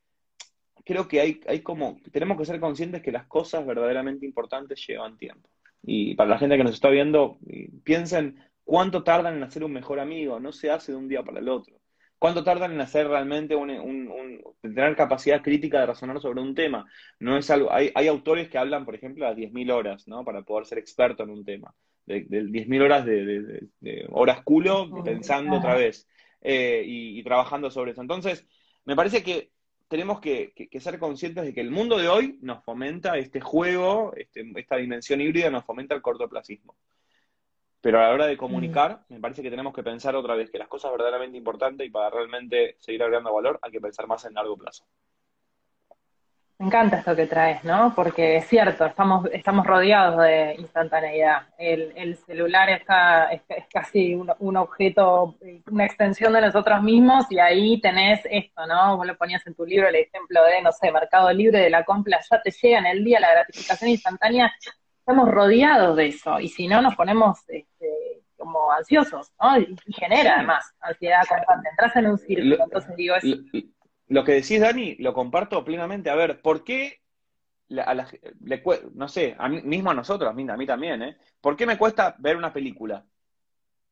creo 0.83 1.07
que 1.07 1.21
hay, 1.21 1.39
hay 1.47 1.61
como, 1.61 1.99
tenemos 2.11 2.37
que 2.37 2.45
ser 2.45 2.59
conscientes 2.59 3.01
que 3.01 3.13
las 3.13 3.27
cosas 3.27 3.65
verdaderamente 3.65 4.25
importantes 4.25 4.85
llevan 4.85 5.17
tiempo. 5.17 5.49
Y 5.83 6.15
para 6.15 6.31
la 6.31 6.37
gente 6.37 6.57
que 6.57 6.65
nos 6.65 6.73
está 6.73 6.89
viendo, 6.89 7.39
piensen 7.85 8.43
cuánto 8.65 9.03
tardan 9.03 9.37
en 9.37 9.43
hacer 9.43 9.63
un 9.63 9.71
mejor 9.71 10.01
amigo, 10.01 10.37
no 10.41 10.51
se 10.51 10.69
hace 10.69 10.91
de 10.91 10.97
un 10.97 11.07
día 11.07 11.23
para 11.23 11.39
el 11.39 11.47
otro. 11.47 11.79
¿Cuánto 12.17 12.43
tardan 12.43 12.71
en 12.71 12.81
hacer 12.81 13.07
realmente 13.07 13.55
un, 13.55 14.41
tener 14.61 14.95
capacidad 14.95 15.41
crítica 15.41 15.79
de 15.79 15.87
razonar 15.87 16.19
sobre 16.21 16.41
un 16.41 16.55
tema? 16.55 16.85
No 17.19 17.37
es 17.37 17.49
algo, 17.49 17.71
hay, 17.71 17.91
hay 17.93 18.07
autores 18.07 18.49
que 18.49 18.57
hablan, 18.57 18.85
por 18.85 18.95
ejemplo, 18.95 19.25
de 19.27 19.49
10.000 19.49 19.71
horas, 19.71 20.07
¿no? 20.07 20.23
Para 20.23 20.41
poder 20.43 20.65
ser 20.65 20.77
experto 20.77 21.23
en 21.23 21.29
un 21.29 21.43
tema. 21.43 21.73
De, 22.05 22.25
10.000 22.27 22.81
horas 22.81 23.05
de, 23.05 24.07
horas 24.09 24.41
culo 24.43 25.03
pensando 25.03 25.57
otra 25.57 25.75
vez 25.75 26.07
eh, 26.41 26.83
y, 26.85 27.23
trabajando 27.23 27.69
sobre 27.69 27.91
eso. 27.91 28.01
Entonces, 28.01 28.47
me 28.85 28.95
parece 28.95 29.23
que 29.23 29.51
tenemos 29.87 30.19
que, 30.19 30.53
ser 30.79 30.99
conscientes 30.99 31.43
de 31.43 31.53
que 31.53 31.61
el 31.61 31.71
mundo 31.71 31.97
de 31.97 32.07
hoy 32.07 32.39
nos 32.41 32.63
fomenta 32.63 33.17
este 33.17 33.41
juego, 33.41 34.13
este, 34.15 34.45
esta 34.55 34.77
dimensión 34.77 35.21
híbrida 35.21 35.49
nos 35.49 35.65
fomenta 35.65 35.95
el 35.95 36.01
cortoplacismo. 36.01 36.75
Pero 37.85 37.99
a 37.99 38.07
la 38.07 38.13
hora 38.15 38.25
de 38.25 38.35
comunicar, 38.35 39.01
me 39.09 39.19
parece 39.19 39.43
que 39.43 39.51
tenemos 39.51 39.71
que 39.71 39.83
pensar 39.83 40.15
otra 40.15 40.33
vez 40.33 40.49
que 40.49 40.57
las 40.57 40.67
cosas 40.67 40.91
verdaderamente 40.91 41.37
importantes 41.37 41.85
y 41.85 41.91
para 41.91 42.09
realmente 42.09 42.77
seguir 42.79 43.03
agregando 43.03 43.31
valor 43.31 43.59
hay 43.61 43.71
que 43.71 43.79
pensar 43.79 44.07
más 44.07 44.25
en 44.25 44.33
largo 44.33 44.57
plazo. 44.57 44.87
Me 46.57 46.65
encanta 46.65 46.97
esto 46.97 47.15
que 47.15 47.27
traes, 47.27 47.63
¿no? 47.63 47.93
Porque 47.95 48.37
es 48.37 48.47
cierto, 48.47 48.87
estamos, 48.87 49.27
estamos 49.31 49.67
rodeados 49.67 50.19
de 50.23 50.55
instantaneidad. 50.57 51.43
El, 51.59 51.93
el 51.95 52.17
celular 52.17 52.71
está, 52.71 53.25
es, 53.25 53.43
casi 53.71 54.15
un, 54.15 54.31
un, 54.39 54.57
objeto, 54.57 55.35
una 55.69 55.85
extensión 55.85 56.33
de 56.33 56.41
nosotros 56.41 56.81
mismos 56.81 57.27
y 57.29 57.37
ahí 57.37 57.79
tenés 57.81 58.21
esto, 58.31 58.65
¿no? 58.65 58.97
Vos 58.97 59.05
lo 59.05 59.15
ponías 59.15 59.45
en 59.45 59.53
tu 59.53 59.63
libro 59.63 59.89
el 59.89 59.95
ejemplo 59.95 60.43
de, 60.43 60.59
no 60.63 60.71
sé, 60.71 60.91
Mercado 60.91 61.31
Libre 61.31 61.59
de 61.59 61.69
la 61.69 61.85
compra, 61.85 62.19
ya 62.31 62.41
te 62.41 62.49
llega 62.49 62.79
en 62.79 62.87
el 62.87 63.03
día 63.03 63.19
la 63.19 63.31
gratificación 63.31 63.91
instantánea. 63.91 64.51
Estamos 65.07 65.29
rodeados 65.29 65.95
de 65.97 66.07
eso 66.07 66.39
y 66.39 66.49
si 66.49 66.67
no 66.67 66.81
nos 66.81 66.95
ponemos 66.95 67.37
este, 67.47 68.23
como 68.35 68.71
ansiosos, 68.71 69.31
¿no? 69.39 69.59
Y, 69.59 69.77
genera 69.93 70.37
además 70.37 70.73
ansiedad 70.79 71.21
constante. 71.29 71.69
Entras 71.69 71.95
en 71.95 72.07
un 72.07 72.17
círculo, 72.17 72.63
entonces 72.63 72.95
digo, 72.95 73.15
es 73.15 73.23
lo 74.07 74.23
que 74.23 74.31
decís, 74.31 74.59
Dani, 74.59 74.95
lo 74.95 75.13
comparto 75.13 75.63
plenamente. 75.63 76.09
A 76.09 76.15
ver, 76.15 76.41
¿por 76.41 76.63
qué 76.63 77.01
a 77.69 77.93
la, 77.93 78.07
le, 78.41 78.63
no 78.95 79.07
sé, 79.07 79.35
a 79.37 79.47
mí, 79.47 79.61
mismo 79.61 79.91
a 79.91 79.93
nosotros, 79.93 80.27
a 80.27 80.33
mí, 80.33 80.49
a 80.49 80.57
mí 80.57 80.65
también, 80.65 81.03
¿eh? 81.03 81.17
¿Por 81.39 81.55
qué 81.55 81.67
me 81.67 81.77
cuesta 81.77 82.15
ver 82.17 82.35
una 82.35 82.51
película? 82.51 83.05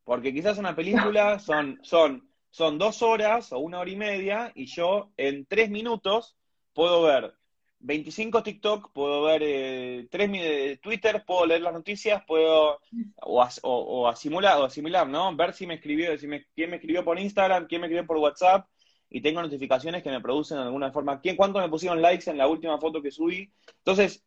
Porque 0.04 0.34
quizás 0.34 0.58
una 0.58 0.76
película 0.76 1.38
son, 1.40 1.78
son, 1.84 2.28
son 2.50 2.80
dos 2.80 3.04
horas 3.04 3.52
o 3.52 3.60
una 3.60 3.80
hora 3.80 3.92
y 3.92 3.96
media 3.96 4.52
y 4.56 4.66
yo 4.66 5.12
en 5.18 5.46
tres 5.46 5.70
minutos 5.70 6.36
puedo 6.74 7.04
ver 7.04 7.36
25 7.84 8.44
TikTok, 8.44 8.92
puedo 8.94 9.24
ver 9.24 9.42
eh, 9.44 10.08
tres 10.10 10.32
de 10.32 10.80
Twitter, 10.82 11.24
puedo 11.26 11.46
leer 11.46 11.62
las 11.62 11.74
noticias, 11.74 12.24
puedo 12.26 12.80
o, 13.18 13.48
o, 13.64 14.08
asimilar, 14.08 14.58
o 14.58 14.64
asimilar, 14.64 15.08
¿no? 15.08 15.36
Ver 15.36 15.54
si 15.54 15.68
me 15.68 15.76
escribió, 15.76 16.18
si 16.18 16.28
me, 16.28 16.46
quién 16.56 16.70
me 16.70 16.78
escribió 16.78 17.04
por 17.04 17.20
Instagram, 17.20 17.68
quién 17.68 17.82
me 17.82 17.88
escribió 17.88 18.08
por 18.08 18.18
WhatsApp, 18.18 18.68
y 19.10 19.22
tengo 19.22 19.42
notificaciones 19.42 20.02
que 20.02 20.10
me 20.10 20.22
producen 20.22 20.58
de 20.58 20.64
alguna 20.64 20.92
forma. 20.92 21.22
¿Quién, 21.22 21.36
¿Cuánto 21.36 21.60
me 21.60 21.70
pusieron 21.70 22.02
likes 22.02 22.30
en 22.30 22.38
la 22.38 22.48
última 22.48 22.80
foto 22.80 23.02
que 23.02 23.12
subí? 23.12 23.52
Entonces, 23.78 24.26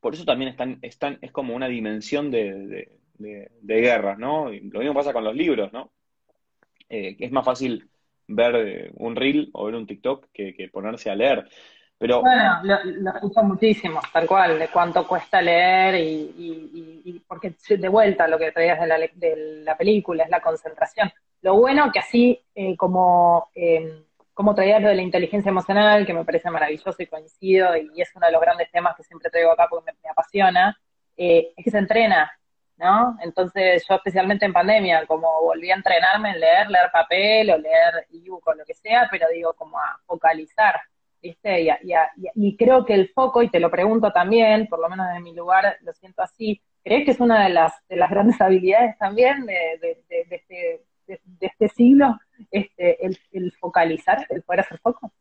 por 0.00 0.14
eso 0.14 0.24
también 0.24 0.50
están, 0.50 0.78
están, 0.82 1.18
es 1.22 1.30
como 1.30 1.54
una 1.54 1.68
dimensión 1.68 2.30
de, 2.30 2.98
de, 3.18 3.80
guerras, 3.80 4.18
¿no? 4.18 4.50
lo 4.50 4.80
mismo 4.80 4.94
pasa 4.94 5.12
con 5.12 5.24
los 5.24 5.36
libros, 5.36 5.72
¿no? 5.72 5.92
Eh, 6.88 7.16
es 7.18 7.30
más 7.30 7.44
fácil 7.44 7.88
ver 8.26 8.54
eh, 8.56 8.90
un 8.94 9.16
reel 9.16 9.50
o 9.52 9.66
ver 9.66 9.74
un 9.74 9.86
TikTok 9.86 10.28
que, 10.32 10.68
ponerse 10.72 11.10
a 11.10 11.14
leer. 11.14 11.48
Pero, 12.02 12.20
bueno, 12.20 12.58
lo, 12.64 13.14
escucho 13.14 13.44
muchísimo, 13.44 14.00
tal 14.12 14.26
cual, 14.26 14.58
de 14.58 14.66
cuánto 14.66 15.06
cuesta 15.06 15.40
leer 15.40 15.94
y, 15.94 16.34
y, 17.04 17.22
porque 17.28 17.54
de 17.68 17.88
vuelta 17.88 18.26
lo 18.26 18.40
que 18.40 18.50
traías 18.50 18.80
de 18.80 18.86
la, 18.88 18.98
de 18.98 19.62
la 19.64 19.76
película 19.76 20.24
es 20.24 20.28
la 20.28 20.40
concentración. 20.40 21.12
Lo 21.42 21.54
bueno 21.54 21.92
que 21.92 22.00
así 22.00 22.44
eh, 22.56 22.76
como, 22.76 23.50
eh, 23.54 24.04
como 24.34 24.52
traías 24.52 24.82
lo 24.82 24.88
de 24.88 24.96
la 24.96 25.02
inteligencia 25.02 25.50
emocional, 25.50 26.04
que 26.04 26.12
me 26.12 26.24
parece 26.24 26.50
maravilloso 26.50 26.96
y 26.98 27.06
coincido, 27.06 27.76
y 27.76 28.02
es 28.02 28.10
uno 28.16 28.26
de 28.26 28.32
los 28.32 28.40
grandes 28.40 28.68
temas 28.72 28.96
que 28.96 29.04
siempre 29.04 29.30
traigo 29.30 29.52
acá 29.52 29.68
porque 29.70 29.92
me, 30.02 30.10
apasiona, 30.10 30.76
eh, 31.16 31.52
es 31.56 31.64
que 31.64 31.70
se 31.70 31.78
entrena, 31.78 32.32
¿no? 32.78 33.16
Entonces 33.22 33.84
yo 33.88 33.94
especialmente 33.94 34.44
en 34.44 34.52
pandemia, 34.52 35.06
como 35.06 35.40
volví 35.40 35.70
a 35.70 35.76
entrenarme 35.76 36.30
en 36.30 36.40
leer, 36.40 36.68
leer 36.68 36.90
papel 36.92 37.50
o 37.52 37.58
leer 37.58 38.08
ebook 38.12 38.44
o 38.48 38.54
lo 38.54 38.64
que 38.64 38.74
sea, 38.74 39.06
pero 39.08 39.28
digo 39.32 39.52
como 39.54 39.78
a 39.78 40.00
focalizar, 40.04 40.80
¿viste? 41.22 41.66
Y, 42.34 42.56
creo 42.56 42.84
que 42.84 42.94
el 42.94 43.08
foco, 43.10 43.42
y 43.42 43.48
te 43.48 43.60
lo 43.60 43.70
pregunto 43.70 44.10
también, 44.12 44.66
por 44.66 44.80
lo 44.80 44.88
menos 44.88 45.06
desde 45.08 45.20
mi 45.20 45.34
lugar 45.34 45.76
lo 45.82 45.92
siento 45.92 46.22
así, 46.22 46.60
¿crees 46.82 47.04
que 47.04 47.12
es 47.12 47.20
una 47.20 47.44
de 47.44 47.50
las, 47.50 47.72
de 47.88 47.96
las 47.96 48.10
grandes 48.10 48.40
habilidades 48.40 48.98
también 48.98 49.46
de, 49.46 50.04
este 50.30 50.80
este 51.40 51.68
siglo, 51.68 52.18
este, 52.50 53.04
el, 53.04 53.52
focalizar, 53.60 54.26
el 54.30 54.42
poder 54.42 54.60
hacer 54.60 54.78
foco? 54.78 55.12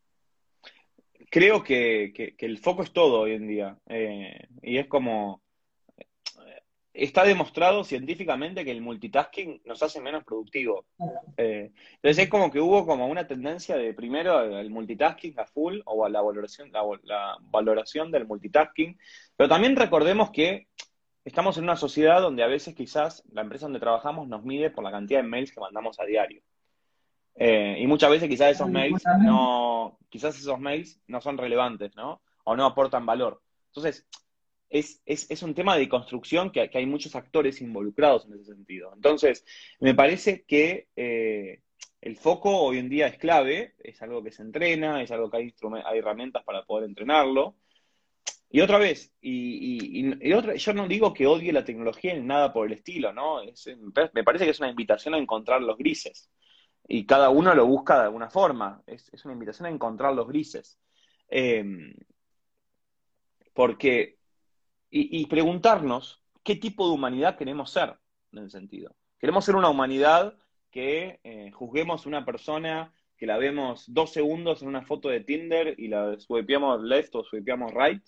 Creo 1.30 1.64
que, 1.64 2.36
el 2.38 2.58
foco 2.60 2.84
es 2.84 2.92
todo 2.92 3.22
hoy 3.22 3.34
en 3.34 3.48
día. 3.48 3.78
Eh, 3.88 4.48
y 4.62 4.78
es 4.78 4.88
como. 4.88 5.42
Está 6.94 7.24
demostrado 7.24 7.84
científicamente 7.86 8.66
que 8.66 8.72
el 8.72 8.82
multitasking 8.82 9.62
nos 9.66 9.82
hace 9.82 10.02
menos 10.02 10.26
productivos. 10.26 10.86
Eh, 11.38 11.72
entonces 11.96 12.26
es 12.26 12.30
como 12.30 12.52
que 12.52 12.60
hubo 12.60 12.86
como 12.86 13.08
una 13.08 13.26
tendencia 13.28 13.78
de 13.78 13.94
primero 13.94 14.38
al 14.38 14.70
multitasking 14.70 15.40
a 15.40 15.46
full 15.46 15.80
o 15.86 16.06
a 16.06 16.10
la 16.10 16.22
valoración, 16.22 16.72
la 16.72 17.38
valoración 17.42 18.12
del 18.12 18.28
multitasking. 18.28 19.00
Pero 19.38 19.48
también 19.48 19.76
recordemos 19.78 20.32
que 20.32 20.68
estamos 21.24 21.58
en 21.58 21.64
una 21.64 21.76
sociedad 21.76 22.22
donde 22.22 22.44
a 22.44 22.48
veces 22.48 22.76
quizás 22.76 23.24
la 23.32 23.42
empresa 23.42 23.66
donde 23.66 23.80
trabajamos 23.80 24.28
nos 24.28 24.44
mide 24.44 24.70
por 24.70 24.84
la 24.84 24.92
cantidad 24.92 25.22
de 25.22 25.28
mails 25.28 25.52
que 25.54 25.62
mandamos 25.62 26.00
a 26.00 26.06
diario. 26.06 26.42
Eh, 27.36 27.78
y 27.80 27.88
muchas 27.88 28.10
veces 28.10 28.28
quizás 28.28 28.52
esos 28.52 28.70
mails 28.70 29.04
no, 29.20 29.98
quizás 30.10 30.38
esos 30.38 30.60
mails 30.60 31.00
no 31.08 31.22
son 31.22 31.38
relevantes, 31.38 31.96
¿no? 31.96 32.22
O 32.44 32.56
no 32.56 32.66
aportan 32.66 33.06
valor. 33.06 33.42
Entonces, 33.68 34.06
es, 34.72 35.02
es, 35.06 35.44
un 35.44 35.54
tema 35.54 35.78
de 35.78 35.90
construcción 35.90 36.50
que, 36.52 36.70
hay 36.74 36.86
muchos 36.86 37.16
actores 37.16 37.62
involucrados 37.62 38.26
en 38.26 38.34
ese 38.36 38.46
sentido. 38.46 38.92
Entonces, 38.96 39.46
me 39.80 39.94
parece 39.94 40.44
que 40.44 40.88
eh, 40.96 41.62
el 42.00 42.18
foco 42.18 42.58
hoy 42.58 42.78
en 42.78 42.90
día 42.90 43.08
es 43.08 43.18
clave, 43.18 43.76
es 43.80 44.02
algo 44.02 44.24
que 44.24 44.32
se 44.32 44.42
entrena, 44.42 45.04
es 45.04 45.12
algo 45.12 45.30
que 45.30 45.38
hay, 45.38 45.54
hay 45.86 46.00
herramientas 46.00 46.44
para 46.44 46.64
poder 46.64 46.90
entrenarlo. 46.90 47.58
Y 48.50 48.62
otra 48.62 48.78
vez, 48.78 49.14
y, 49.22 50.28
yo 50.58 50.74
no 50.74 50.88
digo 50.88 51.14
que 51.14 51.28
odie 51.28 51.54
la 51.54 51.66
tecnología 51.66 52.14
ni 52.14 52.22
nada 52.22 52.52
por 52.54 52.68
el 52.68 52.74
estilo, 52.74 53.14
¿no? 53.14 53.42
me 54.14 54.24
parece 54.24 54.46
que 54.46 54.52
es 54.52 54.60
una 54.60 54.70
invitación 54.70 55.14
a 55.14 55.18
encontrar 55.18 55.62
los 55.62 55.78
grises. 55.78 56.30
Y 56.88 57.06
cada 57.06 57.30
uno 57.30 57.54
lo 57.56 57.66
busca 57.66 57.98
de 57.98 58.04
alguna 58.06 58.30
forma. 58.30 58.84
Es, 58.88 59.10
una 59.24 59.34
invitación 59.34 59.68
a 59.68 59.70
encontrar 59.70 60.14
los 60.14 60.28
grises. 60.28 60.80
Em, 61.30 61.94
porque, 63.54 64.18
y, 64.92 65.26
preguntarnos 65.28 66.22
qué 66.44 66.56
tipo 66.56 66.88
de 66.88 66.94
humanidad 66.94 67.38
queremos 67.38 67.72
ser, 67.72 67.96
en 68.34 68.40
el 68.40 68.52
sentido. 68.52 68.94
¿Queremos 69.20 69.46
ser 69.46 69.56
una 69.56 69.70
humanidad 69.70 70.36
que 70.70 71.20
eh, 71.24 71.52
juzguemos 71.52 72.06
una 72.06 72.26
persona 72.26 72.94
que 73.18 73.26
la 73.26 73.38
vemos 73.38 73.86
dos 73.88 74.12
segundos 74.12 74.62
en 74.62 74.68
una 74.68 74.82
foto 74.82 75.08
de 75.10 75.22
Tinder 75.22 75.76
y 75.78 75.88
la 75.88 76.20
swipeamos 76.20 76.82
left 76.84 77.16
o 77.16 77.24
swipeamos 77.24 77.72
right? 77.74 78.04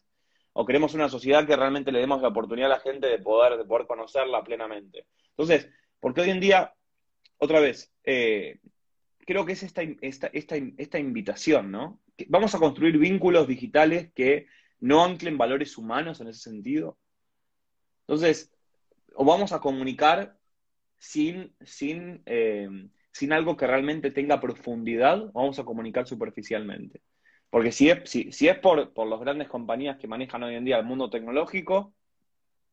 o 0.53 0.65
queremos 0.65 0.93
una 0.93 1.09
sociedad 1.09 1.45
que 1.45 1.55
realmente 1.55 1.91
le 1.91 1.99
demos 1.99 2.21
la 2.21 2.27
oportunidad 2.29 2.71
a 2.71 2.75
la 2.75 2.79
gente 2.79 3.07
de 3.07 3.19
poder, 3.19 3.57
de 3.57 3.65
poder 3.65 3.87
conocerla 3.87 4.43
plenamente. 4.43 5.07
Entonces, 5.29 5.69
porque 5.99 6.21
hoy 6.21 6.29
en 6.29 6.39
día, 6.39 6.73
otra 7.37 7.59
vez, 7.59 7.91
eh, 8.03 8.59
creo 9.25 9.45
que 9.45 9.53
es 9.53 9.63
esta, 9.63 9.81
esta, 10.01 10.27
esta, 10.27 10.99
invitación, 10.99 11.71
¿no? 11.71 11.99
vamos 12.27 12.53
a 12.53 12.59
construir 12.59 12.97
vínculos 12.99 13.47
digitales 13.47 14.11
que 14.13 14.45
no 14.83 15.01
anclen 15.01 15.37
valores 15.37 15.77
humanos 15.77 16.19
en 16.19 16.27
ese 16.27 16.41
sentido. 16.41 16.97
Entonces, 18.01 18.53
o 19.15 19.23
vamos 19.23 19.53
a 19.53 19.61
comunicar 19.61 20.37
sin, 20.97 21.55
sin, 21.61 22.21
eh, 22.25 22.67
sin 23.09 23.31
algo 23.31 23.55
que 23.55 23.65
realmente 23.65 24.11
tenga 24.11 24.41
profundidad, 24.41 25.23
o 25.27 25.31
vamos 25.31 25.57
a 25.57 25.63
comunicar 25.63 26.05
superficialmente. 26.05 27.01
Porque 27.49 27.71
si 27.71 27.89
es, 27.89 28.09
si, 28.09 28.47
es 28.49 28.59
por, 28.59 28.93
por 28.93 29.07
las 29.07 29.21
grandes 29.21 29.47
compañías 29.47 29.97
que 29.97 30.07
manejan 30.09 30.43
hoy 30.43 30.55
en 30.55 30.65
día 30.65 30.79
el 30.79 30.85
mundo 30.85 31.09
tecnológico, 31.09 31.93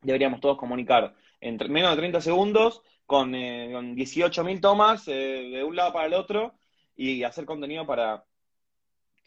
deberíamos 0.02 0.40
todos 0.40 0.58
comunicar 0.58 1.14
en 1.40 1.58
menos 1.70 1.92
de 1.92 1.96
30 1.98 2.20
segundos 2.22 2.82
con, 3.06 3.36
eh, 3.36 3.70
con 3.72 3.94
18.000 3.94 4.60
tomas 4.60 5.06
eh, 5.06 5.12
de 5.52 5.62
un 5.62 5.76
lado 5.76 5.92
para 5.92 6.06
el 6.06 6.14
otro 6.14 6.58
y 6.96 7.22
hacer 7.22 7.44
contenido 7.44 7.86
para... 7.86 8.24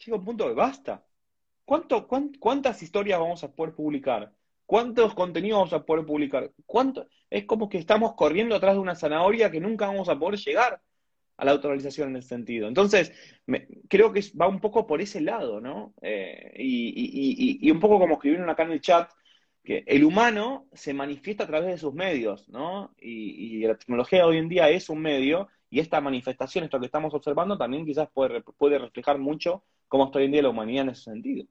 Llega 0.04 0.18
un 0.18 0.24
punto 0.24 0.46
de 0.46 0.54
basta. 0.54 1.02
¿Cuánto, 1.64 2.06
¿Cuántas 2.38 2.82
historias 2.82 3.18
vamos 3.18 3.42
a 3.44 3.52
poder 3.52 3.74
publicar? 3.74 4.32
¿Cuántos 4.66 5.14
contenidos 5.14 5.58
vamos 5.58 5.72
a 5.72 5.84
poder 5.84 6.04
publicar? 6.04 6.50
¿Cuánto? 6.66 7.06
Es 7.30 7.44
como 7.44 7.68
que 7.68 7.78
estamos 7.78 8.14
corriendo 8.14 8.54
atrás 8.54 8.74
de 8.74 8.80
una 8.80 8.94
zanahoria 8.94 9.50
que 9.50 9.60
nunca 9.60 9.86
vamos 9.86 10.08
a 10.08 10.18
poder 10.18 10.38
llegar 10.38 10.80
a 11.36 11.44
la 11.44 11.52
autorización 11.52 12.10
en 12.10 12.16
ese 12.16 12.28
sentido. 12.28 12.68
Entonces, 12.68 13.12
creo 13.88 14.12
que 14.12 14.22
va 14.40 14.48
un 14.48 14.60
poco 14.60 14.86
por 14.86 15.00
ese 15.00 15.20
lado, 15.20 15.60
¿no? 15.60 15.94
Eh, 16.00 16.52
y, 16.56 17.70
un 17.70 17.80
poco 17.80 17.98
como 17.98 18.14
escribieron 18.14 18.48
acá 18.48 18.62
en 18.64 18.72
el 18.72 18.80
chat, 18.80 19.10
que 19.62 19.82
el 19.86 20.04
humano 20.04 20.68
se 20.72 20.94
manifiesta 20.94 21.44
a 21.44 21.46
través 21.46 21.70
de 21.70 21.78
sus 21.78 21.94
medios, 21.94 22.48
¿no? 22.48 22.94
Y, 23.00 23.60
la 23.66 23.76
tecnología 23.76 24.26
hoy 24.26 24.38
en 24.38 24.48
día 24.48 24.68
es 24.70 24.88
un 24.88 25.00
medio, 25.00 25.48
y 25.74 25.80
esta 25.80 26.00
manifestación, 26.00 26.62
esto 26.62 26.78
que 26.78 26.86
estamos 26.86 27.12
observando, 27.14 27.58
también 27.58 27.84
quizás 27.84 28.08
puede, 28.14 28.42
puede 28.42 28.78
reflejar 28.78 29.18
mucho 29.18 29.64
cómo 29.88 30.04
está 30.04 30.20
hoy 30.20 30.26
en 30.26 30.30
día 30.30 30.42
la 30.42 30.50
humanidad 30.50 30.84
en 30.84 30.90
ese 30.90 31.02
sentido. 31.02 31.48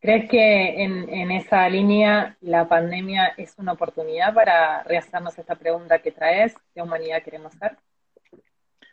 ¿Crees 0.00 0.30
que 0.30 0.82
en, 0.84 1.30
esa 1.30 1.68
línea 1.68 2.38
la 2.40 2.66
pandemia 2.66 3.34
es 3.36 3.54
una 3.58 3.72
oportunidad 3.72 4.32
para 4.32 4.84
rehacernos 4.84 5.38
esta 5.38 5.56
pregunta 5.56 5.98
que 5.98 6.10
traes? 6.10 6.54
¿Qué 6.72 6.80
humanidad 6.80 7.22
queremos 7.22 7.52
ser? 7.52 7.76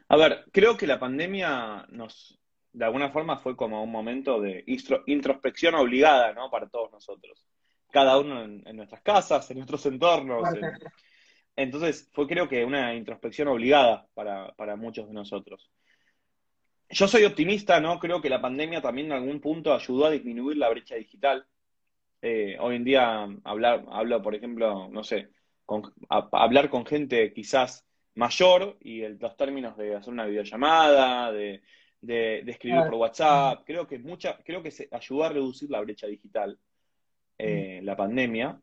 A 0.09 0.17
ver, 0.17 0.43
creo 0.51 0.75
que 0.75 0.85
la 0.85 0.99
pandemia 0.99 1.85
nos, 1.91 2.37
de 2.73 2.83
alguna 2.83 3.11
forma, 3.11 3.37
fue 3.37 3.55
como 3.55 3.81
un 3.81 3.91
momento 3.93 4.41
de 4.41 4.65
introspección 5.05 5.75
obligada, 5.75 6.33
¿no? 6.33 6.51
Para 6.51 6.67
todos 6.67 6.91
nosotros. 6.91 7.47
Cada 7.93 8.19
uno 8.19 8.43
en, 8.43 8.75
nuestras 8.75 9.01
casas, 9.03 9.49
en 9.51 9.59
nuestros 9.59 9.85
entornos. 9.85 10.49
Entonces, 11.55 12.09
fue 12.13 12.27
creo 12.27 12.47
que 12.47 12.65
una 12.65 12.93
introspección 12.95 13.47
obligada 13.47 14.07
para, 14.13 14.53
para 14.55 14.75
muchos 14.75 15.07
de 15.07 15.13
nosotros 15.13 15.69
yo 16.89 17.07
soy 17.07 17.25
optimista, 17.25 17.79
¿no? 17.79 17.99
Creo 17.99 18.21
que 18.21 18.29
la 18.29 18.41
pandemia 18.41 18.81
también 18.81 19.07
en 19.07 19.13
algún 19.13 19.39
punto 19.39 19.73
ayudó 19.73 20.05
a 20.05 20.11
disminuir 20.11 20.57
la 20.57 20.69
brecha 20.69 20.95
digital. 20.95 21.45
Eh, 22.21 22.57
hoy 22.59 22.75
en 22.77 22.83
día 22.83 23.27
hablar, 23.43 23.85
hablo, 23.89 24.21
por 24.21 24.35
ejemplo, 24.35 24.87
no 24.89 25.03
sé, 25.03 25.29
hablar 26.09 26.69
con 26.69 26.85
gente 26.85 27.33
quizás 27.33 27.85
mayor 28.15 28.77
y 28.79 29.01
los 29.07 29.35
términos 29.35 29.75
de 29.77 29.95
hacer 29.95 30.13
una 30.13 30.25
videollamada, 30.25 31.31
de, 31.31 31.61
escribir 32.01 32.81
por 32.83 32.95
WhatsApp, 32.95 33.63
creo 33.65 33.87
que 33.87 33.99
mucha, 33.99 34.37
creo 34.43 34.61
que 34.61 34.71
se 34.71 34.87
ayudó 34.91 35.23
a 35.23 35.29
reducir 35.29 35.69
la 35.71 35.81
brecha 35.81 36.07
digital, 36.07 36.57
eh, 37.37 37.79
la 37.83 37.95
pandemia. 37.95 38.61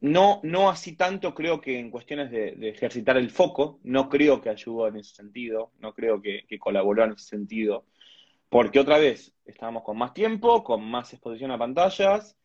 No, 0.00 0.40
no 0.44 0.70
así 0.70 0.94
tanto 0.94 1.34
creo 1.34 1.60
que 1.60 1.78
en 1.78 1.90
cuestiones 1.90 2.30
de, 2.30 2.56
ejercitar 2.68 3.16
el 3.16 3.30
foco, 3.30 3.80
no 3.82 4.08
creo 4.08 4.40
que 4.40 4.48
ayudó 4.48 4.86
en 4.86 4.96
ese 4.96 5.14
sentido, 5.16 5.72
no 5.80 5.92
creo 5.92 6.22
que, 6.22 6.44
colaboró 6.60 7.04
en 7.04 7.12
ese 7.12 7.26
sentido, 7.26 7.84
porque 8.48 8.78
otra 8.78 8.98
vez 8.98 9.34
estábamos 9.44 9.82
con 9.82 9.98
más 9.98 10.14
tiempo, 10.14 10.62
con 10.62 10.84
más 10.84 11.12
exposición 11.12 11.50
a 11.50 11.58
pantallas 11.58 12.36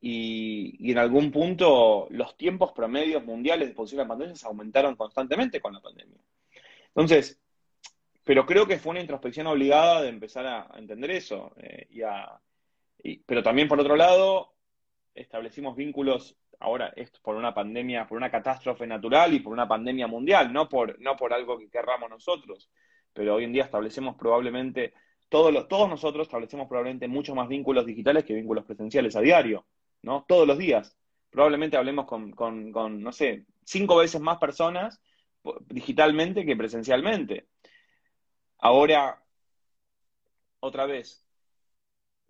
y, 0.00 0.90
en 0.92 0.98
algún 0.98 1.32
punto 1.32 2.06
los 2.10 2.36
tiempos 2.36 2.72
promedios 2.72 3.24
mundiales 3.24 3.66
de 3.66 3.72
exposición 3.72 4.02
a 4.02 4.08
pantallas 4.08 4.44
aumentaron 4.44 4.94
constantemente 4.94 5.60
con 5.60 5.74
la 5.74 5.80
pandemia. 5.80 6.20
Entonces, 6.88 7.40
pero 8.22 8.46
creo 8.46 8.66
que 8.68 8.78
fue 8.78 8.90
una 8.90 9.00
introspección 9.00 9.48
obligada 9.48 10.02
de 10.02 10.10
empezar 10.10 10.46
a, 10.46 10.70
entender 10.78 11.10
eso. 11.10 11.52
Eh, 11.56 11.88
pero 13.26 13.42
también 13.42 13.68
por 13.68 13.80
otro 13.80 13.96
lado, 13.96 14.54
establecimos 15.14 15.76
vínculos 15.76 16.36
ahora 16.60 16.92
es 16.96 17.10
por 17.20 17.36
una 17.36 17.54
pandemia, 17.54 18.06
por 18.06 18.18
una 18.18 18.30
catástrofe 18.30 18.86
natural 18.86 19.34
y 19.34 19.40
por 19.40 19.52
una 19.52 19.68
pandemia 19.68 20.06
mundial, 20.06 20.52
no 20.52 20.68
por, 20.68 21.00
no 21.00 21.16
por 21.16 21.32
algo 21.32 21.58
que 21.58 21.70
querramos 21.70 22.10
nosotros. 22.10 22.70
Pero 23.12 23.36
hoy 23.36 23.44
en 23.44 23.52
día 23.52 23.64
establecemos 23.64 24.16
probablemente, 24.16 24.92
todos, 25.28 25.68
todos 25.68 25.88
nosotros 25.88 26.26
establecemos 26.26 26.68
probablemente 26.68 27.08
muchos 27.08 27.34
más 27.34 27.48
vínculos 27.48 27.86
digitales 27.86 28.24
que 28.24 28.34
vínculos 28.34 28.64
presenciales 28.64 29.16
a 29.16 29.20
diario, 29.20 29.66
¿no? 30.02 30.24
Todos 30.28 30.46
los 30.46 30.58
días. 30.58 30.96
Probablemente 31.30 31.76
hablemos 31.76 32.06
con, 32.06 32.32
con 32.32 33.02
no 33.02 33.12
sé, 33.12 33.44
cinco 33.64 33.96
veces 33.96 34.20
más 34.20 34.38
personas 34.38 35.00
digitalmente 35.66 36.44
que 36.44 36.56
presencialmente. 36.56 37.46
Ahora, 38.58 39.22
otra 40.60 40.86
vez, 40.86 41.24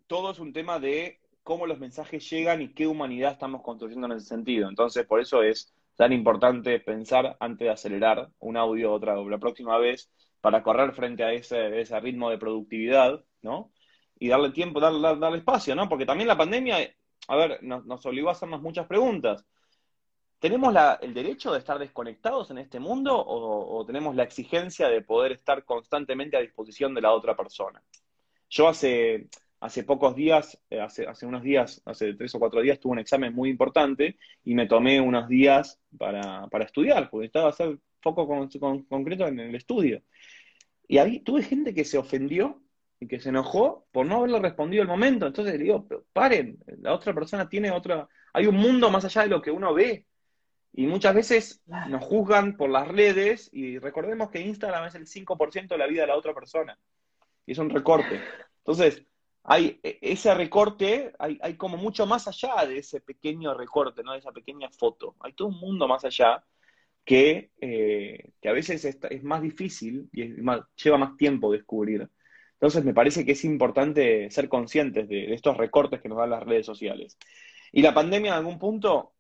todo 0.06 0.30
es 0.32 0.38
un 0.38 0.52
tema 0.52 0.78
de 0.78 1.20
cómo 1.48 1.66
los 1.66 1.78
mensajes 1.78 2.28
llegan 2.28 2.60
y 2.60 2.74
qué 2.74 2.86
humanidad 2.86 3.32
estamos 3.32 3.62
construyendo 3.62 4.06
en 4.06 4.12
ese 4.12 4.26
sentido. 4.26 4.68
Entonces, 4.68 5.06
por 5.06 5.18
eso 5.18 5.42
es 5.42 5.72
tan 5.96 6.12
importante 6.12 6.78
pensar 6.78 7.38
antes 7.40 7.64
de 7.64 7.70
acelerar 7.70 8.28
un 8.38 8.58
audio 8.58 8.92
otra 8.92 9.16
la 9.16 9.38
próxima 9.38 9.78
vez 9.78 10.10
para 10.42 10.62
correr 10.62 10.92
frente 10.92 11.24
a 11.24 11.32
ese, 11.32 11.70
ritmo 12.00 12.28
de 12.28 12.36
productividad, 12.36 13.24
¿no? 13.40 13.72
Y 14.18 14.28
darle 14.28 14.50
tiempo, 14.50 14.78
darle, 14.78 15.38
espacio, 15.38 15.74
¿no? 15.74 15.88
Porque 15.88 16.04
también 16.04 16.28
la 16.28 16.36
pandemia, 16.36 16.76
a 17.28 17.36
ver, 17.36 17.62
nos, 17.62 18.04
obligó 18.04 18.28
a 18.28 18.32
hacernos 18.32 18.60
muchas 18.60 18.86
preguntas. 18.86 19.42
¿Tenemos 20.40 20.74
el 21.00 21.14
derecho 21.14 21.50
de 21.52 21.60
estar 21.60 21.78
desconectados 21.78 22.50
en 22.50 22.58
este 22.58 22.78
mundo 22.78 23.16
o, 23.16 23.78
o, 23.78 23.86
tenemos 23.86 24.14
la 24.14 24.24
exigencia 24.24 24.90
de 24.90 25.00
poder 25.00 25.32
estar 25.32 25.64
constantemente 25.64 26.36
a 26.36 26.40
disposición 26.40 26.94
de 26.94 27.00
la 27.00 27.12
otra 27.12 27.34
persona? 27.34 27.82
Yo 28.50 28.68
hace, 28.68 29.28
hace 29.60 29.82
pocos 29.84 30.14
días, 30.14 30.58
eh, 30.70 30.80
hace, 30.80 31.06
hace 31.06 31.26
unos 31.26 31.42
días, 31.42 31.82
hace 31.84 32.14
tres 32.14 32.34
o 32.34 32.38
cuatro 32.38 32.60
días, 32.60 32.78
tuve 32.78 32.92
un 32.92 32.98
examen 32.98 33.34
muy 33.34 33.50
importante 33.50 34.18
y 34.44 34.54
me 34.54 34.66
tomé 34.66 35.00
unos 35.00 35.28
días 35.28 35.80
para, 35.96 36.46
para 36.48 36.64
estudiar, 36.64 37.10
porque 37.10 37.26
estaba 37.26 37.46
a 37.46 37.50
hacer 37.50 37.78
foco 38.00 38.26
con, 38.26 38.82
concreto 38.84 39.26
en 39.26 39.40
el 39.40 39.54
estudio. 39.54 40.02
Y 40.86 40.98
ahí 40.98 41.20
tuve 41.20 41.42
gente 41.42 41.74
que 41.74 41.84
se 41.84 41.98
ofendió 41.98 42.62
y 43.00 43.06
que 43.06 43.20
se 43.20 43.28
enojó 43.28 43.86
por 43.92 44.06
no 44.06 44.16
haberle 44.16 44.40
respondido 44.40 44.82
el 44.82 44.88
momento. 44.88 45.26
Entonces 45.26 45.54
le 45.54 45.64
digo, 45.64 45.86
pero 45.86 46.04
paren, 46.12 46.58
la 46.80 46.94
otra 46.94 47.12
persona 47.12 47.48
tiene 47.48 47.70
otra, 47.70 48.08
hay 48.32 48.46
un 48.46 48.56
mundo 48.56 48.90
más 48.90 49.04
allá 49.04 49.22
de 49.22 49.28
lo 49.28 49.42
que 49.42 49.50
uno 49.50 49.74
ve. 49.74 50.04
Y 50.72 50.86
muchas 50.86 51.14
veces 51.14 51.62
nos 51.88 52.04
juzgan 52.04 52.56
por 52.56 52.70
las 52.70 52.86
redes 52.86 53.50
y 53.52 53.78
recordemos 53.78 54.30
que 54.30 54.40
Instagram 54.40 54.86
es 54.86 54.94
el 54.94 55.06
5% 55.06 55.68
de 55.68 55.78
la 55.78 55.86
vida 55.86 56.02
de 56.02 56.08
la 56.08 56.16
otra 56.16 56.34
persona. 56.34 56.78
Y 57.46 57.52
es 57.52 57.58
un 57.58 57.70
recorte. 57.70 58.20
Entonces, 58.58 59.04
hay 59.50 59.80
e, 59.82 59.98
ese 60.02 60.34
recorte, 60.34 61.14
hay, 61.18 61.38
hay, 61.40 61.56
como 61.56 61.78
mucho 61.78 62.06
más 62.06 62.28
allá 62.28 62.66
de 62.66 62.78
ese 62.78 63.00
pequeño 63.00 63.54
recorte, 63.54 64.02
¿no? 64.02 64.12
De 64.12 64.18
esa 64.18 64.30
pequeña 64.30 64.68
foto. 64.70 65.16
Hay 65.20 65.32
todo 65.32 65.48
un 65.48 65.58
mundo 65.58 65.88
más 65.88 66.04
allá 66.04 66.44
que, 67.02 67.50
eh, 67.58 68.32
que 68.42 68.48
a 68.50 68.52
veces 68.52 68.84
es, 68.84 69.24
más 69.24 69.40
difícil 69.40 70.10
y 70.12 70.34
lleva 70.76 70.98
más 70.98 71.16
tiempo 71.16 71.50
descubrir. 71.50 72.10
Entonces 72.52 72.84
me 72.84 72.92
parece 72.92 73.24
que 73.24 73.32
es 73.32 73.44
importante 73.46 74.30
ser 74.30 74.50
conscientes 74.50 75.08
de, 75.08 75.32
estos 75.32 75.56
recortes 75.56 76.02
que 76.02 76.10
nos 76.10 76.18
dan 76.18 76.30
las 76.30 76.42
redes 76.42 76.66
sociales. 76.66 77.16
Y 77.72 77.80
la 77.80 77.94
pandemia 77.94 78.32
en 78.32 78.36
algún 78.36 78.58
punto, 78.58 79.14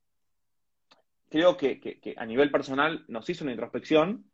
creo 1.30 1.56
que, 1.56 1.80
que, 1.80 2.14
a 2.18 2.26
nivel 2.26 2.50
personal 2.50 3.06
nos 3.08 3.30
hizo 3.30 3.44
una 3.44 3.52
introspección, 3.52 4.30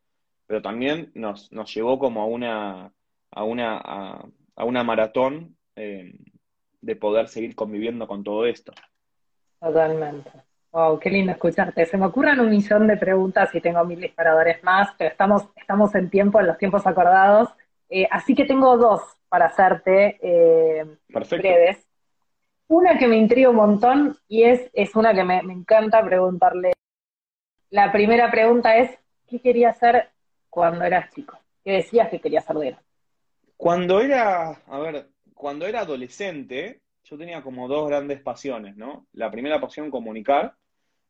pero 0.47 0.61
también 0.61 1.12
nos, 1.14 1.53
nos 1.53 1.72
llevó 1.72 2.01
como 2.01 2.22
a 2.22 2.26
una, 2.26 2.92
a 3.30 3.45
una, 3.45 3.78
a 3.78 4.64
una 4.64 4.82
maratón 4.82 5.57
eh, 5.77 6.14
de 6.81 6.97
poder 6.97 7.29
seguir 7.29 7.55
conviviendo 7.55 8.07
con 8.07 8.22
todo 8.22 8.47
esto. 8.47 8.72
Totalmente. 9.61 10.31
Wow, 10.72 10.99
qué 10.99 11.09
lindo 11.09 11.33
escucharte. 11.33 11.87
Se 11.87 11.97
me 11.97 12.07
ocurren 12.07 12.41
un 12.41 12.51
millón 12.51 12.87
de 12.87 12.97
preguntas 12.97 13.55
y 13.55 13.61
tengo 13.61 13.85
mil 13.85 14.01
disparadores 14.01 14.62
más, 14.64 14.91
pero 14.99 15.11
estamos, 15.11 15.49
estamos 15.57 15.95
en 15.95 16.11
tiempo, 16.11 16.41
en 16.41 16.49
los 16.49 16.59
tiempos 16.59 16.87
acordados. 16.87 17.49
Eh, 17.89 18.09
así 18.11 18.35
que 18.35 18.45
tengo 18.45 18.77
dos 18.77 19.01
para 19.29 19.47
hacerte 19.47 20.18
eh, 20.20 20.85
breves. 21.09 21.87
Una 22.66 22.99
que 22.99 23.07
me 23.07 23.16
intriga 23.16 23.51
un 23.51 23.57
montón 23.57 24.16
y 24.27 24.43
es, 24.43 24.68
es 24.72 24.97
una 24.97 25.14
que 25.14 25.22
me, 25.22 25.43
me 25.43 25.53
encanta 25.53 26.05
preguntarle. 26.05 26.72
La 27.70 27.93
primera 27.93 28.31
pregunta 28.31 28.77
es, 28.77 28.91
¿qué 29.29 29.41
querías 29.41 29.77
hacer 29.77 30.11
cuando 30.51 30.85
eras 30.85 31.11
chico? 31.14 31.39
¿Qué 31.64 31.72
decías 31.72 32.09
que 32.11 32.20
querías 32.20 32.45
ser 32.45 32.57
de 32.57 32.77
Cuando 33.57 34.01
era, 34.01 34.51
a 34.66 34.79
ver, 34.81 35.09
cuando 35.45 35.66
era 35.66 35.80
adolescente, 35.80 36.80
yo 37.03 37.18
tenía 37.18 37.42
como 37.42 37.68
dos 37.68 37.86
grandes 37.86 38.18
pasiones, 38.22 38.78
¿no? 38.78 39.09
La 39.12 39.30
primera 39.30 39.61
pasión, 39.61 39.90
comunicar, 39.90 40.55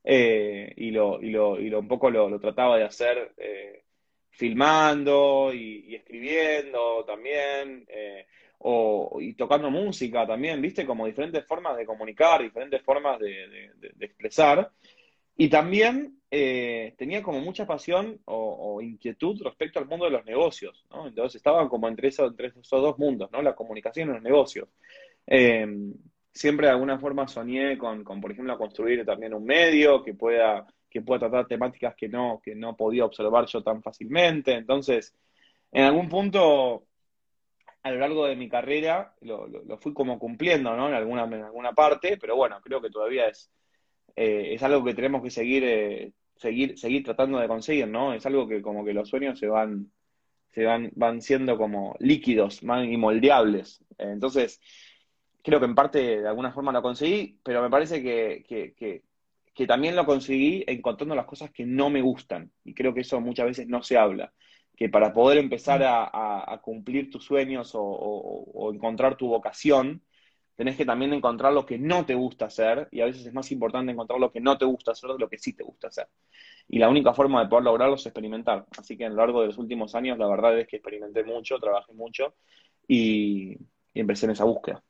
eh, 0.03 0.73
y, 0.77 0.91
lo, 0.91 1.23
y, 1.23 1.31
lo, 1.31 1.61
y 1.61 1.71
lo, 1.71 1.79
un 1.79 1.87
poco 1.87 2.11
lo, 2.11 2.41
trataba 2.41 2.77
de 2.77 2.83
hacer 2.83 3.33
eh, 3.37 3.85
filmando 4.31 5.53
y, 5.55 5.95
escribiendo 5.95 7.05
también, 7.05 7.87
eh, 7.87 8.27
o, 8.59 9.19
y 9.21 9.35
tocando 9.35 9.71
música 9.71 10.27
también, 10.27 10.61
¿viste? 10.61 10.85
Como 10.85 11.07
diferentes 11.07 11.47
formas 11.47 11.77
de 11.77 11.87
comunicar, 11.87 12.43
diferentes 12.43 12.83
formas 12.83 13.21
de 13.21 13.71
expresar. 14.01 14.69
Y 15.37 15.49
también 15.49 16.21
eh, 16.31 16.95
tenía 16.97 17.23
como 17.23 17.41
mucha 17.41 17.67
pasión 17.67 18.21
o, 18.25 18.81
inquietud 18.81 19.41
respecto 19.43 19.79
al 19.79 19.87
mundo 19.87 20.07
de 20.07 20.11
los 20.11 20.25
negocios, 20.25 20.85
¿no? 20.91 21.07
Entonces 21.07 21.37
estaban 21.37 21.69
como 21.69 21.89
entre, 21.89 22.09
esos, 22.09 22.31
entre 22.31 22.49
esos 22.49 22.69
dos 22.69 22.99
mundos, 22.99 23.31
¿no? 23.31 23.41
La 23.41 23.55
comunicación 23.55 24.09
y 24.09 24.13
los 24.15 24.23
negocios. 24.23 24.69
Em, 25.27 25.95
siempre 26.33 26.67
de 26.67 26.73
alguna 26.73 26.99
forma 26.99 27.29
soñé 27.29 27.79
con, 27.79 28.03
con, 28.03 28.21
por 28.21 28.33
ejemplo, 28.33 28.59
construir 28.59 29.05
también 29.05 29.33
un 29.35 29.45
medio 29.45 30.03
que 30.03 30.15
pueda, 30.15 30.67
que 30.91 31.03
pueda 31.03 31.21
tratar 31.21 31.47
temáticas 31.47 31.95
que 31.95 32.09
no, 32.09 32.41
que 32.43 32.55
no 32.55 32.77
podía 32.77 33.05
observar 33.05 33.47
yo 33.47 33.63
tan 33.63 33.83
fácilmente. 33.83 34.55
Entonces, 34.55 35.15
en 35.71 35.85
algún 35.85 36.09
punto, 36.09 36.87
a 37.83 37.91
lo 37.91 37.99
largo 37.99 38.27
de 38.27 38.35
mi 38.35 38.49
carrera, 38.49 39.15
lo, 39.21 39.47
lo, 39.47 39.79
fui 39.79 39.95
como 39.95 40.19
cumpliendo, 40.19 40.75
¿no? 40.77 40.89
En 40.89 40.95
alguna, 40.95 41.25
en 41.25 41.45
alguna 41.45 41.73
parte, 41.73 42.17
pero 42.17 42.35
bueno, 42.35 42.61
creo 42.61 42.81
que 42.81 42.91
todavía 42.91 43.29
es 43.29 43.51
eh, 44.17 44.55
es 44.55 44.63
algo 44.63 44.85
que 44.85 44.95
tenemos 44.95 45.23
que 45.23 45.31
seguir, 45.31 45.65
eh, 45.65 46.13
seguir, 46.37 46.79
seguir 46.79 47.05
tratando 47.05 47.39
de 47.39 47.49
conseguir, 47.49 47.89
¿no? 47.89 48.15
Es 48.15 48.25
algo 48.27 48.47
que 48.47 48.63
como 48.63 48.85
que 48.85 48.95
los 48.95 49.09
sueños 49.09 49.39
se 49.39 49.49
van, 49.49 49.91
se 50.53 50.65
van, 50.65 50.91
van 50.95 51.21
siendo 51.21 51.57
como 51.57 51.97
líquidos 51.99 52.63
y 52.63 52.97
moldeables. 52.97 53.81
Eh, 53.99 54.11
entonces, 54.13 54.61
creo 55.43 55.59
que 55.59 55.67
en 55.67 55.75
parte 55.75 56.21
de 56.21 56.29
alguna 56.29 56.53
forma 56.53 56.73
lo 56.73 56.83
conseguí, 56.83 57.39
pero 57.43 57.63
me 57.63 57.71
parece 57.71 58.03
que, 58.03 58.45
que, 58.49 58.75
que, 58.75 59.67
también 59.67 59.97
lo 59.97 60.05
conseguí 60.05 60.65
encontrando 60.67 61.15
las 61.15 61.27
cosas 61.27 61.51
que 61.51 61.67
no 61.67 61.91
me 61.91 62.03
gustan. 62.03 62.53
Y 62.65 62.75
creo 62.75 62.95
que 62.95 63.01
eso 63.01 63.21
muchas 63.21 63.47
veces 63.47 63.69
no 63.69 63.83
se 63.83 63.97
habla. 63.97 64.33
Que 64.77 64.89
para 64.89 65.13
poder 65.13 65.39
empezar 65.39 65.83
a, 65.85 66.53
a, 66.53 66.61
cumplir 66.61 67.11
tus 67.11 67.25
sueños 67.25 67.75
o, 67.75 67.81
o 67.83 68.73
encontrar 68.73 69.17
tu 69.17 69.29
vocación, 69.29 70.03
tenés 70.57 70.77
que 70.77 70.85
también 70.85 71.13
encontrar 71.13 71.53
lo 71.53 71.67
que 71.67 71.79
no 71.79 72.07
te 72.07 72.15
gusta 72.15 72.47
hacer 72.47 72.89
y 72.91 73.01
a 73.01 73.07
veces 73.07 73.27
es 73.27 73.35
más 73.35 73.51
importante 73.51 73.93
encontrar 73.93 74.21
lo 74.21 74.31
que 74.31 74.41
no 74.41 74.57
te 74.57 74.65
gusta 74.65 74.93
hacer 74.93 75.11
de 75.11 75.19
lo 75.19 75.29
que 75.29 75.39
sí 75.39 75.53
te 75.53 75.65
gusta 75.65 75.89
hacer. 75.89 76.07
Y 76.69 76.79
la 76.79 76.89
única 76.89 77.13
forma 77.13 77.43
de 77.43 77.49
poder 77.49 77.65
lograrlo 77.65 77.97
es 77.97 78.07
experimentar. 78.07 78.65
Así 78.79 78.97
que 78.97 79.07
a 79.07 79.09
lo 79.09 79.17
largo 79.17 79.41
de 79.41 79.49
los 79.49 79.59
últimos 79.59 79.95
años 79.95 80.19
la 80.19 80.29
verdad 80.29 80.59
es 80.59 80.69
que 80.69 80.77
experimenté 80.77 81.25
mucho, 81.25 81.59
trabajé 81.59 81.93
mucho 81.93 82.35
y, 82.87 83.57
empecé 83.95 84.27
en 84.27 84.33
esa 84.33 84.45
búsqueda. 84.45 84.83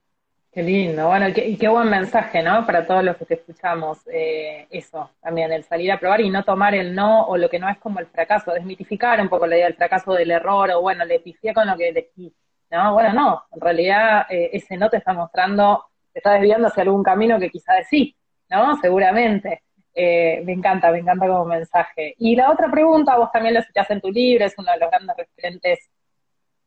Qué 0.52 0.62
lindo, 0.62 1.08
bueno, 1.08 1.28
y 1.28 1.56
qué, 1.56 1.68
buen 1.68 1.90
mensaje, 1.90 2.40
¿no? 2.40 2.64
Para 2.64 2.86
todos 2.86 3.02
los 3.02 3.16
que 3.16 3.24
te 3.24 3.34
escuchamos, 3.34 3.98
eh, 4.06 4.68
eso 4.70 5.10
también, 5.20 5.50
el 5.50 5.64
salir 5.64 5.90
a 5.90 5.98
probar 5.98 6.20
y 6.20 6.30
no 6.30 6.44
tomar 6.44 6.76
el 6.76 6.94
no 6.94 7.26
o 7.26 7.36
lo 7.36 7.50
que 7.50 7.58
no 7.58 7.68
es 7.68 7.76
como 7.78 7.98
el 7.98 8.06
fracaso, 8.06 8.52
desmitificar 8.52 9.20
un 9.20 9.28
poco 9.28 9.48
la 9.48 9.56
idea 9.56 9.66
del 9.66 9.74
fracaso 9.74 10.12
del 10.12 10.30
error 10.30 10.70
o 10.70 10.80
bueno, 10.80 11.04
le 11.04 11.18
pifié 11.18 11.52
con 11.52 11.66
lo 11.66 11.76
que 11.76 11.88
elegí, 11.88 12.32
¿no? 12.74 12.92
Bueno, 12.94 13.12
no, 13.12 13.44
en 13.52 13.60
realidad 13.60 14.26
eh, 14.28 14.50
ese 14.52 14.76
no 14.76 14.90
te 14.90 14.98
está 14.98 15.12
mostrando, 15.12 15.84
te 16.12 16.18
está 16.18 16.32
desviando 16.32 16.68
hacia 16.68 16.82
algún 16.82 17.02
camino 17.02 17.38
que 17.38 17.50
quizá 17.50 17.74
de 17.74 17.84
sí, 17.84 18.16
¿no? 18.50 18.76
Seguramente. 18.76 19.62
Eh, 19.96 20.42
me 20.44 20.52
encanta, 20.52 20.90
me 20.90 20.98
encanta 20.98 21.28
como 21.28 21.44
mensaje. 21.44 22.14
Y 22.18 22.34
la 22.34 22.50
otra 22.50 22.68
pregunta, 22.68 23.16
vos 23.16 23.30
también 23.30 23.54
lo 23.54 23.62
citas 23.62 23.88
en 23.90 24.00
tu 24.00 24.10
libro, 24.10 24.44
es 24.44 24.54
uno 24.58 24.72
de 24.72 24.78
los 24.78 24.90
grandes 24.90 25.16
referentes 25.16 25.88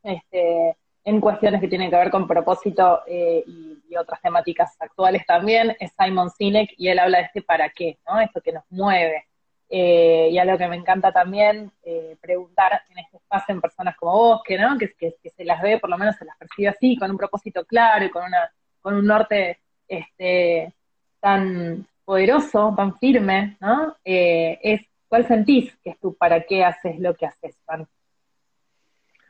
este, 0.02 0.78
en 1.04 1.20
cuestiones 1.20 1.60
que 1.60 1.68
tienen 1.68 1.90
que 1.90 1.98
ver 1.98 2.10
con 2.10 2.28
propósito 2.28 3.02
eh, 3.06 3.44
y, 3.46 3.76
otras 3.98 4.22
temáticas 4.22 4.76
actuales 4.80 5.26
también, 5.26 5.76
es 5.80 5.92
Simon 5.98 6.30
Sinek 6.30 6.70
y 6.78 6.90
él 6.90 7.00
habla 7.00 7.18
de 7.18 7.24
este 7.24 7.42
para 7.42 7.70
qué, 7.70 7.98
¿no? 8.08 8.20
Esto 8.20 8.42
que 8.42 8.52
nos 8.52 8.64
mueve. 8.70 9.26
Eh, 9.70 10.30
y 10.32 10.38
algo 10.38 10.58
que 10.58 10.68
me 10.68 10.78
encanta 10.78 11.12
también 11.12 11.72
eh, 11.84 12.16
preguntar 12.22 12.82
en 12.90 13.00
este 13.00 13.18
espacio 13.18 13.54
en 13.54 13.62
personas 13.62 13.98
como 13.98 14.14
vos, 14.14 14.42
que, 14.46 14.58
¿no? 14.58 14.78
Que, 14.78 14.94
que, 14.94 15.30
se 15.30 15.44
las 15.44 15.62
ve, 15.62 15.78
por 15.80 15.90
lo 15.90 15.98
menos 15.98 16.16
se 16.16 16.26
las 16.26 16.38
percibe 16.38 16.70
así, 16.70 16.98
con 16.98 17.12
un 17.12 17.18
propósito 17.18 17.66
claro 17.66 18.06
y 18.06 18.10
con, 18.10 18.24
una, 18.24 18.50
con 18.82 18.96
un 18.96 19.06
norte 19.06 19.60
este, 19.88 20.74
tan 21.20 21.86
poderoso, 22.06 22.74
tan 22.78 22.98
firme, 22.98 23.58
¿no? 23.60 23.98
es 24.06 24.82
cuál 25.10 25.28
sentís 25.28 25.76
que 25.84 25.92
es 25.92 26.00
tu 26.00 26.16
para 26.16 26.44
qué 26.44 26.64
haces 26.64 26.98
lo 27.00 27.14
que 27.16 27.26
haces, 27.26 27.58
Juan. 27.66 27.88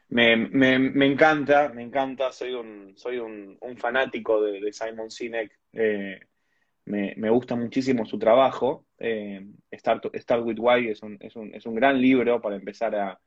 Me, 0.09 0.37
me, 0.37 0.79
me, 0.79 1.05
encanta, 1.05 1.69
me 1.69 1.83
encanta, 1.83 2.31
soy 2.31 2.53
un, 2.53 2.93
soy 2.95 3.17
un, 3.19 3.57
fanático 3.77 4.41
de, 4.41 4.71
Simon 4.71 5.11
Sinek, 5.11 5.51
eh, 5.73 6.19
me, 6.85 7.13
me, 7.17 7.29
gusta 7.29 7.55
muchísimo 7.55 8.05
su 8.05 8.17
trabajo. 8.17 8.86
Eh, 8.99 9.45
Start, 9.73 10.05
with 10.43 10.57
Why 10.59 10.89
es 10.89 11.01
un, 11.03 11.17
es, 11.19 11.35
un, 11.35 11.53
es 11.53 11.65
un 11.65 11.75
gran 11.75 12.01
libro 12.01 12.41
para 12.41 12.55
empezar 12.55 12.95
a, 12.95 13.19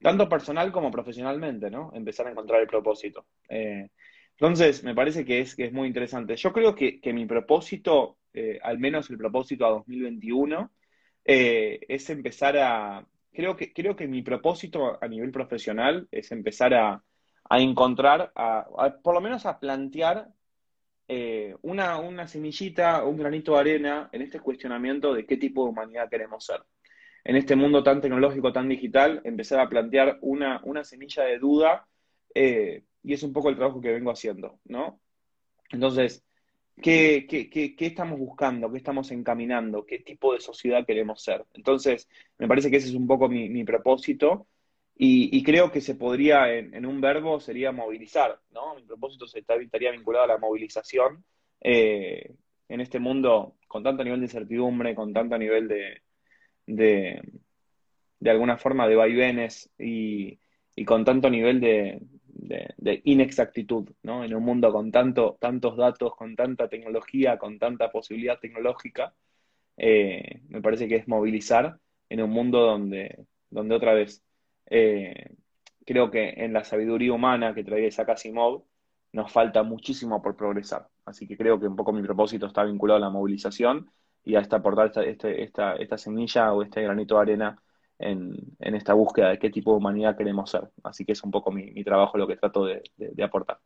tanto 0.00 0.28
personal 0.28 0.70
como 0.72 0.90
profesionalmente, 0.90 1.70
¿no? 1.70 1.90
Empezar 1.94 2.26
a 2.26 2.30
encontrar 2.30 2.60
el 2.60 2.66
propósito. 2.66 3.26
Eh, 3.48 3.88
entonces, 4.32 4.84
me 4.84 4.94
parece 4.94 5.24
que 5.24 5.40
es, 5.40 5.56
que 5.56 5.64
es 5.64 5.72
muy 5.72 5.88
interesante. 5.88 6.36
Yo 6.36 6.52
creo 6.52 6.74
que, 6.74 7.00
que 7.00 7.12
mi 7.12 7.24
propósito, 7.24 8.18
al 8.62 8.78
menos 8.78 9.08
el 9.08 9.16
propósito 9.16 9.64
a 9.64 9.70
2021, 9.70 10.70
es 11.24 12.10
empezar 12.10 12.58
a, 12.58 13.06
creo 13.36 13.54
que, 13.54 13.72
creo 13.72 13.94
que 13.94 14.08
mi 14.08 14.22
propósito 14.22 14.98
a 15.00 15.06
nivel 15.06 15.30
profesional 15.30 16.08
es 16.10 16.32
empezar 16.32 16.74
a, 16.74 17.02
encontrar, 17.50 18.32
a, 18.34 18.66
por 19.02 19.14
lo 19.14 19.20
menos 19.20 19.46
a 19.46 19.60
plantear 19.60 20.28
eh, 21.08 21.54
una, 21.62 21.98
una 21.98 22.26
semillita, 22.26 23.04
un 23.04 23.16
granito 23.16 23.52
de 23.52 23.60
arena 23.60 24.08
en 24.12 24.22
este 24.22 24.40
cuestionamiento 24.40 25.14
de 25.14 25.26
qué 25.26 25.36
tipo 25.36 25.64
de 25.64 25.70
humanidad 25.70 26.08
queremos 26.10 26.44
ser. 26.44 26.62
En 27.24 27.36
este 27.36 27.56
mundo 27.56 27.82
tan 27.82 28.00
tecnológico, 28.00 28.52
tan 28.52 28.68
digital, 28.68 29.20
empezar 29.24 29.60
a 29.60 29.68
plantear 29.68 30.18
una, 30.20 30.60
una 30.64 30.84
semilla 30.84 31.24
de 31.24 31.38
duda 31.38 31.86
eh, 32.34 32.84
y 33.02 33.12
es 33.12 33.22
un 33.22 33.32
poco 33.32 33.48
el 33.48 33.56
trabajo 33.56 33.80
que 33.80 33.92
vengo 33.92 34.10
haciendo, 34.10 34.60
¿no? 34.64 35.00
Entonces, 35.70 36.22
¿Qué, 36.82 37.26
qué, 37.28 37.48
qué, 37.48 37.74
qué, 37.74 37.86
estamos 37.86 38.18
buscando? 38.18 38.70
¿Qué 38.70 38.76
estamos 38.76 39.10
encaminando? 39.10 39.86
¿Qué 39.86 40.00
tipo 40.00 40.34
de 40.34 40.40
sociedad 40.40 40.84
queremos 40.84 41.22
ser? 41.22 41.46
Entonces, 41.54 42.06
me 42.38 42.46
parece 42.46 42.70
que 42.70 42.76
ese 42.76 42.88
es 42.88 42.94
un 42.94 43.06
poco 43.06 43.28
mi, 43.28 43.48
mi 43.48 43.64
propósito 43.64 44.46
y, 44.98 45.36
y, 45.36 45.42
creo 45.42 45.70
que 45.70 45.80
se 45.80 45.94
podría, 45.94 46.52
en, 46.54 46.74
en, 46.74 46.86
un 46.86 47.00
verbo, 47.00 47.38
sería 47.38 47.70
movilizar, 47.70 48.40
¿no? 48.50 48.74
Mi 48.74 48.82
propósito 48.82 49.26
se 49.26 49.40
estaría 49.40 49.90
vinculado 49.90 50.24
a 50.24 50.28
la 50.28 50.38
movilización 50.38 51.24
eh, 51.60 52.34
en 52.68 52.80
este 52.80 52.98
mundo 52.98 53.56
con 53.68 53.82
tanto 53.82 54.02
nivel 54.04 54.20
de 54.20 54.26
incertidumbre, 54.26 54.94
con 54.94 55.12
tanto 55.12 55.36
nivel 55.36 55.68
de, 55.68 56.02
de, 56.66 57.22
de 58.20 58.30
alguna 58.30 58.56
forma, 58.56 58.88
de 58.88 58.96
vaivenes 58.96 59.70
y, 59.78 60.38
y 60.74 60.84
con 60.84 61.04
tanto 61.04 61.30
nivel 61.30 61.60
de, 61.60 62.00
inexactitud, 63.04 63.90
¿no? 64.02 64.24
En 64.24 64.34
un 64.34 64.44
mundo 64.44 64.72
con 64.72 64.92
tanto, 64.92 65.36
tantos 65.40 65.76
datos, 65.76 66.14
con 66.14 66.36
tanta 66.36 66.68
tecnología, 66.68 67.38
con 67.38 67.58
tanta 67.58 67.90
posibilidad 67.90 68.38
tecnológica, 68.38 69.14
eh, 69.76 70.42
me 70.48 70.60
parece 70.62 70.88
que 70.88 70.96
es 70.96 71.08
movilizar 71.08 71.78
en 72.08 72.22
un 72.22 72.30
mundo 72.30 72.60
donde, 72.60 73.26
donde 73.50 73.74
otra 73.74 73.94
vez, 73.94 74.22
eh, 74.70 75.36
creo 75.84 76.10
que 76.10 76.30
en 76.36 76.52
la 76.52 76.64
sabiduría 76.64 77.12
humana 77.12 77.54
que 77.54 77.64
trae 77.64 77.86
Isaac 77.86 78.10
Asimov, 78.10 78.64
nos 79.12 79.32
falta 79.32 79.62
muchísimo 79.62 80.20
por 80.22 80.36
progresar. 80.36 80.88
Así 81.04 81.26
que 81.26 81.36
creo 81.36 81.58
que 81.58 81.66
un 81.66 81.76
poco 81.76 81.92
mi 81.92 82.02
propósito 82.02 82.46
está 82.46 82.64
vinculado 82.64 82.98
a 82.98 83.00
la 83.00 83.10
movilización 83.10 83.90
y 84.24 84.34
a 84.36 84.40
esta, 84.40 84.56
aportar 84.56 84.86
esta, 84.86 85.02
este, 85.02 85.42
esta, 85.42 85.74
esta 85.76 85.96
semilla 85.96 86.52
o 86.52 86.62
este 86.62 86.82
granito 86.82 87.14
de 87.14 87.22
arena 87.22 87.62
en, 87.98 88.34
esta 88.58 88.94
búsqueda 88.94 89.30
de 89.30 89.38
qué 89.38 89.50
tipo 89.50 89.70
de 89.70 89.78
humanidad 89.78 90.16
queremos 90.16 90.50
ser. 90.50 90.68
Así 90.84 91.04
que 91.04 91.12
es 91.12 91.22
un 91.22 91.30
poco 91.30 91.50
mi, 91.50 91.82
trabajo 91.84 92.18
lo 92.18 92.26
que 92.26 92.36
trato 92.36 92.64
de, 92.64 92.82
aportar. 93.22 93.58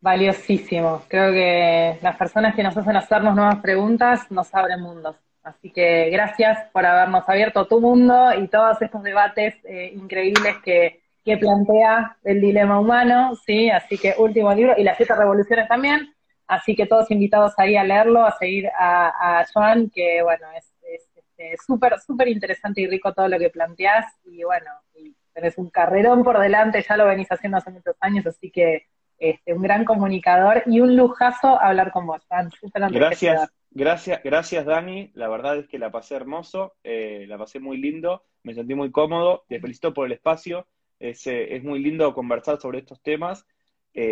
Valiosísimo. 0.00 1.02
Creo 1.08 1.32
que 1.32 1.98
las 2.02 2.16
personas 2.16 2.54
que 2.54 2.62
nos 2.62 2.76
hacen 2.76 2.96
hacernos 2.96 3.34
nuevas 3.34 3.58
preguntas 3.60 4.30
nos 4.30 4.54
abren 4.54 4.80
mundos. 4.80 5.16
Así 5.44 5.70
que 5.70 6.10
gracias 6.10 6.68
por 6.72 6.84
habernos 6.84 7.28
abierto 7.28 7.66
tu 7.66 7.80
mundo 7.80 8.34
y 8.34 8.48
todos 8.48 8.82
estos 8.82 9.02
debates 9.02 9.54
eh, 9.64 9.92
increíbles 9.94 10.56
que, 10.64 11.00
plantea 11.40 12.18
el 12.22 12.40
dilema 12.42 12.78
humano, 12.78 13.34
¿sí? 13.46 13.70
Así 13.70 13.96
que 13.96 14.14
último 14.18 14.52
libro, 14.52 14.74
y 14.76 14.82
las 14.82 14.98
siete 14.98 15.14
revoluciones 15.14 15.68
también. 15.68 16.14
Así 16.46 16.76
que 16.76 16.84
todos 16.84 17.10
invitados 17.10 17.54
ahí 17.56 17.76
a 17.76 17.84
leerlo, 17.84 18.26
a 18.26 18.36
seguir 18.36 18.68
a, 18.78 19.40
a 19.40 19.46
Joan, 19.54 19.88
que 19.88 20.22
bueno, 20.22 20.46
es 20.54 20.74
eh, 21.36 21.56
súper, 21.66 21.98
súper 22.00 22.28
interesante 22.28 22.80
y 22.80 22.86
rico 22.86 23.12
todo 23.12 23.28
lo 23.28 23.38
que 23.38 23.50
planteás 23.50 24.06
y 24.24 24.44
bueno, 24.44 24.70
y 24.94 25.16
tenés 25.32 25.58
un 25.58 25.68
carrerón 25.68 26.22
por 26.22 26.38
delante, 26.38 26.84
ya 26.88 26.96
lo 26.96 27.06
venís 27.06 27.26
haciendo 27.30 27.58
hace 27.58 27.72
muchos 27.72 27.96
años, 28.00 28.24
así 28.26 28.52
que 28.52 28.86
este, 29.18 29.52
un 29.52 29.62
gran 29.62 29.84
comunicador 29.84 30.62
y 30.66 30.80
un 30.80 30.96
lujazo 30.96 31.60
hablar 31.60 31.90
con 31.90 32.06
vos, 32.06 32.22
Gracias, 32.92 33.50
gracias, 33.74 34.22
gracias 34.22 34.64
Dani, 34.64 35.10
la 35.14 35.28
verdad 35.28 35.58
es 35.58 35.68
que 35.68 35.78
la 35.78 35.90
pasé 35.90 36.14
hermoso, 36.14 36.74
eh, 36.82 37.26
la 37.28 37.36
pasé 37.36 37.60
muy 37.60 37.76
lindo, 37.76 38.24
me 38.42 38.54
sentí 38.54 38.74
muy 38.74 38.90
cómodo, 38.90 39.44
te 39.48 39.60
felicito 39.60 39.92
por 39.92 40.06
el 40.06 40.12
espacio, 40.12 40.66
es, 40.98 41.26
eh, 41.26 41.56
es 41.56 41.62
muy 41.62 41.80
lindo 41.80 42.14
conversar 42.14 42.60
sobre 42.60 42.78
estos 42.78 43.02
temas. 43.02 43.46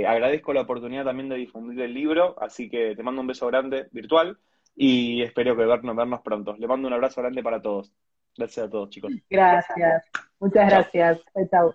agradezco 0.06 0.52
la 0.52 0.60
oportunidad 0.60 1.04
también 1.04 1.28
de 1.28 1.36
difundir 1.36 1.80
el 1.80 1.94
libro, 1.94 2.36
así 2.40 2.68
que 2.68 2.94
te 2.94 3.02
mando 3.02 3.20
un 3.20 3.26
beso 3.26 3.46
grande 3.46 3.88
virtual 3.90 4.38
y 4.74 5.22
espero 5.22 5.56
que 5.56 5.64
vernos, 5.64 5.96
vernos 5.96 6.20
pronto. 6.22 6.56
Le 6.58 6.66
mando 6.66 6.88
un 6.88 6.94
abrazo 6.94 7.20
grande 7.20 7.42
para 7.42 7.60
todos. 7.60 7.92
Gracias 8.36 8.66
a 8.66 8.70
todos, 8.70 8.90
chicos. 8.90 9.12
Gracias. 9.28 10.04
Muchas 10.40 10.68
gracias. 10.68 11.20
Chao. 11.50 11.74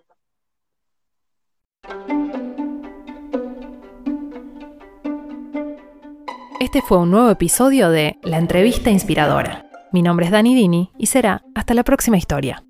Este 6.60 6.82
fue 6.82 6.98
un 6.98 7.12
nuevo 7.12 7.30
episodio 7.30 7.92
de 7.92 8.18
La 8.24 8.40
Entrevista 8.40 8.90
Inspiradora. 8.90 9.68
Mi 9.92 10.02
nombre 10.02 10.26
es 10.26 10.32
Dani 10.32 10.56
Dini 10.56 10.90
y 10.98 11.06
será 11.06 11.44
hasta 11.54 11.76
la 11.76 11.84
próxima 11.84 12.18
historia. 12.18 12.67